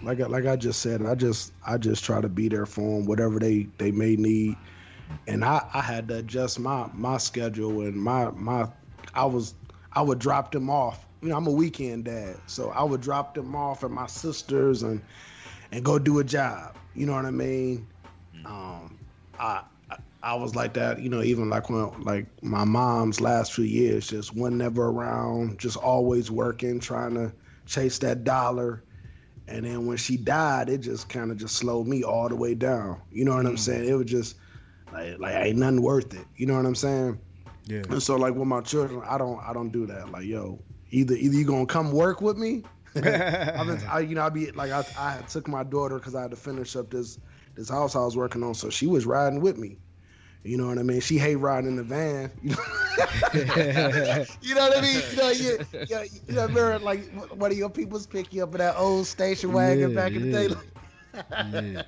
[0.00, 2.82] like I, like I just said, I just I just try to be there for
[2.82, 4.56] them, whatever they they may need,
[5.26, 8.68] and I I had to adjust my my schedule and my my
[9.12, 9.54] I was
[9.94, 11.06] I would drop them off.
[11.22, 14.82] You know, I'm a weekend dad, so I would drop them off at my sisters
[14.82, 15.02] and
[15.72, 16.76] and go do a job.
[16.94, 17.86] You know what I mean?
[18.44, 18.98] Um,
[19.38, 19.62] I.
[19.90, 23.64] I- I was like that, you know, even like when like my mom's last few
[23.64, 27.32] years, just one never around, just always working, trying to
[27.66, 28.84] chase that dollar.
[29.48, 32.54] And then when she died, it just kind of just slowed me all the way
[32.54, 33.02] down.
[33.10, 33.86] You know what I'm saying?
[33.88, 34.36] It was just
[34.92, 36.26] like like ain't nothing worth it.
[36.36, 37.20] You know what I'm saying?
[37.66, 40.10] Yeah, And so like with my children, I don't I don't do that.
[40.10, 40.60] Like yo,
[40.90, 42.62] either either you gonna come work with me.
[42.96, 46.22] I've been, I, you know, I be like I I took my daughter because I
[46.22, 47.18] had to finish up this
[47.54, 49.78] this house I was working on, so she was riding with me.
[50.44, 51.00] You know what I mean?
[51.00, 52.30] She hate riding in the van.
[54.42, 55.02] You know, what I mean?
[55.10, 55.58] You know, you,
[55.88, 59.06] you, you know, remember like one of your people's pick you up in that old
[59.06, 60.48] station wagon Yeah, back in the yeah.
[60.48, 60.54] day.
[61.14, 61.82] Yeah.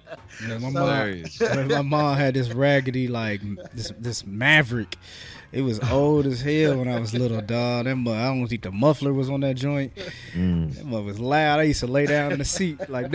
[0.48, 3.40] Yeah, my, So- mom, my mom had this raggedy like
[3.74, 4.96] this this Maverick.
[5.56, 7.86] It was old as hell when I was little, dog.
[7.86, 9.90] That mu- I don't think the muffler was on that joint.
[10.34, 10.74] Mm.
[10.74, 11.60] That mother was loud.
[11.60, 13.06] I used to lay down in the seat like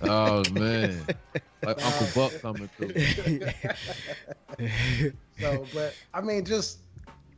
[0.00, 1.04] Oh man,
[1.62, 3.48] like Uncle Buck coming through.
[5.38, 6.78] So, but I mean, just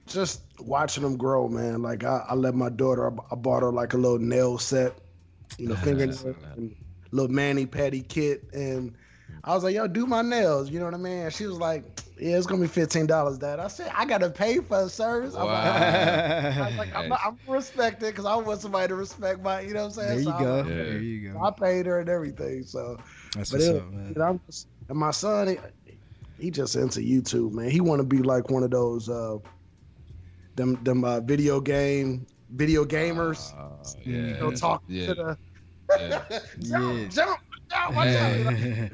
[0.07, 1.83] just watching them grow, man.
[1.83, 4.93] Like I, I let my daughter, I, I bought her like a little nail set,
[5.59, 6.37] you know, fingernail,
[7.11, 8.95] little mani petty kit, and
[9.45, 11.19] I was like, "Yo, do my nails," you know what I mean?
[11.25, 11.85] And she was like,
[12.19, 15.35] "Yeah, it's gonna be fifteen dollars, Dad." I said, "I gotta pay for the service."
[15.35, 15.75] I'm like,
[16.59, 19.73] I was like, I'm, not, I'm respected because I want somebody to respect my, you
[19.75, 20.09] know what I'm saying?
[20.09, 20.57] there you So I go.
[20.57, 20.75] like, Yeah.
[20.85, 21.41] There you go.
[21.41, 22.97] I paid her and everything, so.
[23.35, 24.15] That's But what's it, up, man.
[24.15, 25.59] and I'm just, and my son, he,
[26.39, 27.71] he just into YouTube, man.
[27.71, 29.39] He want to be like one of those, uh,
[30.57, 33.55] them them uh, video game video gamers.
[33.55, 35.07] Uh, You yeah, you know, talk yeah.
[35.07, 35.39] to the
[35.99, 36.23] yeah.
[36.61, 37.09] jump, Yeah.
[37.09, 37.39] jump,
[37.71, 38.33] jump, watch out.
[38.33, 38.91] Hey,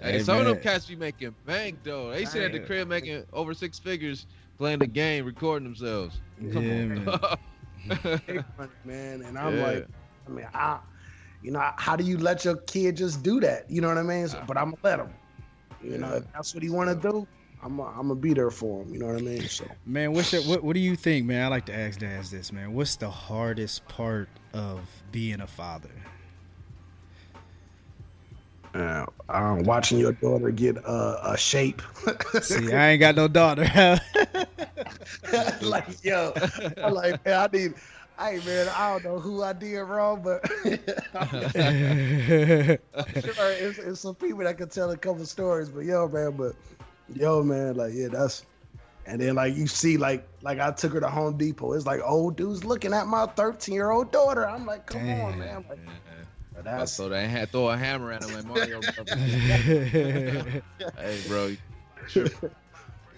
[0.00, 2.10] Hey, some of them cats be making bank though.
[2.10, 6.20] They sit at the crib making over six figures playing the game, recording themselves.
[6.52, 7.04] Come Yeah, on.
[7.04, 8.44] man.
[8.84, 9.22] Man.
[9.22, 9.64] And I'm Yeah.
[9.64, 9.86] like,
[10.26, 10.78] I mean, I,
[11.42, 13.70] you know, how do you let your kid just do that?
[13.70, 14.28] You know what I mean?
[14.28, 15.14] So, but I'm gonna let him.
[15.82, 17.26] You know, if that's what he want to do,
[17.62, 18.92] I'm I'm gonna be there for him.
[18.92, 19.48] You know what I mean?
[19.48, 19.76] So.
[19.86, 21.44] Man, what's your, what what do you think, man?
[21.44, 22.72] I like to ask dads this, man.
[22.72, 24.80] What's the hardest part of
[25.12, 25.90] being a father?
[28.78, 31.82] Uh, um, watching your daughter get uh, a shape.
[32.42, 33.64] See, I ain't got no daughter.
[35.62, 36.32] like, yo,
[36.80, 37.74] I'm like, man, I need,
[38.20, 40.78] hey, man, I don't know who I did wrong, but sure
[43.50, 45.70] it's, it's some people that can tell a couple stories.
[45.70, 46.54] But yo, man, but
[47.12, 48.44] yo, man, like, yeah, that's,
[49.06, 51.72] and then like you see, like, like I took her to Home Depot.
[51.72, 54.48] It's like old dudes looking at my 13 year old daughter.
[54.48, 55.64] I'm like, come on, man.
[55.68, 55.78] Like, but
[56.58, 58.80] I that's throw that ha- throw a hammer at him like Mario.
[58.80, 59.14] Brothers.
[60.96, 61.54] hey, bro.
[62.14, 62.28] yeah.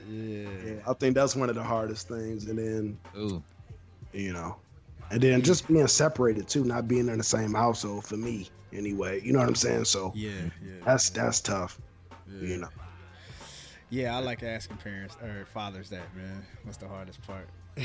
[0.09, 2.47] yeah, I think that's one of the hardest things.
[2.47, 3.43] And then Ooh.
[4.13, 4.57] you know.
[5.11, 9.21] And then just being separated too, not being in the same household for me anyway.
[9.23, 9.85] You know what I'm saying?
[9.87, 10.31] So Yeah,
[10.65, 10.73] yeah.
[10.85, 11.81] that's that's tough.
[12.31, 12.49] yeah.
[12.49, 12.69] You know.
[13.93, 16.47] Yeah, I like asking parents or fathers that, man.
[16.63, 17.49] What's the hardest part?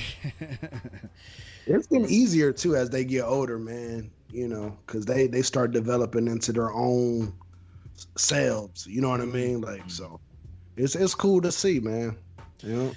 [1.67, 4.11] It's getting easier too as they get older, man.
[4.31, 7.33] You know, because they they start developing into their own
[8.17, 8.85] selves.
[8.85, 9.61] You know what I mean?
[9.61, 9.89] Like mm-hmm.
[9.89, 10.19] so,
[10.77, 12.17] it's it's cool to see, man.
[12.59, 12.91] You know.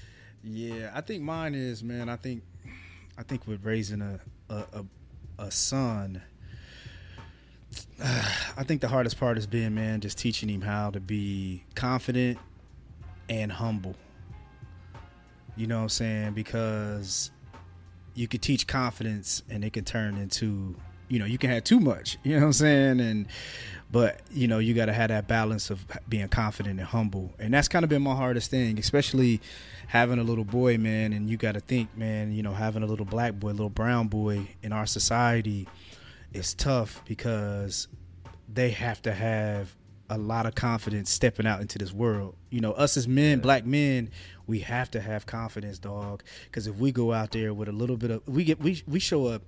[0.45, 2.09] Yeah, I think mine is, man.
[2.09, 2.43] I think,
[3.17, 4.21] I think with raising a
[4.51, 4.85] a a,
[5.39, 6.21] a son,
[8.03, 12.39] I think the hardest part is being, man, just teaching him how to be confident
[13.29, 13.97] and humble.
[15.59, 16.33] You know what I'm saying?
[16.35, 17.33] Because
[18.15, 20.77] you could teach confidence and it can turn into,
[21.09, 22.17] you know, you can have too much.
[22.23, 23.01] You know what I'm saying?
[23.01, 23.27] And
[23.91, 27.35] but you know, you got to have that balance of being confident and humble.
[27.41, 29.41] And that's kind of been my hardest thing, especially
[29.89, 31.13] having a little boy, man.
[31.13, 34.07] And you got to think, man, you know, having a little black boy, little brown
[34.07, 35.67] boy in our society
[36.33, 37.89] is tough because
[38.49, 39.75] they have to have
[40.11, 42.35] a lot of confidence stepping out into this world.
[42.51, 44.11] You know, us as men, black men,
[44.49, 46.25] we have to have confidence, dog.
[46.47, 48.99] Because if we go out there with a little bit of, we get, we we
[48.99, 49.41] show a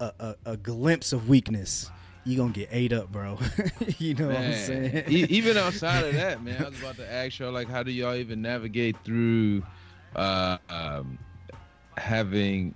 [0.00, 1.90] a, a, a glimpse of weakness,
[2.24, 3.38] you gonna get ate up, bro.
[3.98, 5.04] you know what I'm saying?
[5.08, 7.90] e- even outside of that, man, I was about to ask y'all like, how do
[7.90, 9.62] y'all even navigate through
[10.14, 11.18] uh, um,
[11.96, 12.74] having,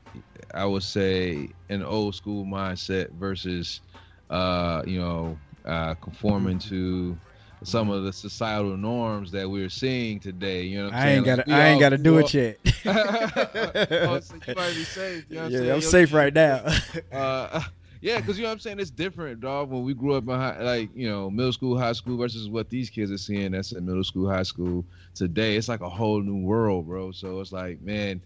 [0.52, 3.80] I would say, an old school mindset versus,
[4.28, 7.16] uh, you know, uh, conforming to
[7.62, 10.62] some of the societal norms that we're seeing today.
[10.62, 11.16] You know, what I'm I saying?
[11.16, 12.58] ain't got to I ain't got to do it yet.
[12.86, 15.26] oh, so you might be safe.
[15.28, 15.70] You know I'm yeah, saying?
[15.70, 16.64] I'm Yo, safe right now.
[17.12, 17.62] uh,
[18.00, 18.80] yeah, because you know what I'm saying.
[18.80, 19.70] It's different, dog.
[19.70, 22.70] When we grew up in high, like you know middle school, high school versus what
[22.70, 23.52] these kids are seeing.
[23.52, 24.84] That's in middle school, high school
[25.14, 25.56] today.
[25.56, 27.12] It's like a whole new world, bro.
[27.12, 28.20] So it's like, man,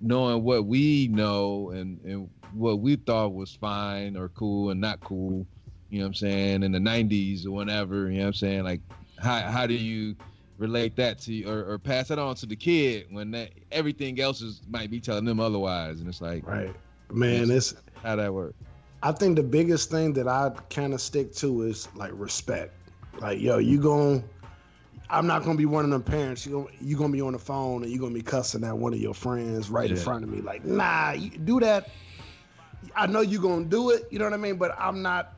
[0.00, 4.98] knowing what we know and and what we thought was fine or cool and not
[5.00, 5.46] cool.
[5.90, 6.62] You know what I'm saying?
[6.62, 8.10] In the '90s or whatever.
[8.10, 8.64] You know what I'm saying?
[8.64, 8.80] Like,
[9.18, 10.16] how how do you
[10.58, 14.42] relate that to or, or pass that on to the kid when that everything else
[14.42, 16.74] is might be telling them otherwise and it's like Right,
[17.10, 17.50] man.
[17.50, 18.54] It's how that work
[19.02, 22.74] I think the biggest thing that I kind of stick to is like respect.
[23.18, 24.22] Like, yo, you gon'
[25.08, 26.44] I'm not gonna be one of them parents.
[26.44, 28.92] You gonna you gonna be on the phone and you gonna be cussing at one
[28.92, 30.40] of your friends right in front of me.
[30.40, 31.88] Like, nah, you do that.
[32.94, 34.06] I know you gonna do it.
[34.10, 34.56] You know what I mean?
[34.56, 35.34] But I'm not.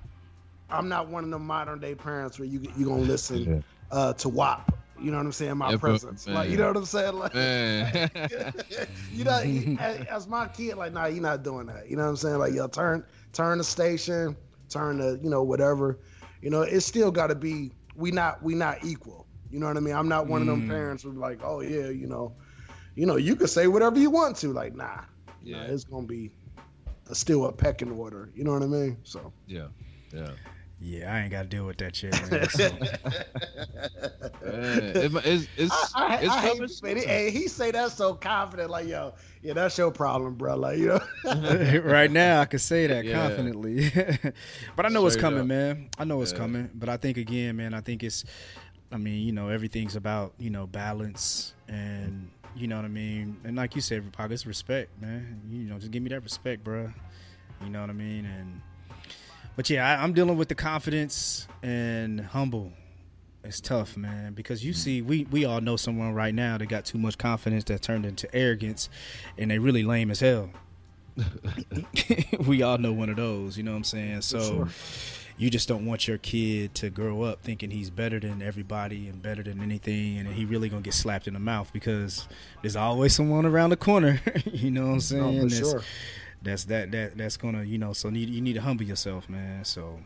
[0.73, 3.51] I'm not one of them modern day parents where you you gonna listen
[3.91, 4.73] uh, to WAP.
[5.01, 5.57] You know what I'm saying?
[5.59, 6.29] My Yeah, presence.
[6.29, 7.15] Like, you know what I'm saying?
[7.15, 7.33] Like,
[9.11, 9.71] you know, he-
[10.09, 11.89] as, my kid, like, nah, you're not doing that.
[11.89, 12.39] You know what I'm saying?
[12.39, 14.37] Like, yo, turn, turn the station,
[14.69, 16.01] turn the, you know, whatever.
[16.41, 19.29] you know, it's still got to be we not we not equal.
[19.51, 19.95] You know what I mean?
[19.95, 22.37] I'm not one of them parents who's like, oh yeah, you know,
[22.95, 24.53] you know, you can say whatever you want to.
[24.53, 25.01] Like, nah,
[25.43, 26.33] yeah, nah, it's gonna be
[27.11, 28.31] a, still a pecking order.
[28.35, 28.99] You know what I mean?
[29.05, 29.69] So yeah,
[30.13, 30.35] yeah.
[30.85, 32.13] Yeah, I ain't got to deal with that shit.
[32.29, 32.71] Man, so.
[34.45, 38.69] man, it's, it's, I, I, it's I hate, man, he, he say that so confident,
[38.69, 40.57] like yo, yeah, that's your problem, bro.
[40.57, 43.29] Like you know, right now I can say that yeah.
[43.29, 43.93] confidently,
[44.77, 45.47] but I know Straight it's coming, up.
[45.47, 45.89] man.
[45.99, 46.39] I know it's yeah.
[46.39, 48.25] coming, but I think again, man, I think it's,
[48.91, 53.37] I mean, you know, everything's about you know balance and you know what I mean,
[53.45, 55.43] and like you said, it's respect, man.
[55.49, 56.93] You know, just give me that respect, bro.
[57.63, 58.61] You know what I mean, and
[59.57, 62.73] but yeah, I, am dealing with the confidence and humble.
[63.45, 64.77] It's tough, man, because you mm.
[64.77, 68.07] see, we we all know someone right now that got too much confidence that turned
[68.07, 68.89] into arrogance,
[69.37, 70.51] and they really lame as hell.
[72.47, 74.23] we all know one of those, you know what I'm saying?
[74.23, 74.41] So.
[74.41, 74.69] Sure.
[75.39, 79.21] You just don't want your kid to grow up thinking he's better than everybody and
[79.21, 82.29] better than anything, and he really gonna get slapped in the mouth because
[82.61, 84.21] there's always someone around the corner.
[84.45, 85.39] you know what I'm saying?
[85.39, 85.83] No, for sure
[86.43, 89.65] that's that that that's gonna you know so need you need to humble yourself, man.
[89.65, 89.99] So.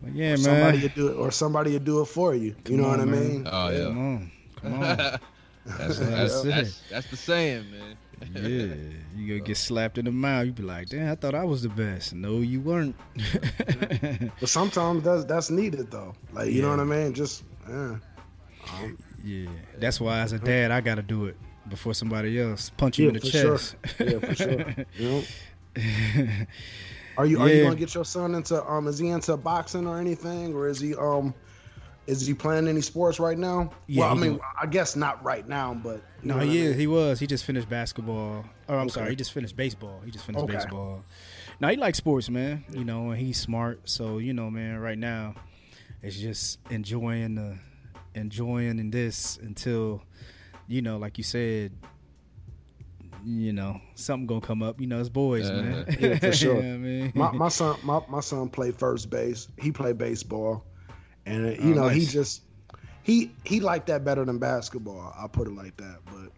[0.00, 0.38] But yeah, or man.
[0.38, 2.54] Somebody you do it, or somebody you do it for you.
[2.64, 3.18] Come you know on, what man.
[3.18, 3.48] I mean?
[3.50, 3.84] Oh yeah.
[3.84, 4.80] Come on, come on.
[5.66, 7.96] that's, that's, that's, that's, the saying, man.
[8.32, 10.46] yeah, you gonna get slapped in the mouth.
[10.46, 12.94] You be like, "Damn, I thought I was the best." No, you weren't.
[14.40, 16.14] but sometimes that's that's needed though.
[16.32, 16.62] Like you yeah.
[16.62, 17.12] know what I mean?
[17.12, 17.96] Just yeah.
[18.74, 19.48] Um, yeah,
[19.78, 21.36] that's why as a dad, I got to do it
[21.68, 23.76] before somebody else punch you yeah, in the chest.
[23.96, 24.08] Sure.
[24.08, 24.74] Yeah, for sure.
[24.98, 25.24] yep.
[27.18, 27.54] Are you are yeah.
[27.56, 30.78] you gonna get your son into um is he into boxing or anything or is
[30.78, 31.34] he um
[32.08, 33.70] is he playing any sports right now?
[33.86, 36.74] Yeah, well, I mean, I guess not right now, but no, he is.
[36.74, 37.20] He was.
[37.20, 38.46] He just finished basketball.
[38.66, 38.88] Oh, I'm okay.
[38.88, 40.00] sorry, he just finished baseball.
[40.04, 40.54] He just finished okay.
[40.54, 41.04] baseball.
[41.60, 42.64] Now he likes sports, man.
[42.72, 43.80] You know, and he's smart.
[43.84, 45.34] So you know, man, right now,
[46.02, 47.58] it's just enjoying the
[48.14, 50.02] enjoying in this until
[50.68, 51.72] you know, like you said,
[53.24, 54.80] you know, something gonna come up.
[54.80, 55.96] You know, it's boys, uh, man.
[55.98, 56.56] Yeah, for sure.
[56.56, 57.12] you know I mean?
[57.14, 59.48] my, my son, my, my son played first base.
[59.58, 60.64] He played baseball,
[61.26, 61.96] and uh, you oh, know, nice.
[61.96, 62.42] he just
[63.02, 65.14] he he liked that better than basketball.
[65.18, 65.98] I'll put it like that.
[66.04, 66.30] But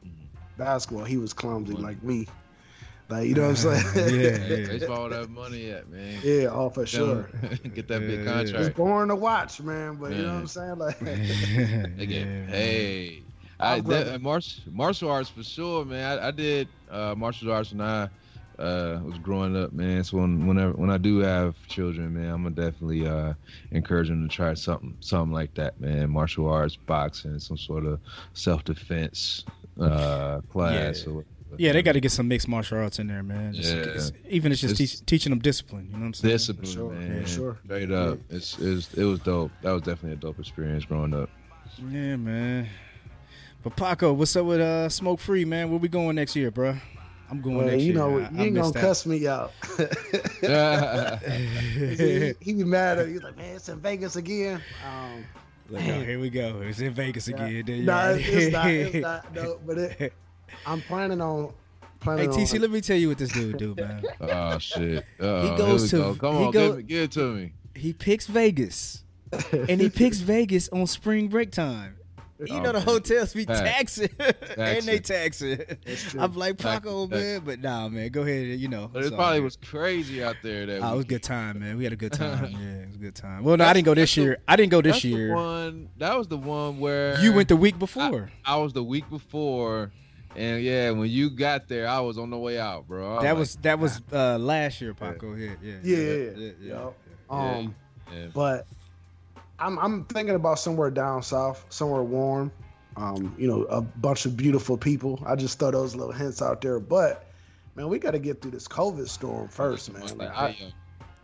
[0.57, 2.27] basketball, he was clumsy like me.
[3.09, 4.21] Like you know what I'm saying?
[4.21, 4.67] yeah, yeah.
[4.69, 6.21] baseball would have money yet, man.
[6.23, 7.29] Yeah, all for sure.
[7.75, 8.67] Get that big contract.
[8.67, 9.97] It's boring to watch, man.
[9.97, 10.79] But you know what I'm saying?
[10.79, 13.25] Like they get paid.
[13.61, 16.19] I that, martial martial arts for sure, man.
[16.19, 18.09] I, I did uh, martial arts when I
[18.59, 20.05] uh, was growing up, man.
[20.05, 23.35] So when whenever when I do have children, man, I'm gonna definitely uh,
[23.71, 26.11] encourage them to try something something like that, man.
[26.11, 28.01] Martial arts, boxing, some sort of
[28.35, 29.45] self defense
[29.81, 31.05] uh, class.
[31.07, 31.13] Yeah.
[31.13, 31.25] Or,
[31.59, 33.55] yeah, they got to get some mixed martial arts in there, man.
[33.55, 33.83] Just, yeah.
[33.83, 35.87] It's, even it's just it's, teach, teaching them discipline.
[35.87, 36.33] You know what I'm saying?
[36.33, 36.93] Discipline, for sure.
[36.93, 37.23] man.
[37.23, 37.59] For sure.
[37.65, 38.37] Straight up, yeah.
[38.37, 39.51] it's, it's it was dope.
[39.63, 41.29] That was definitely a dope experience growing up.
[41.91, 42.69] Yeah, man.
[43.63, 45.69] But Paco, what's up with uh Smoke Free, man?
[45.69, 46.77] Where we going next year, bro?
[47.31, 47.95] I'm going well, next you year.
[47.95, 48.81] know, I, you ain't gonna that.
[48.81, 49.53] cuss me out.
[50.41, 53.15] he, he, be mad at you.
[53.15, 54.63] He's like, man, it's in Vegas again.
[54.85, 55.25] Um,
[55.69, 56.63] Look, oh, here we go.
[56.63, 57.65] It's in Vegas again.
[57.67, 57.85] Yeah.
[57.85, 58.67] Nah, it's, it's, not.
[58.67, 59.35] It's not.
[59.35, 60.13] No, but it,
[60.67, 61.53] I'm planning on.
[62.01, 64.03] Planning hey TC, on, let me tell you what this dude do, man.
[64.23, 65.05] oh shit!
[65.21, 65.97] Uh, he goes to.
[65.97, 66.15] Go.
[66.15, 67.53] Come on, go, give, give it to me.
[67.75, 69.05] He picks Vegas,
[69.53, 71.97] and he picks Vegas on spring break time.
[72.47, 74.09] You oh, know the hotels be taxing,
[74.57, 75.61] and they taxing.
[76.19, 78.59] I'm like Paco, man, but nah, man, go ahead.
[78.59, 80.65] You know, but it probably was crazy out there.
[80.65, 81.77] That oh, it was a good time, man.
[81.77, 82.53] We had a good time.
[82.53, 83.45] yeah, it was a good time.
[83.45, 84.39] Well, no, I didn't go this year.
[84.49, 85.35] I didn't go this year.
[85.35, 88.31] one that was the one where you went the week before.
[88.45, 89.93] I, I was the week before.
[90.37, 93.21] And yeah, when you got there, I was on the way out, bro.
[93.21, 95.35] That was, that was uh, last year, Paco.
[95.35, 95.97] Yeah, yeah, yeah.
[95.97, 96.91] yeah, yeah, yeah, yeah.
[97.29, 97.75] Um,
[98.33, 98.67] but
[99.61, 102.51] I'm I'm thinking about somewhere down south, somewhere warm.
[102.97, 105.23] Um, you know, a bunch of beautiful people.
[105.25, 106.81] I just throw those little hints out there.
[106.81, 107.27] But
[107.77, 110.19] man, we got to get through this COVID storm first, man.
[110.19, 110.49] Like, I,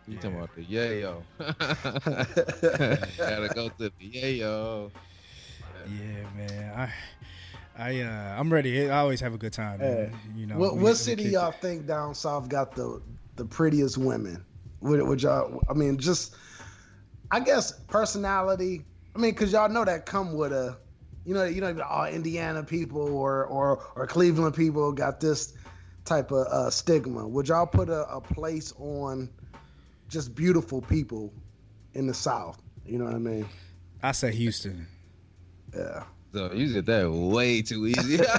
[0.07, 0.19] you yeah.
[0.21, 1.21] talking about the yayo?
[3.17, 4.91] Gotta go to the yayo.
[5.89, 6.89] Yeah, man.
[7.77, 8.89] I, I, uh, I'm ready.
[8.89, 9.79] I always have a good time.
[9.79, 10.17] Man.
[10.35, 10.57] You know.
[10.57, 13.01] What, we, what city y'all think down south got the
[13.35, 14.43] the prettiest women?
[14.81, 15.61] Would, would y'all?
[15.69, 16.35] I mean, just
[17.31, 18.85] I guess personality.
[19.15, 20.77] I mean, because y'all know that come with a,
[21.25, 25.53] you know, you know, all Indiana people or or or Cleveland people got this
[26.05, 27.27] type of uh, stigma.
[27.27, 29.29] Would y'all put a, a place on
[30.07, 31.33] just beautiful people
[31.93, 32.61] in the South?
[32.85, 33.47] You know what I mean?
[34.01, 34.87] I say Houston.
[35.75, 36.03] Yeah.
[36.33, 38.19] So you did that way too easy.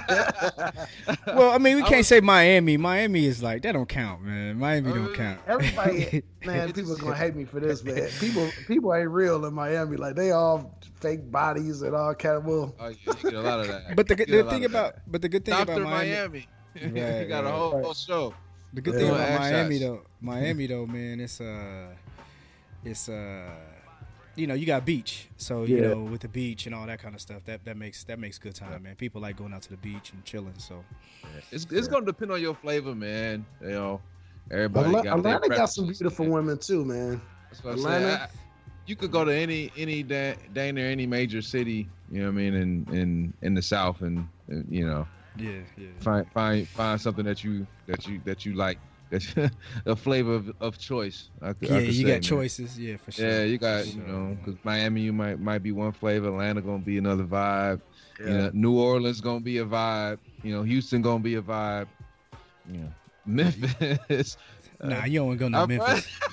[1.27, 2.77] Well, I mean, we can't was- say Miami.
[2.77, 4.59] Miami is like that don't count, man.
[4.59, 5.39] Miami don't count.
[5.47, 8.09] Everybody, man, people just- gonna hate me for this, man.
[8.21, 9.97] People, people ain't real in Miami.
[9.97, 12.45] Like they all fake bodies and all kind of.
[12.45, 13.95] Well, oh, yeah, you get a lot of that.
[13.97, 15.03] But the good the thing about that.
[15.11, 17.85] but the good thing Doctor about Miami, Miami, you Right, got a whole, Right.
[17.85, 18.35] whole show.
[18.73, 19.01] the good Yeah.
[19.01, 19.85] thing about Miami shots.
[19.85, 21.87] though, Miami though, man, it's uh,
[22.85, 23.51] it's uh,
[24.39, 25.89] you know, you got beach, so you Yeah.
[25.89, 28.39] know, with the beach and all that kind of stuff, that that makes that makes
[28.39, 28.95] good time, man.
[28.95, 30.55] People like going out to the beach and chilling.
[30.59, 30.85] So
[31.51, 33.45] It's it's gonna depend on your flavor, man.
[33.61, 34.01] You know,
[34.51, 36.35] everybody Atla- got Atlanta got some beautiful man.
[36.35, 37.21] women too, man.
[37.51, 38.23] That's what Atlanta.
[38.25, 38.29] I-
[38.87, 42.33] you could go to any any da- dang near any major city, you know what
[42.33, 45.89] I mean, in in in the South, and, and you know, yeah, yeah.
[46.01, 48.79] find find find something that you that you that you like.
[49.11, 49.35] That's
[49.87, 51.31] a flavor of, of choice.
[51.41, 52.23] I could, I Yeah, could you say, got man.
[52.23, 52.79] choices.
[52.79, 53.29] Yeah, for sure.
[53.29, 56.61] Yeah, you got For you know, because Miami you might might be one flavor, Atlanta
[56.63, 57.81] gonna be another vibe.
[58.19, 58.27] Yeah.
[58.27, 60.19] You know, New Orleans gonna be a vibe.
[60.43, 61.89] You know, Houston gonna be a vibe.
[62.71, 62.93] You know,
[63.27, 64.37] Memphis.
[64.81, 66.07] Nah, uh, you don't want to go to I- Memphis.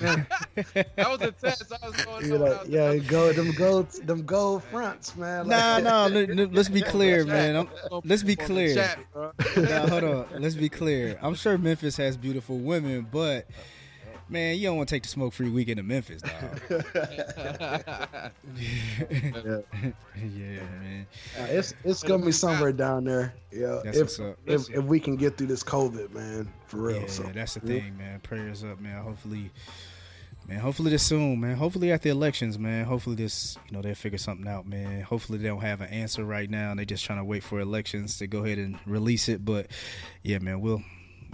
[0.96, 1.72] that was a test.
[1.82, 2.24] I was going.
[2.26, 5.48] You no, know, that yeah, that go them gold, them gold fronts, man.
[5.48, 6.06] nah, Like- nah.
[6.06, 7.56] let- let- Let's be clear, man.
[7.56, 7.68] I'm,
[8.04, 8.74] let's be clear.
[8.74, 9.32] chat, bro.
[9.56, 10.26] now, hold on.
[10.38, 11.18] Let's be clear.
[11.22, 13.46] I'm sure Memphis has beautiful women, but
[14.28, 16.60] man, you don't want to take the smoke free weekend to Memphis, dog.
[18.56, 19.60] Yeah.
[20.16, 21.06] yeah, man.
[21.38, 23.34] Uh, it's it's gonna be somewhere down there.
[23.52, 24.38] Yeah, That's if, what's up.
[24.46, 27.02] if if we can get through this COVID, man, for real.
[27.02, 27.80] Yeah, so that's the yeah.
[27.80, 28.20] thing, man.
[28.20, 29.02] Prayers up, man.
[29.02, 29.50] Hopefully,
[30.48, 30.60] man.
[30.60, 31.56] Hopefully this soon, man.
[31.56, 32.84] Hopefully at the elections, man.
[32.84, 35.02] Hopefully this, you know, they'll figure something out, man.
[35.02, 37.60] Hopefully they don't have an answer right now, and they just trying to wait for
[37.60, 39.44] elections to go ahead and release it.
[39.44, 39.68] But
[40.22, 40.82] yeah, man, we'll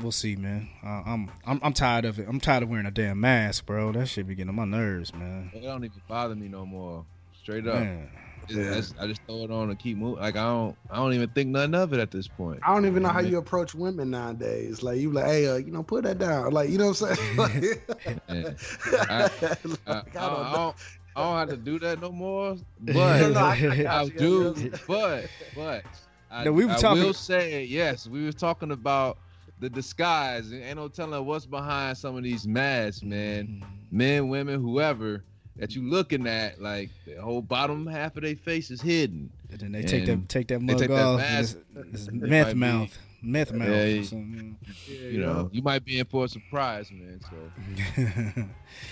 [0.01, 0.68] we'll see, man.
[0.84, 2.26] Uh, I'm I'm I'm tired of it.
[2.28, 3.93] I'm tired of wearing a damn mask, bro.
[3.93, 5.51] That shit be getting on my nerves, man.
[5.55, 7.05] It don't even bother me no more.
[7.43, 7.74] Straight up.
[7.80, 8.09] Man.
[8.49, 8.80] Yeah.
[9.01, 10.20] I just throw it on and keep moving.
[10.20, 12.59] Like I don't, I don't even think nothing of it at this point.
[12.66, 14.82] I don't even know how you approach women nowadays.
[14.82, 16.51] Like you like, hey, uh, you know, put that down.
[16.53, 17.36] Like you know what I'm saying?
[17.36, 18.51] Like, Yeah.
[19.09, 20.76] I, like, I, I I, don't I don't,
[21.14, 22.57] I don't have to do that no more.
[22.80, 22.95] But
[23.30, 24.55] no, I- I I do.
[24.57, 24.76] yeah, yeah.
[24.88, 25.84] But but
[26.30, 28.09] I, No, we were I talking- will say yes.
[28.09, 29.18] We were talking about
[29.62, 30.50] the disguise.
[30.50, 33.46] And Ain't no telling what's behind some of these masks, man.
[33.46, 33.96] Mm-hmm.
[33.96, 35.24] Men, women, whoever
[35.56, 39.30] that you looking at, like the whole bottom half of their face is hidden.
[39.50, 41.20] And then they take that take that they mug take that off.
[41.20, 41.58] mask.
[41.92, 43.68] it's, it's meth might be- mouth, meth mouth.
[43.68, 44.02] Yeah, or yeah.
[44.02, 44.56] something.
[44.88, 47.20] You know, you might be in for a surprise, man.
[47.30, 48.44] So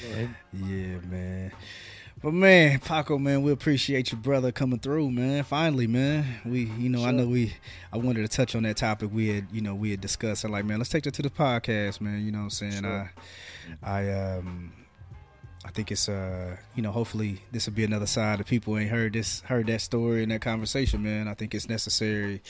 [0.52, 1.52] yeah, man.
[2.22, 5.42] But man, Paco, man, we appreciate your brother, coming through, man.
[5.42, 6.26] Finally, man.
[6.44, 7.54] We, you know, I know we,
[7.94, 10.44] I wanted to touch on that topic we had, you know, we had discussed.
[10.44, 12.22] I'm like, man, let's take that to the podcast, man.
[12.24, 12.82] You know what I'm saying?
[12.82, 13.12] Sure.
[13.82, 14.72] I, I, um,
[15.64, 18.90] I think it's, uh, you know, hopefully this will be another side of people ain't
[18.90, 21.26] heard this, heard that story and that conversation, man.
[21.26, 22.42] I think it's necessary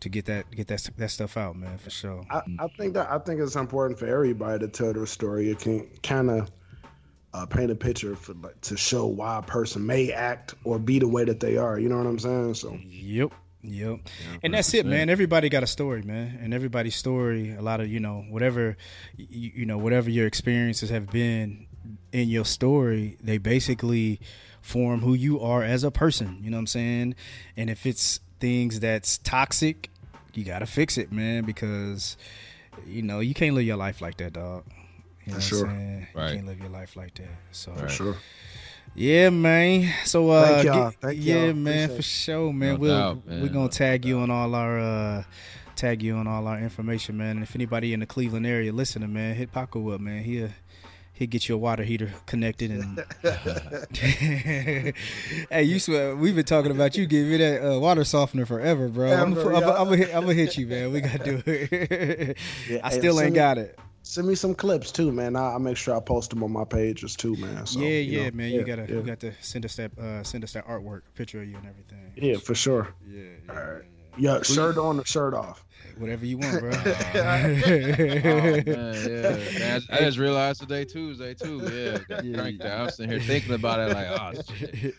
[0.00, 2.24] to get that, get that, that stuff out, man, for sure.
[2.30, 5.50] I, I think that I think it's important for everybody to tell their story.
[5.50, 6.50] It can kind of
[7.34, 11.00] uh, paint a picture for like to show why a person may act or be
[11.00, 11.78] the way that they are.
[11.78, 12.54] You know what I'm saying?
[12.54, 13.32] So Yep.
[13.62, 14.00] Yep.
[14.42, 15.08] And that's it, man.
[15.08, 16.38] Everybody got a story, man.
[16.40, 18.76] And everybody's story, a lot of, you know, whatever
[19.16, 21.66] you, you know, whatever your experiences have been
[22.12, 24.20] in your story, they basically
[24.60, 27.14] form who you are as a person, you know what I'm saying?
[27.56, 29.90] And if it's things that's toxic,
[30.34, 32.16] you got to fix it, man, because
[32.86, 34.64] you know, you can't live your life like that, dog.
[35.26, 35.66] You know For what I'm sure.
[35.66, 36.06] saying?
[36.14, 36.28] Right.
[36.30, 37.28] You can't live your life like that.
[37.52, 37.90] So Right.
[37.90, 38.16] sure.
[38.94, 39.92] yeah, man.
[40.04, 40.90] So uh Thank y'all.
[41.00, 41.54] Thank yeah, y'all.
[41.54, 42.74] man, Appreciate for sure, man.
[42.74, 43.40] No we'll doubt, man.
[43.42, 45.22] we're gonna No tag you on all our uh
[45.76, 47.30] tag you on all our information, man.
[47.36, 50.22] And if anybody in the Cleveland area listening, man, hit Paco up, man.
[50.22, 50.50] He'll
[51.14, 53.04] he'll get you a water heater connected and
[55.50, 58.88] Hey, you swear we've been talking about you giving me that uh, water softener forever,
[58.88, 59.12] bro.
[59.12, 59.74] I'm gonna yeah.
[59.80, 60.92] I'm hit, I'm gonna hit you, man.
[60.92, 62.36] We gotta do it.
[62.68, 63.78] Yeah, I still send ain't me- got it.
[64.06, 65.34] Send me some clips too, man.
[65.34, 67.64] I, I'll make sure I post them on my pages too, man.
[67.64, 68.50] So, yeah, you yeah, know, man.
[68.52, 68.94] yeah, you gotta yeah.
[68.96, 71.66] you got to send us that uh send us that artwork, picture of you and
[71.66, 72.12] everything.
[72.16, 72.88] Yeah, for sure.
[73.08, 73.82] Yeah, yeah, All right.
[74.18, 75.64] yeah, Yeah, shirt on or shirt off.
[75.96, 76.70] Whatever you want, bro.
[76.74, 79.58] Oh, man, yeah.
[79.58, 81.60] Man, I, I just realized today Tuesday too.
[81.72, 82.74] Yeah, got Yeah, cranked yeah.
[82.74, 82.80] out.
[82.80, 84.94] I was sitting here thinking about it, like, oh shit,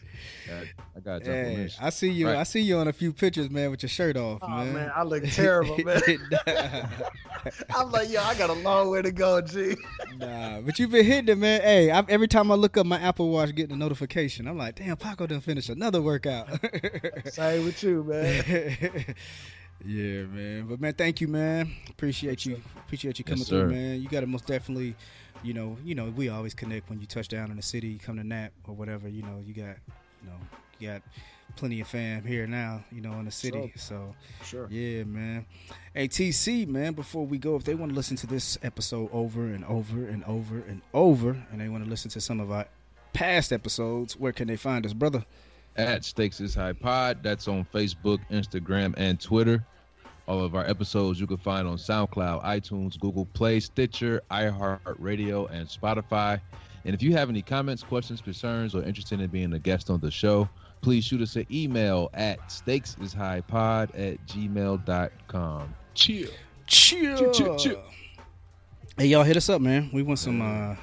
[0.96, 1.70] I got to Hey.
[1.80, 2.28] I see you.
[2.28, 2.38] Right.
[2.38, 4.74] I see you on a few pictures, man, with your shirt off, Oh man.
[4.74, 6.02] man, I look terrible, man.
[7.76, 9.76] I'm like, yo, I got a long way to go, G.
[10.18, 11.62] nah, but you've been hitting it, man.
[11.62, 14.76] Hey, I, every time I look up my Apple Watch, getting a notification, I'm like,
[14.76, 16.48] damn, Paco done finished another workout.
[17.32, 18.44] Same with you, man.
[19.86, 20.66] yeah, man.
[20.68, 21.72] But man, thank you, man.
[21.90, 22.62] Appreciate you.
[22.86, 24.02] Appreciate you Yes, coming through, man.
[24.02, 24.96] You got to most definitely,
[25.44, 28.00] you know, you know, we always connect when you touch down in the city, you
[28.00, 29.08] come to Nap or whatever.
[29.08, 29.76] You know, you got,
[30.26, 30.38] you know,
[30.80, 31.02] you got
[31.56, 33.72] plenty of fam here now, you know, in the city.
[33.76, 34.68] So Sure.
[34.70, 35.46] yeah, man.
[35.94, 39.46] Hey, TC, man, before we go, if they want to listen to this episode over
[39.46, 42.66] and over and over and over, and they want to listen to some of our
[43.14, 45.24] past episodes, where can they find us, brother?
[45.78, 47.20] at Stakes is High Pod.
[47.22, 49.66] That's on Facebook, Instagram, and Twitter.
[50.26, 55.68] All of our episodes you can find on SoundCloud, iTunes, Google Play, Stitcher, iHeartRadio, and
[55.68, 56.40] Spotify.
[56.86, 60.00] And if you have any comments, questions, concerns, or interested in being a guest on
[60.00, 60.48] the show,
[60.82, 65.76] please shoot us an email at stakesishighpod at gmail.com.
[65.96, 66.30] Chill.
[66.68, 67.18] Chill.
[67.18, 67.84] Chill, chill, chill.
[68.98, 69.90] Hey, y'all, hit us up, man.
[69.92, 70.42] We want some.
[70.42, 70.76] uh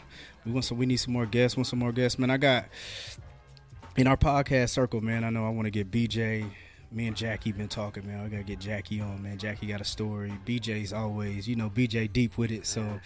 [0.44, 0.76] We want some.
[0.76, 1.56] We need some more guests.
[1.56, 2.30] Want some more guests, man.
[2.30, 2.66] I got
[3.96, 5.24] in our podcast circle, man.
[5.24, 6.50] I know I want to get BJ.
[6.90, 8.20] Me and Jackie been talking, man.
[8.20, 9.38] I gotta get Jackie on, man.
[9.38, 10.30] Jackie got a story.
[10.44, 13.00] BJ's always, you know, BJ deep with it, so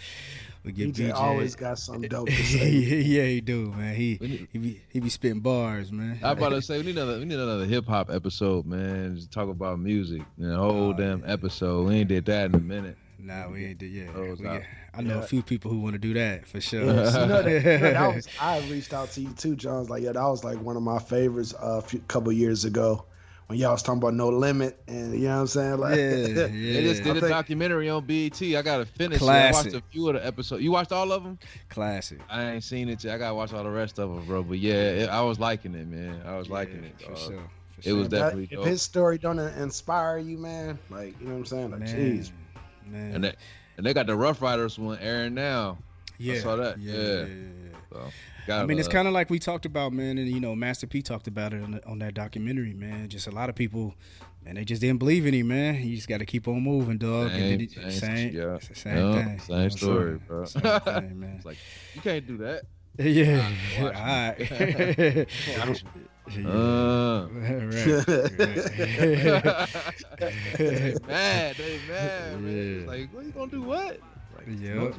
[0.67, 1.13] we get DJ BJ.
[1.15, 2.69] always got something dope to say.
[2.69, 3.95] yeah, he do, man.
[3.95, 6.19] He need- he be he be spitting bars, man.
[6.23, 9.15] I about to say we need another we need another hip hop episode, man.
[9.15, 10.21] Just talk about music.
[10.37, 11.87] And a whole Oh, damn episode.
[11.87, 12.97] We ain't did that in a minute.
[13.19, 13.87] Nah, we ain't do.
[13.87, 16.85] Yeah, Those we I know a few people who want to do that for sure.
[16.85, 19.89] Yes, you know, that, you know, that was, I reached out to you too, John's
[19.89, 23.05] like, yeah, that was like one of my favorites uh, a few, couple years ago
[23.47, 25.77] when y'all was talking about no limit, and you know what I'm saying?
[25.77, 26.03] Like, yeah,
[26.47, 28.41] They just did I a think- documentary on BET.
[28.41, 29.27] I gotta finish it.
[29.27, 30.61] I watched a few of the episodes.
[30.61, 31.39] You watched all of them?
[31.69, 32.19] Classic.
[32.29, 33.03] I ain't seen it.
[33.03, 33.15] Yet.
[33.15, 34.43] I gotta watch all the rest of them, bro.
[34.43, 36.21] But yeah, it, I was liking it, man.
[36.25, 36.99] I was liking it.
[37.01, 37.17] for dog.
[37.17, 37.49] sure.
[37.81, 38.09] For It was sure.
[38.09, 38.65] that- definitely if dope.
[38.65, 41.71] his story don't inspire you, man, like you know what I'm saying?
[41.71, 42.31] Like, man, jeez,
[42.85, 43.15] man.
[43.15, 43.33] And they,
[43.77, 45.77] and they got the Ruff Ryders one airing now.
[46.17, 46.79] Yeah, saw that.
[46.79, 47.25] Yeah, Yeah.
[47.25, 48.09] yeah.
[48.47, 50.87] So, I mean, it's kind of like we talked about, man, and you know, Master
[50.87, 53.09] P talked about it on, the, on that documentary, man.
[53.09, 53.93] Just a lot of people,
[54.45, 55.81] and they just didn't believe in him, man.
[55.83, 57.31] You just got to keep on moving, dog.
[57.31, 58.59] Same, and then same, it- same, yeah.
[58.73, 59.39] same Yeah, thing.
[59.39, 60.45] same You know story, bro.
[60.45, 61.33] Same thing, man.
[61.37, 61.57] It's like
[61.95, 62.63] you can't do that.
[62.99, 63.49] yeah,
[63.79, 65.27] all right.
[66.35, 66.49] Yeah.
[66.49, 68.07] Uh, right, right.
[71.07, 72.43] mad, they mad, man.
[72.43, 72.79] Yeah.
[72.79, 73.61] It's like, what you gonna do?
[73.61, 73.99] What?
[74.35, 74.95] Like, Yep.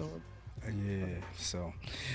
[0.69, 1.07] Yeah.
[1.37, 1.73] So,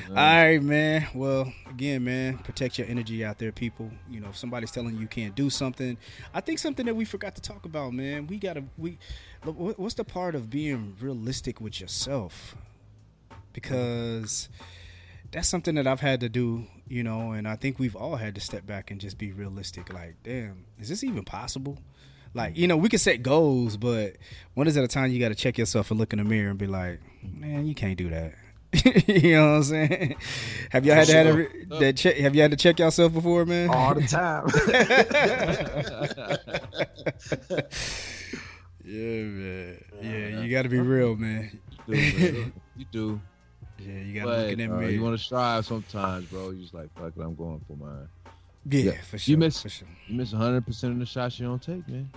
[0.10, 1.08] all right, man.
[1.14, 3.92] Well, again, man, protect your energy out there, people.
[4.10, 5.98] You know, if somebody's telling you you can't do something,
[6.34, 8.28] I think something that we forgot to talk about, man.
[8.28, 8.98] We gotta we.
[9.44, 12.56] What's the part of being realistic with yourself?
[13.52, 14.50] Because
[15.32, 18.36] that's something that I've had to do, you know, and I think we've all had
[18.36, 19.92] to step back and just be realistic.
[19.92, 21.80] Like, damn, is this even possible?
[22.36, 24.16] Like, you know, we can set goals, but
[24.54, 26.50] one is at a time you got to check yourself and look in the mirror
[26.50, 28.34] and be like, man, you can't do that.
[29.08, 30.16] you know what I'm saying?
[30.72, 32.16] Have y'all had to, had to re- that check?
[32.18, 33.70] Have you had to check yourself before, man?
[33.70, 34.48] all the time.
[38.84, 39.84] yeah, man.
[40.02, 41.60] Yeah, you got to be real, man.
[41.88, 42.54] You do, man.
[42.78, 43.22] you do.
[43.80, 44.90] Yeah, you got to look in that uh, mirror.
[44.90, 46.52] you want to strive sometimes, bro.
[46.52, 48.08] You just like, fuck it, I'm going for mine.
[48.70, 49.02] yeah, yeah.
[49.02, 49.32] for sure.
[49.32, 49.88] You miss- for sure.
[50.08, 52.10] You miss 100 percent of the shots you don't take, man.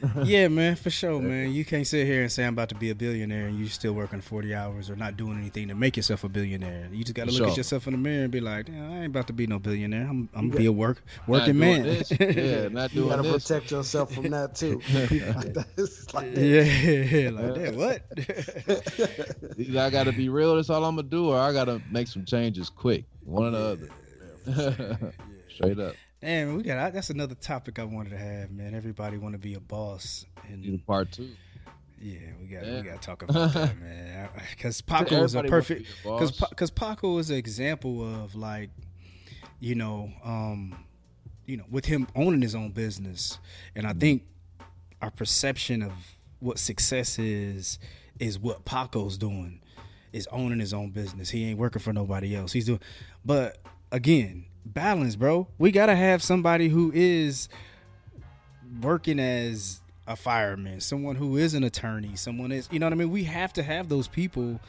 [0.24, 1.52] yeah, man, for sure, man.
[1.52, 3.92] You can't sit here and say I'm about to be a billionaire and you're still
[3.92, 6.88] working 40 hours or not doing anything to make yourself a billionaire.
[6.92, 8.72] You just got to For look at yourself in the mirror and be like, I
[8.72, 10.02] ain't about to be no billionaire.
[10.02, 12.10] I'm, I'm You gonna be a work working man." This.
[12.20, 14.78] Yeah, not you doing gotta protect yourself from that too.
[14.80, 16.14] People like that.
[16.14, 16.42] Like that.
[16.42, 17.74] yeah, like that.
[17.74, 19.58] What?
[19.58, 22.24] Either I gotta be real, that's all I'm gonna do, or I gotta make some
[22.24, 23.04] changes quick.
[23.24, 23.90] One or the
[24.46, 25.12] other.
[25.48, 25.94] Straight up.
[26.26, 28.74] Damn, we got that's another topic I wanted to have, man.
[28.74, 31.36] Everybody want to be a boss, and part two.
[32.00, 32.74] yeah, we got Yeah.
[32.78, 34.28] we got to talk about that, man.
[34.50, 38.34] Because Paco is a Everybody wants to perfect because because Paco is an example of
[38.34, 38.70] like,
[39.60, 40.76] you know, um,
[41.46, 43.38] you know, with him owning his own business,
[43.76, 44.00] and I Mm-hmm.
[44.00, 44.22] think
[45.00, 45.92] our perception of
[46.40, 47.78] what success is
[48.18, 49.60] is what Paco's doing,
[50.12, 51.30] is owning his own business.
[51.30, 52.52] He ain't working for nobody else.
[52.52, 52.80] He's doing,
[53.24, 53.58] but
[53.92, 55.46] again, balance, bro.
[55.58, 57.48] We gotta have somebody who is
[58.80, 62.96] working as a fireman, someone who is an attorney, someone is, you know what I
[62.96, 63.10] mean.
[63.10, 64.60] We have to have those people,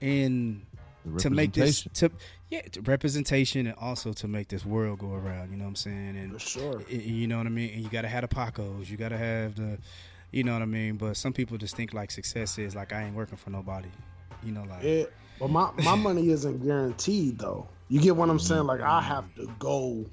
[0.00, 0.62] and
[1.04, 2.18] The to make this representation.
[2.18, 5.70] to yeah to representation and also to make this world go around you know what
[5.70, 6.82] i'm saying For and sure.
[6.88, 9.78] you know what i mean and you gotta have the pacos you gotta have the
[10.30, 13.02] you know what i mean but some people just think like success is like i
[13.02, 13.88] ain't working for nobody
[14.44, 15.04] you know like Yeah,
[15.40, 17.66] but my, my money isn't guaranteed though.
[17.88, 18.64] You get what I'm saying?
[18.64, 20.04] Like I have to go,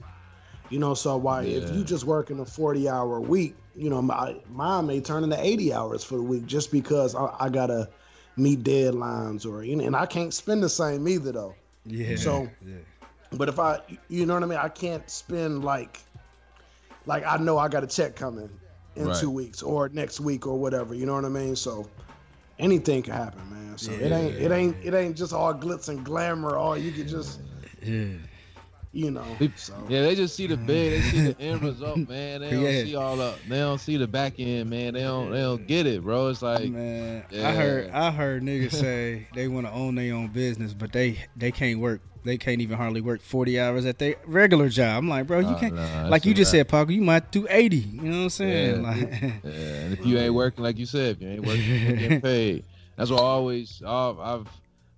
[0.69, 0.93] you know.
[0.93, 5.01] So why if you just working a 40 hour week, you know, my mine may
[5.01, 7.89] turn into 80 hours for the week just because I, I gotta
[8.37, 11.55] meet deadlines or you know, and I can't spend the same either though.
[11.85, 12.75] yeah So- yeah
[13.31, 13.79] But if I,
[14.09, 15.99] you know what I mean, I can't spend like,
[17.07, 18.49] like I know I got a check coming
[18.95, 19.19] in Right.
[19.19, 20.93] two weeks or next week or whatever.
[20.93, 21.55] You know what I mean?
[21.55, 21.89] So
[22.59, 23.77] anything can happen, man.
[23.77, 26.55] So it ain't, it ain't, it ain't just all glitz and glamour.
[26.57, 27.39] All you can just,
[27.83, 28.17] yeah
[28.93, 29.39] you know.
[29.55, 32.41] So Yeah, they just see the big, they see the end result, man.
[32.41, 32.83] They don't Yeah.
[32.83, 34.93] see all the, they don't see the back end, man.
[34.93, 36.29] They don't, they don't get it, bro.
[36.29, 40.27] It's like, Man, I heard I heard niggas say they want to own their own
[40.27, 42.01] business, but they they can't work.
[42.23, 44.99] They can't even hardly work forty hours at their regular job.
[44.99, 45.73] I'm like, bro, you can't.
[45.73, 46.67] nah, that's like you just wrap.
[46.69, 47.77] said, Paco, you might do eighty.
[47.77, 48.75] You know what I'm saying?
[48.75, 48.81] Yeah.
[48.81, 49.49] Like, Yeah,
[49.83, 52.21] and if you ain't working, like you said, if you ain't working, you ain't getting
[52.21, 52.63] paid.
[52.95, 54.47] That's what I always, I've, I've,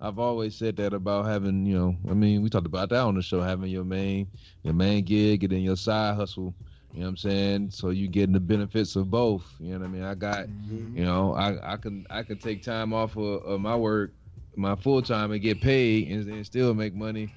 [0.00, 3.14] I've always said that about having, you know, I mean, we talked about that on
[3.14, 4.28] the show, having your main,
[4.62, 6.54] your main gig and then your side hustle.
[6.92, 7.70] You know what I'm saying?
[7.70, 9.50] So you getting the benefits of both.
[9.58, 10.02] You know what I mean?
[10.02, 10.48] I got,
[10.92, 14.12] you know, I, I can, I can take time off of, of my work,
[14.56, 17.32] my full time, and get paid, and, and still make money.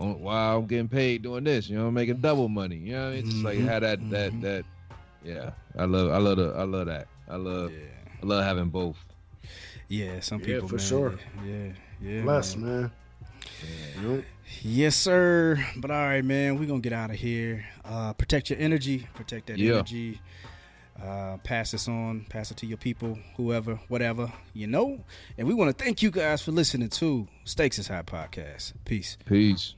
[0.00, 2.76] On, while I'm getting paid doing this, you know, making double money.
[2.76, 3.18] You know, what I mean?
[3.20, 3.66] it's just like Mhm.
[3.66, 4.66] how that, that, that.
[5.20, 7.08] Yeah, I love, I love, the, I love that.
[7.28, 8.98] I love, yeah, I love having both.
[9.88, 11.20] yeah, some Yeah, people, for man, sure.
[11.34, 12.82] Yeah, yeah, bless, man.
[12.82, 12.90] man.
[14.16, 14.24] Yep.
[14.62, 15.64] Yes, sir.
[15.76, 17.64] But all right, man, we're gonna get out of here.
[17.84, 19.06] Uh, protect your energy.
[19.14, 19.74] Protect that Yeah.
[19.74, 20.20] energy.
[21.00, 22.26] Uh, pass this on.
[22.28, 25.04] Pass it to your people, whoever, whatever, you know.
[25.36, 28.72] And we want to thank you guys for listening to Stakes is High podcast.
[28.84, 29.16] Peace.
[29.24, 29.74] Peace.